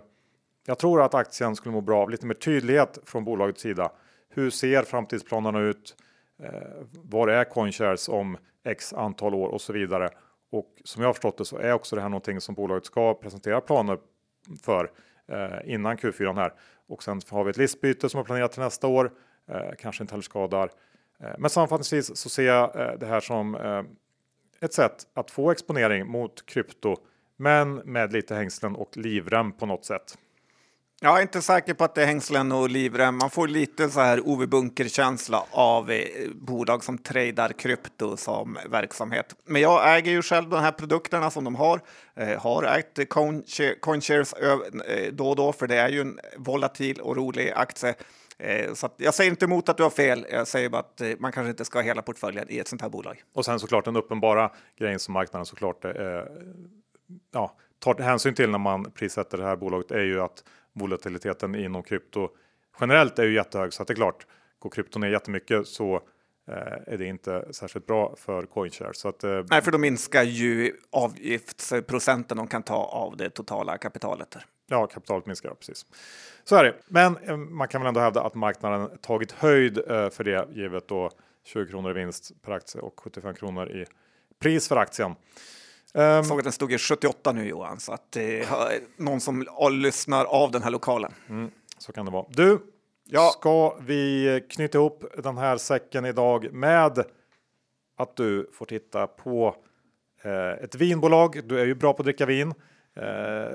jag 0.67 0.79
tror 0.79 1.03
att 1.03 1.15
aktien 1.15 1.57
skulle 1.57 1.73
må 1.73 1.81
bra 1.81 2.03
av 2.03 2.11
lite 2.11 2.27
mer 2.27 2.35
tydlighet 2.35 2.99
från 3.05 3.25
bolagets 3.25 3.61
sida. 3.61 3.93
Hur 4.29 4.51
ser 4.51 4.83
framtidsplanerna 4.83 5.61
ut? 5.61 5.97
Eh, 6.43 6.51
var 6.93 7.29
är 7.29 7.45
CoinShares 7.45 8.09
om 8.09 8.37
x 8.65 8.93
antal 8.93 9.35
år 9.35 9.49
och 9.49 9.61
så 9.61 9.73
vidare? 9.73 10.11
Och 10.51 10.81
som 10.85 11.03
jag 11.03 11.09
har 11.09 11.15
förstått 11.15 11.39
det 11.39 11.45
så 11.45 11.59
är 11.59 11.73
också 11.73 11.97
det 11.97 12.03
här 12.03 12.09
någonting 12.09 12.41
som 12.41 12.55
bolaget 12.55 12.87
ska 12.87 13.15
presentera 13.15 13.61
planer 13.61 13.99
för 14.63 14.91
eh, 15.29 15.73
innan 15.73 15.97
Q4 15.97 16.35
här. 16.35 16.53
Och 16.89 17.03
sen 17.03 17.21
har 17.31 17.45
vi 17.45 17.51
ett 17.51 17.57
listbyte 17.57 18.09
som 18.09 18.21
är 18.21 18.25
planerat 18.25 18.53
till 18.53 18.63
nästa 18.63 18.87
år. 18.87 19.13
Eh, 19.49 19.75
kanske 19.79 20.03
inte 20.05 20.13
heller 20.13 20.23
skadar. 20.23 20.71
Eh, 21.21 21.35
men 21.39 21.51
sammanfattningsvis 21.51 22.17
så 22.17 22.29
ser 22.29 22.47
jag 22.47 22.81
eh, 22.81 22.99
det 22.99 23.07
här 23.07 23.21
som 23.21 23.55
eh, 23.55 23.83
ett 24.61 24.73
sätt 24.73 25.07
att 25.15 25.31
få 25.31 25.51
exponering 25.51 26.07
mot 26.07 26.47
krypto, 26.47 26.97
men 27.37 27.75
med 27.75 28.13
lite 28.13 28.35
hängslen 28.35 28.77
och 28.77 28.97
livrem 28.97 29.53
på 29.53 29.67
något 29.67 29.85
sätt. 29.85 30.19
Jag 31.01 31.19
är 31.19 31.23
inte 31.23 31.43
säker 31.43 31.75
på 31.75 31.85
att 31.85 31.95
det 31.95 32.03
är 32.03 32.07
hängslen 32.07 32.53
och 32.53 32.71
livrem. 32.71 33.17
Man 33.17 33.31
får 33.31 33.49
lite 33.49 33.91
så 33.91 34.01
här 34.01 34.29
Ove 34.29 34.47
Bunker-känsla 34.47 35.45
av 35.51 35.91
eh, 35.91 36.07
bolag 36.35 36.85
som 36.85 36.99
tradar 36.99 37.53
krypto 37.53 38.17
som 38.17 38.59
verksamhet. 38.71 39.35
Men 39.45 39.63
jag 39.63 39.97
äger 39.97 40.13
ju 40.13 40.23
själv 40.23 40.49
de 40.49 40.61
här 40.61 40.73
produkterna 40.73 41.31
som 41.31 41.45
de 41.45 41.55
har. 41.55 41.81
Eh, 42.15 42.43
har 42.43 42.65
ägt 42.65 43.09
CoinShares 43.81 44.33
eh, 44.33 44.59
då 45.13 45.29
och 45.29 45.37
då, 45.37 45.53
för 45.53 45.67
det 45.67 45.77
är 45.77 45.89
ju 45.89 46.01
en 46.01 46.21
volatil 46.37 47.01
och 47.01 47.17
rolig 47.17 47.53
aktie. 47.57 47.95
Eh, 48.39 48.75
så 48.75 48.89
jag 48.97 49.15
säger 49.15 49.31
inte 49.31 49.45
emot 49.45 49.69
att 49.69 49.77
du 49.77 49.83
har 49.83 49.91
fel. 49.91 50.27
Jag 50.31 50.49
säger 50.49 50.69
bara 50.69 50.81
att 50.81 51.03
man 51.19 51.33
kanske 51.33 51.51
inte 51.51 51.65
ska 51.65 51.79
ha 51.79 51.85
hela 51.85 52.03
portföljen 52.03 52.47
i 52.51 52.59
ett 52.59 52.69
sånt 52.69 52.83
här 52.83 52.89
bolag. 52.89 53.23
Och 53.35 53.45
sen 53.45 53.61
såklart 53.61 53.85
den 53.85 53.97
uppenbara 53.97 54.51
grejen 54.79 54.99
som 54.99 55.15
marknaden 55.15 55.47
såklart 55.47 55.85
eh, 55.85 55.93
ja, 57.33 57.57
tar 57.79 58.03
hänsyn 58.03 58.35
till 58.35 58.51
när 58.51 58.59
man 58.59 58.91
prissätter 58.91 59.39
det 59.39 59.45
här 59.45 59.57
bolaget 59.57 59.91
är 59.91 60.03
ju 60.03 60.21
att 60.21 60.45
volatiliteten 60.77 61.55
inom 61.55 61.83
krypto 61.83 62.31
generellt 62.81 63.19
är 63.19 63.25
ju 63.25 63.35
jättehög 63.35 63.73
så 63.73 63.83
att 63.83 63.89
det 63.89 63.93
är 63.93 63.97
klart 63.97 64.27
går 64.59 64.71
krypton 64.71 65.01
ner 65.01 65.09
jättemycket 65.09 65.67
så 65.67 65.95
eh, 66.49 66.93
är 66.93 66.97
det 66.99 67.07
inte 67.07 67.45
särskilt 67.51 67.87
bra 67.87 68.15
för 68.17 68.47
CoinShare. 68.47 68.95
Så 68.95 69.09
att, 69.09 69.25
eh, 69.25 69.45
Nej, 69.51 69.63
för 69.63 69.73
då 69.73 69.79
minskar 69.79 70.23
ju 70.23 70.73
avgiftsprocenten 70.91 72.37
de 72.37 72.47
kan 72.47 72.63
ta 72.63 72.85
av 72.85 73.17
det 73.17 73.31
totala 73.31 73.79
kapitalet. 73.79 74.37
Ja, 74.67 74.87
kapitalet 74.87 75.27
minskar 75.27 75.51
precis. 75.55 75.87
Så 76.45 76.57
är 76.57 76.65
det. 76.65 76.75
Men 76.89 77.17
eh, 77.17 77.37
man 77.37 77.69
kan 77.69 77.81
väl 77.81 77.89
ändå 77.89 78.01
hävda 78.01 78.23
att 78.23 78.35
marknaden 78.35 78.99
tagit 78.99 79.33
höjd 79.33 79.75
för 79.87 80.25
det 80.25 80.49
givet 80.53 80.89
då 80.89 81.11
20 81.45 81.71
kronor 81.71 81.91
i 81.91 81.95
vinst 81.95 82.43
per 82.43 82.53
aktie 82.53 82.81
och 82.81 83.01
75 83.01 83.35
kronor 83.35 83.71
i 83.71 83.87
pris 84.39 84.69
för 84.69 84.77
aktien. 84.77 85.15
Jag 86.03 86.27
såg 86.27 86.39
att 86.39 86.45
den 86.45 86.53
stod 86.53 86.73
i 86.73 86.79
78 86.79 87.33
nu 87.33 87.49
Johan, 87.49 87.81
så 87.81 87.93
att 87.93 88.13
det 88.13 88.41
är 88.41 88.81
någon 88.97 89.21
som 89.21 89.47
lyssnar 89.71 90.25
av 90.25 90.51
den 90.51 90.63
här 90.63 90.71
lokalen. 90.71 91.13
Mm, 91.29 91.51
så 91.79 91.93
kan 91.93 92.05
det 92.05 92.13
vara. 92.13 92.27
Du, 92.29 92.59
ja. 93.05 93.31
ska 93.39 93.77
vi 93.81 94.41
knyta 94.51 94.79
ihop 94.79 95.05
den 95.19 95.39
här 95.39 95.57
säcken 95.57 96.05
idag 96.05 96.53
med 96.53 97.05
att 97.99 98.17
du 98.17 98.51
får 98.53 98.67
titta 98.67 99.07
på 99.07 99.57
eh, 100.23 100.65
ett 100.65 100.75
vinbolag. 100.75 101.41
Du 101.45 101.61
är 101.61 101.67
ju 101.67 101.75
bra 101.75 101.93
på 101.93 102.03
att 102.03 102.05
dricka 102.05 102.27
vin. 102.27 102.49
Eh, 102.49 103.03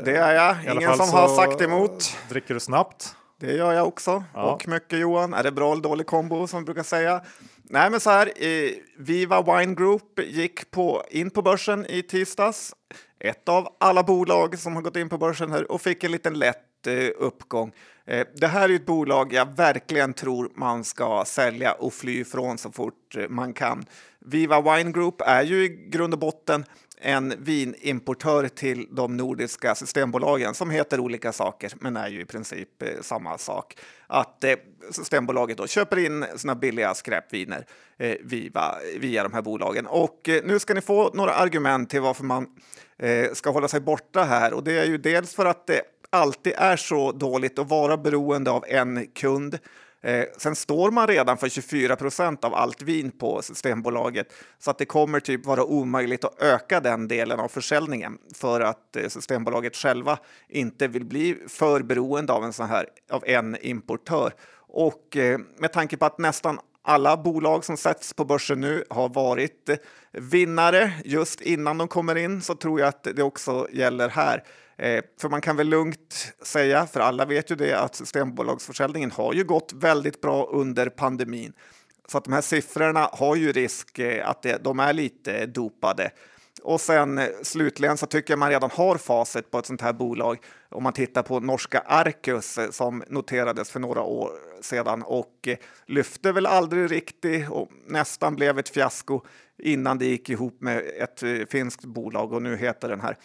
det 0.06 0.16
är 0.16 0.34
jag. 0.34 0.76
Ingen 0.76 0.98
som 0.98 1.10
har 1.10 1.28
sagt 1.28 1.62
emot. 1.62 2.18
Dricker 2.30 2.54
du 2.54 2.60
snabbt? 2.60 3.16
Det 3.42 3.54
gör 3.54 3.74
jag 3.74 3.88
också. 3.88 4.24
Ja. 4.34 4.54
Och 4.54 4.68
mycket 4.68 5.00
Johan. 5.00 5.34
Är 5.34 5.44
det 5.44 5.52
bra 5.52 5.72
eller 5.72 5.82
dålig 5.82 6.08
kombo 6.08 6.48
som 6.48 6.60
vi 6.60 6.66
brukar 6.66 6.84
säga? 6.84 7.22
Nej, 7.64 7.90
men 7.90 8.00
så 8.00 8.10
här. 8.10 8.32
Eh, 8.36 8.72
Viva 8.98 9.42
Wine 9.42 9.76
Group 9.76 10.20
gick 10.20 10.72
på, 10.72 11.04
in 11.10 11.30
på 11.30 11.42
börsen 11.42 11.86
i 11.86 12.04
tisdags. 12.04 12.76
Ett 13.20 13.50
av 13.50 13.76
alla 13.80 14.04
bolag 14.04 14.60
som 14.60 14.76
har 14.76 14.82
gått 14.82 14.96
in 14.96 15.10
på 15.10 15.18
börsen 15.18 15.52
här 15.52 15.72
och 15.72 15.82
fick 15.82 16.04
en 16.04 16.12
liten 16.12 16.40
lätt 16.40 16.88
eh, 16.88 17.10
uppgång. 17.18 17.72
Eh, 18.06 18.28
det 18.36 18.48
här 18.48 18.70
är 18.70 18.76
ett 18.76 18.86
bolag 18.86 19.34
jag 19.34 19.56
verkligen 19.56 20.14
tror 20.14 20.52
man 20.56 20.84
ska 20.84 21.24
sälja 21.26 21.72
och 21.72 21.94
fly 21.94 22.22
ifrån 22.22 22.58
så 22.58 22.72
fort 22.72 23.16
eh, 23.18 23.30
man 23.30 23.54
kan. 23.54 23.86
Viva 24.20 24.62
Wine 24.62 24.92
Group 24.92 25.22
är 25.22 25.44
ju 25.44 25.64
i 25.64 25.68
grund 25.90 26.14
och 26.14 26.20
botten 26.20 26.66
en 27.02 27.34
vinimportör 27.38 28.48
till 28.48 28.88
de 28.92 29.18
nordiska 29.18 29.76
systembolagen 29.76 30.54
som 30.54 30.70
heter 30.70 31.00
olika 31.00 31.32
saker, 31.32 31.74
men 31.80 31.98
är 31.98 32.08
ju 32.08 32.22
i 32.22 32.26
princip 32.26 32.82
eh, 32.82 32.90
samma 33.02 33.38
sak. 33.38 33.78
Att 34.08 34.44
eh, 34.44 34.56
Systembolaget 34.92 35.58
då 35.58 35.68
köper 35.68 36.00
in 36.00 36.26
sina 36.36 36.56
billiga 36.56 36.94
skräpviner 36.94 37.66
eh, 37.98 38.16
via, 38.22 38.76
via 39.00 39.24
de 39.24 39.34
här 39.34 39.42
bolagen. 39.42 39.88
Och 39.88 40.30
eh, 40.30 40.42
nu 40.44 40.60
ska 40.60 40.74
ni 40.74 40.82
få 40.82 41.12
några 41.14 41.34
argument 41.34 41.90
till 41.90 42.02
varför 42.02 42.24
man 42.24 42.48
eh, 42.98 43.34
ska 43.34 43.50
hålla 43.50 43.68
sig 43.68 43.80
borta 43.80 44.24
här. 44.24 44.54
Och 44.54 44.64
det 44.64 44.80
är 44.80 44.86
ju 44.86 44.98
dels 44.98 45.36
för 45.36 45.46
att 45.46 45.68
det 45.68 45.82
alltid 46.10 46.54
är 46.58 46.78
så 46.78 47.12
dåligt 47.12 47.60
att 47.60 47.70
vara 47.70 47.98
beroende 47.98 48.52
av 48.52 48.66
en 48.68 49.08
kund. 49.08 49.60
Eh, 50.04 50.26
sen 50.38 50.56
står 50.56 50.92
man 50.92 51.08
redan 51.08 51.38
för 51.38 51.50
24 51.50 51.96
procent 51.96 52.44
av 52.44 52.54
allt 52.54 52.82
vin 52.82 53.12
på 53.12 53.42
Systembolaget 53.42 54.34
så 54.60 54.72
att 54.72 54.78
det 54.78 54.86
kommer 54.86 55.20
typ 55.20 55.46
vara 55.46 55.64
omöjligt 55.64 56.24
att 56.24 56.42
öka 56.42 56.80
den 56.80 57.08
delen 57.08 57.40
av 57.40 57.48
försäljningen 57.48 58.18
för 58.36 58.62
att 58.62 58.96
eh, 58.96 59.08
Systembolaget 59.08 59.76
själva 59.76 60.18
inte 60.50 60.88
vill 60.88 61.06
bli 61.06 61.38
för 61.48 61.82
beroende 61.82 62.34
av 62.34 62.44
en 62.44 62.54
sån 62.54 62.70
här 62.70 62.86
av 63.10 63.24
en 63.28 63.58
importör. 63.62 64.34
Och 64.68 65.18
eh, 65.18 65.40
med 65.58 65.74
tanke 65.74 65.98
på 65.98 66.06
att 66.06 66.20
nästan 66.20 66.60
alla 66.84 67.18
bolag 67.18 67.66
som 67.66 67.78
sätts 67.78 68.14
på 68.14 68.26
börsen 68.26 68.62
nu 68.62 68.84
har 68.90 69.10
varit 69.10 69.70
eh, 69.70 69.78
vinnare 70.12 70.94
just 71.06 71.42
innan 71.42 71.78
de 71.78 71.88
kommer 71.88 72.16
in 72.16 72.42
så 72.42 72.56
tror 72.56 72.80
jag 72.80 72.90
att 72.90 73.04
det 73.04 73.24
också 73.24 73.68
gäller 73.72 74.10
här. 74.10 74.44
Eh, 74.82 75.04
för 75.22 75.30
man 75.30 75.42
kan 75.42 75.56
väl 75.58 75.68
lugnt 75.68 76.34
säga, 76.42 76.88
för 76.88 77.00
alla 77.00 77.26
vet 77.26 77.52
ju 77.52 77.56
det, 77.56 77.80
att 77.80 77.96
Systembolagsförsäljningen 77.96 79.12
har 79.12 79.34
ju 79.34 79.44
gått 79.44 79.74
väldigt 79.74 80.22
bra 80.22 80.46
under 80.46 80.90
pandemin. 80.90 81.54
Så 82.08 82.18
att 82.18 82.24
de 82.24 82.34
här 82.34 82.42
siffrorna 82.42 83.10
har 83.14 83.36
ju 83.36 83.52
risk 83.52 84.00
eh, 84.00 84.30
att 84.30 84.42
det, 84.42 84.64
de 84.64 84.80
är 84.80 84.94
lite 84.94 85.46
dopade. 85.46 86.12
Och 86.64 86.82
sen 86.82 87.18
eh, 87.18 87.28
slutligen 87.44 87.98
så 87.98 88.06
tycker 88.06 88.34
jag 88.34 88.40
man 88.40 88.50
redan 88.50 88.70
har 88.74 88.98
facit 88.98 89.52
på 89.52 89.60
ett 89.60 89.66
sånt 89.66 89.82
här 89.82 89.94
bolag. 89.94 90.38
Om 90.70 90.84
man 90.84 90.94
tittar 90.94 91.24
på 91.24 91.40
norska 91.40 91.80
Arcus 91.80 92.58
eh, 92.58 92.70
som 92.70 93.04
noterades 93.08 93.72
för 93.72 93.80
några 93.80 94.02
år 94.02 94.32
sedan 94.62 95.04
och 95.04 95.48
lyfte 95.86 96.32
väl 96.32 96.46
aldrig 96.46 96.92
riktigt 96.92 97.50
och 97.50 97.70
nästan 97.88 98.36
blev 98.36 98.60
ett 98.60 98.70
fiasko 98.70 99.22
innan 99.58 99.98
det 99.98 100.06
gick 100.06 100.30
ihop 100.30 100.62
med 100.62 100.84
ett 100.98 101.50
finskt 101.52 101.86
bolag 101.86 102.34
och 102.34 102.42
nu 102.42 102.58
heter 102.58 102.90
den 102.90 103.02
här 103.02 103.18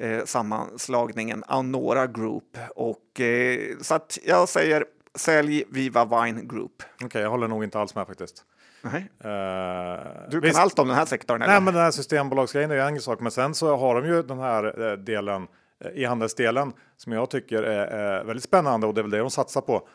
eh, 0.00 0.24
sammanslagningen 0.24 1.44
Aunora 1.46 2.06
Group. 2.06 2.58
Och, 2.76 3.20
eh, 3.20 3.78
så 3.80 3.94
att 3.94 4.18
jag 4.24 4.48
säger 4.48 4.84
sälj 5.14 5.64
Viva 5.68 6.04
Wine 6.04 6.42
Group. 6.42 6.72
Okej, 6.94 7.06
okay, 7.06 7.22
jag 7.22 7.30
håller 7.30 7.48
nog 7.48 7.64
inte 7.64 7.78
alls 7.78 7.94
med 7.94 8.06
faktiskt. 8.06 8.44
Nej. 8.82 9.00
Uh, 9.24 10.30
du 10.30 10.30
kan 10.30 10.40
visst, 10.40 10.58
allt 10.58 10.78
om 10.78 10.88
den 10.88 10.96
här 10.96 11.04
sektorn? 11.04 11.38
Nej, 11.38 11.48
eller? 11.48 11.60
men 11.60 11.74
den 11.74 11.82
här 11.82 11.90
systembolagsgrejen 11.90 12.70
är 12.70 12.74
ju 12.74 12.80
en 12.80 13.00
sak, 13.00 13.20
men 13.20 13.32
sen 13.32 13.54
så 13.54 13.76
har 13.76 14.02
de 14.02 14.08
ju 14.08 14.22
den 14.22 14.38
här 14.38 14.90
eh, 14.90 14.92
delen 14.92 15.46
i 15.94 16.04
eh, 16.04 16.08
handelsdelen 16.08 16.72
som 16.96 17.12
jag 17.12 17.30
tycker 17.30 17.62
är, 17.62 17.86
är 17.86 18.24
väldigt 18.24 18.44
spännande 18.44 18.86
och 18.86 18.94
det 18.94 19.00
är 19.00 19.02
väl 19.02 19.10
det 19.10 19.18
de 19.18 19.30
satsar 19.30 19.60
på. 19.60 19.88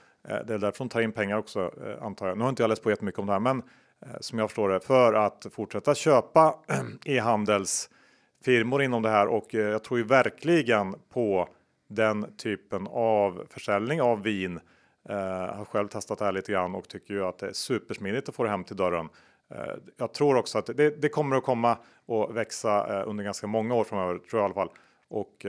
Det 0.48 0.54
är 0.54 0.58
därför 0.58 0.78
de 0.78 0.90
tar 0.90 1.02
in 1.02 1.12
pengar 1.12 1.38
också 1.38 1.72
antar 2.02 2.28
jag. 2.28 2.38
Nu 2.38 2.44
har 2.44 2.50
inte 2.50 2.64
jag 2.64 2.70
läst 2.70 2.84
på 2.84 2.90
jättemycket 2.90 3.20
om 3.20 3.26
det 3.26 3.34
här, 3.34 3.40
men 3.40 3.62
som 4.20 4.40
jag 4.40 4.50
förstår 4.50 4.70
det 4.70 4.80
för 4.80 5.14
att 5.14 5.46
fortsätta 5.52 5.96
köpa 5.96 6.56
e-handels 7.06 7.90
firmor 8.44 8.82
inom 8.82 9.02
det 9.02 9.10
här 9.10 9.28
och 9.28 9.56
eh, 9.56 9.62
jag 9.62 9.84
tror 9.84 10.00
ju 10.00 10.06
verkligen 10.06 10.96
på 11.10 11.50
den 11.88 12.36
typen 12.38 12.88
av 12.92 13.46
försäljning 13.50 14.02
av 14.02 14.22
vin. 14.24 14.60
Uh, 15.10 15.16
har 15.56 15.66
själv 15.66 15.88
testat 15.88 16.20
det 16.20 16.26
här 16.26 16.32
lite 16.32 16.52
grann 16.52 16.76
och 16.76 16.88
tycker 16.88 17.14
ju 17.14 17.26
att 17.26 17.38
det 17.38 17.48
är 17.48 17.54
supersmidigt 17.54 18.30
att 18.30 18.36
få 18.36 18.44
det 18.44 18.50
hem 18.50 18.64
till 18.64 18.76
dörren. 18.76 19.10
Eh, 19.50 19.74
jag 19.98 20.14
tror 20.14 20.38
också 20.38 20.58
att 20.58 20.66
det, 20.66 21.02
det, 21.02 21.10
kommer 21.10 21.36
att 21.36 21.44
komma 21.44 21.78
och 22.06 22.38
växa 22.38 23.04
under 23.04 23.24
ganska 23.24 23.48
många 23.48 23.76
år 23.76 23.84
framöver, 23.84 24.20
tror 24.20 24.42
jag 24.42 24.42
i 24.42 24.46
alla 24.46 24.54
fall. 24.54 24.70
Och 25.08 25.46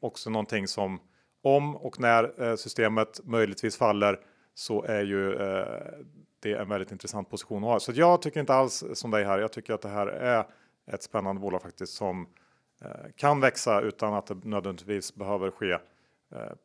också 0.00 0.30
någonting 0.30 0.68
som 0.68 1.00
om 1.42 1.76
och 1.76 2.00
när 2.00 2.56
systemet 2.56 3.20
möjligtvis 3.24 3.76
faller 3.76 4.20
så 4.54 4.82
är 4.82 5.02
ju 5.02 5.34
det 6.40 6.52
en 6.52 6.68
väldigt 6.68 6.92
intressant 6.92 7.30
position 7.30 7.64
att 7.64 7.70
ha. 7.70 7.80
Så 7.80 7.92
jag 7.94 8.22
tycker 8.22 8.40
inte 8.40 8.54
alls 8.54 8.84
som 8.94 9.10
dig 9.10 9.24
här. 9.24 9.38
Jag 9.38 9.52
tycker 9.52 9.74
att 9.74 9.82
det 9.82 9.88
här 9.88 10.06
är 10.06 10.44
ett 10.86 11.02
spännande 11.02 11.40
bolag 11.40 11.62
faktiskt 11.62 11.92
som 11.92 12.26
eh, 12.84 12.88
kan 13.16 13.40
växa 13.40 13.80
utan 13.80 14.14
att 14.14 14.26
det 14.26 14.44
nödvändigtvis 14.44 15.14
behöver 15.14 15.50
ske 15.50 15.72
eh, 15.72 15.78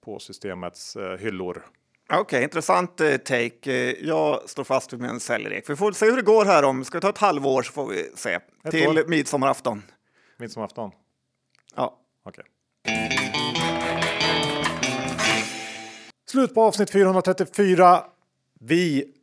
på 0.01 0.19
systemets 0.19 0.95
eh, 0.95 1.17
hyllor. 1.17 1.65
Okej, 2.09 2.21
okay, 2.21 2.43
intressant 2.43 2.97
take. 3.25 3.95
Jag 3.99 4.49
står 4.49 4.63
fast 4.63 4.93
vid 4.93 5.01
min 5.01 5.19
säljrek. 5.19 5.69
Vi 5.69 5.75
får 5.75 5.91
se 5.91 6.05
hur 6.05 6.15
det 6.15 6.21
går 6.21 6.45
här 6.45 6.63
om, 6.63 6.85
ska 6.85 6.97
det 6.97 7.01
ta 7.01 7.09
ett 7.09 7.17
halvår 7.17 7.61
så 7.61 7.71
får 7.71 7.87
vi 7.87 8.11
se. 8.15 8.33
Ett 8.33 8.71
Till 8.71 8.87
år. 8.87 9.07
midsommarafton. 9.07 9.83
Midsommarafton? 10.37 10.91
Ja. 11.75 11.99
Okej. 12.23 12.43
Okay. 12.43 12.51
Slut 16.29 16.53
på 16.53 16.61
avsnitt 16.61 16.89
434. 16.89 18.03
Vi 18.59 19.13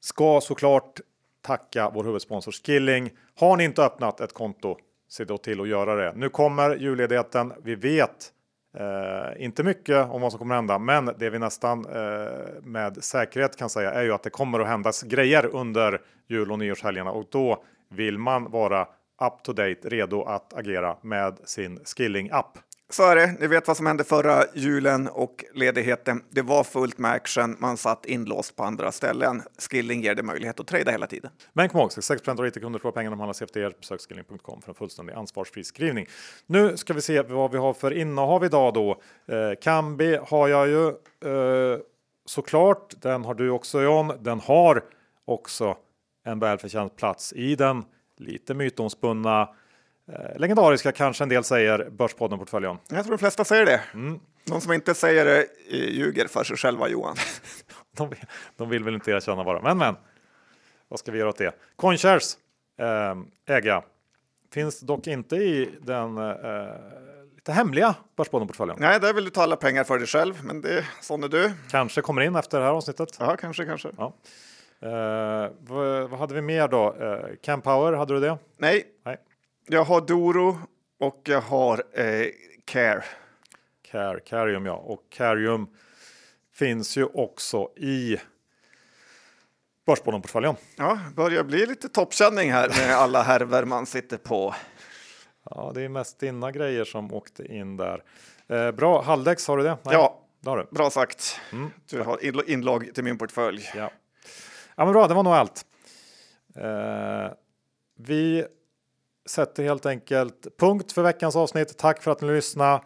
ska 0.00 0.40
såklart 0.40 1.00
tacka 1.42 1.90
vår 1.94 2.04
huvudsponsor 2.04 2.52
Skilling. 2.52 3.10
Har 3.38 3.56
ni 3.56 3.64
inte 3.64 3.82
öppnat 3.82 4.20
ett 4.20 4.32
konto, 4.32 4.76
se 5.08 5.24
då 5.24 5.38
till 5.38 5.60
att 5.60 5.68
göra 5.68 5.94
det. 5.94 6.12
Nu 6.16 6.28
kommer 6.28 6.76
julledigheten. 6.76 7.52
Vi 7.62 7.74
vet 7.74 8.32
eh, 8.76 9.44
inte 9.44 9.62
mycket 9.62 10.10
om 10.10 10.20
vad 10.20 10.32
som 10.32 10.38
kommer 10.38 10.54
hända, 10.54 10.78
men 10.78 11.10
det 11.18 11.30
vi 11.30 11.38
nästan 11.38 11.86
eh, 11.86 12.62
med 12.62 13.04
säkerhet 13.04 13.56
kan 13.56 13.70
säga 13.70 13.92
är 13.92 14.02
ju 14.02 14.12
att 14.12 14.22
det 14.22 14.30
kommer 14.30 14.60
att 14.60 14.66
hända 14.66 14.92
grejer 15.04 15.46
under 15.46 16.00
jul 16.28 16.52
och 16.52 16.58
nyårshelgerna 16.58 17.10
och 17.10 17.24
då 17.30 17.64
vill 17.88 18.18
man 18.18 18.50
vara 18.50 18.82
up 19.22 19.42
to 19.42 19.52
date, 19.52 19.88
redo 19.88 20.22
att 20.22 20.54
agera 20.54 20.96
med 21.00 21.38
sin 21.44 21.80
Skilling 21.84 22.30
app. 22.32 22.58
Så 22.92 23.02
är 23.02 23.16
det. 23.16 23.34
Ni 23.40 23.46
vet 23.46 23.68
vad 23.68 23.76
som 23.76 23.86
hände 23.86 24.04
förra 24.04 24.44
julen 24.54 25.08
och 25.08 25.44
ledigheten. 25.54 26.22
Det 26.30 26.42
var 26.42 26.64
fullt 26.64 26.98
med 26.98 27.10
action. 27.10 27.56
Man 27.58 27.76
satt 27.76 28.06
inlåst 28.06 28.56
på 28.56 28.64
andra 28.64 28.92
ställen. 28.92 29.42
Skilling 29.58 30.02
ger 30.02 30.14
dig 30.14 30.24
möjlighet 30.24 30.60
att 30.60 30.66
trada 30.66 30.90
hela 30.90 31.06
tiden. 31.06 31.30
Men 31.52 31.68
kom 31.68 31.80
ihåg, 31.80 31.92
6 31.92 32.28
av 32.28 32.46
IT-kunder 32.46 32.78
får 32.78 32.92
pengarna 32.92 33.24
om 33.24 33.30
efter 33.30 33.60
er. 33.60 33.74
Besök 33.80 34.00
skilling.com 34.00 34.62
för 34.62 34.68
en 34.68 34.74
fullständig 34.74 35.14
ansvarsfri 35.14 35.64
skrivning. 35.64 36.06
Nu 36.46 36.76
ska 36.76 36.94
vi 36.94 37.00
se 37.00 37.22
vad 37.22 37.50
vi 37.50 37.58
har 37.58 37.72
för 37.72 37.92
innehav 37.92 38.44
idag 38.44 38.74
då. 38.74 38.90
Eh, 39.26 39.60
Kambi 39.62 40.18
har 40.26 40.48
jag 40.48 40.68
ju 40.68 40.88
eh, 40.88 41.78
såklart. 42.26 42.94
Den 43.00 43.24
har 43.24 43.34
du 43.34 43.50
också 43.50 43.82
John. 43.82 44.12
Den 44.20 44.40
har 44.40 44.84
också 45.24 45.76
en 46.24 46.38
välförtjänt 46.38 46.96
plats 46.96 47.32
i 47.32 47.54
den 47.54 47.84
lite 48.16 48.54
mytomspunna 48.54 49.48
legendariska 50.36 50.92
kanske 50.92 51.24
en 51.24 51.28
del 51.28 51.44
säger 51.44 51.90
Börspodden-portföljen. 51.90 52.78
Jag 52.88 53.04
tror 53.04 53.12
de 53.12 53.18
flesta 53.18 53.44
säger 53.44 53.66
det. 53.66 53.80
Mm. 53.94 54.20
De 54.44 54.60
som 54.60 54.72
inte 54.72 54.94
säger 54.94 55.24
det 55.24 55.46
eh, 55.70 55.88
ljuger 55.88 56.26
för 56.26 56.44
sig 56.44 56.56
själva 56.56 56.88
Johan. 56.88 57.16
de, 57.96 58.08
vill, 58.08 58.18
de 58.56 58.68
vill 58.68 58.84
väl 58.84 58.94
inte 58.94 59.10
erkänna 59.10 59.44
bara. 59.44 59.62
Men 59.62 59.78
men, 59.78 59.96
vad 60.88 60.98
ska 60.98 61.12
vi 61.12 61.18
göra 61.18 61.28
åt 61.28 61.38
det? 61.38 61.52
Coinshares 61.76 62.38
eh, 62.78 63.54
äga 63.56 63.82
finns 64.52 64.80
dock 64.80 65.06
inte 65.06 65.36
i 65.36 65.70
den 65.80 66.18
eh, 66.18 66.34
lite 67.34 67.52
hemliga 67.52 67.94
Börspodden-portföljen. 68.16 68.76
Nej, 68.80 69.00
där 69.00 69.12
vill 69.12 69.24
du 69.24 69.30
ta 69.30 69.42
alla 69.42 69.56
pengar 69.56 69.84
för 69.84 69.98
dig 69.98 70.06
själv, 70.06 70.44
men 70.44 70.60
det 70.60 70.84
sån 71.00 71.24
är 71.24 71.28
du. 71.28 71.52
Kanske 71.70 72.00
kommer 72.00 72.22
in 72.22 72.36
efter 72.36 72.58
det 72.58 72.64
här 72.64 72.72
avsnittet. 72.72 73.16
Ja, 73.18 73.36
kanske, 73.36 73.64
kanske. 73.64 73.90
Ja. 73.96 74.12
Eh, 74.80 75.50
vad, 75.60 76.10
vad, 76.10 76.18
hade 76.20 76.34
vi 76.34 76.40
mer 76.40 76.68
då? 76.68 76.94
Eh, 77.00 77.36
Campower, 77.42 77.92
hade 77.92 78.14
du 78.14 78.20
det? 78.20 78.38
Nej. 78.56 78.84
Nej. 79.04 79.16
Jag 79.66 79.84
har 79.84 80.00
Doro 80.00 80.58
och 80.98 81.20
jag 81.24 81.40
har 81.40 81.84
eh, 81.92 82.26
Care. 82.64 83.04
Care, 83.82 84.20
Carium 84.20 84.66
ja. 84.66 84.72
Och 84.72 85.06
Carium 85.10 85.68
finns 86.52 86.96
ju 86.96 87.04
också 87.04 87.70
i 87.76 88.16
Börspodden-portföljen. 89.86 90.56
Ja, 90.76 90.98
börjar 91.16 91.44
bli 91.44 91.66
lite 91.66 91.88
toppkänning 91.88 92.52
här 92.52 92.68
med 92.68 92.96
alla 92.96 93.22
härver 93.22 93.64
man 93.64 93.86
sitter 93.86 94.16
på. 94.16 94.54
Ja, 95.50 95.72
det 95.74 95.82
är 95.82 95.88
mest 95.88 96.18
dina 96.18 96.50
grejer 96.50 96.84
som 96.84 97.14
åkte 97.14 97.44
in 97.44 97.76
där. 97.76 98.02
Eh, 98.48 98.70
bra, 98.70 99.02
Haldex, 99.02 99.48
har 99.48 99.56
du 99.56 99.62
det? 99.62 99.78
Nej, 99.82 99.94
ja, 99.94 100.20
det 100.40 100.50
har 100.50 100.56
du. 100.56 100.66
bra 100.70 100.90
sagt. 100.90 101.40
Mm. 101.52 101.70
Du 101.90 102.00
har 102.00 102.50
inlogg 102.50 102.94
till 102.94 103.04
min 103.04 103.18
portfölj. 103.18 103.70
Ja. 103.74 103.90
ja, 104.76 104.84
men 104.84 104.92
bra, 104.92 105.08
det 105.08 105.14
var 105.14 105.22
nog 105.22 105.32
allt. 105.32 105.66
Eh, 106.56 107.32
vi 107.98 108.44
sätter 109.26 109.62
helt 109.62 109.86
enkelt 109.86 110.46
punkt 110.58 110.92
för 110.92 111.02
veckans 111.02 111.36
avsnitt. 111.36 111.78
Tack 111.78 112.02
för 112.02 112.10
att 112.10 112.20
ni 112.20 112.32
lyssnade. 112.32 112.82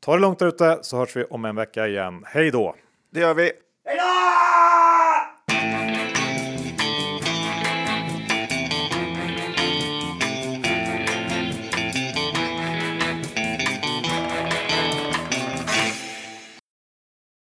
Ta 0.00 0.14
det 0.14 0.20
lugnt 0.20 0.38
där 0.38 0.46
ute 0.46 0.78
så 0.82 0.96
hörs 0.96 1.16
vi 1.16 1.24
om 1.24 1.44
en 1.44 1.56
vecka 1.56 1.86
igen. 1.86 2.24
Hej 2.26 2.50
då! 2.50 2.74
Det 3.12 3.20
gör 3.20 3.34
vi. 3.34 3.52
Hej 3.84 3.96
då! 3.96 4.83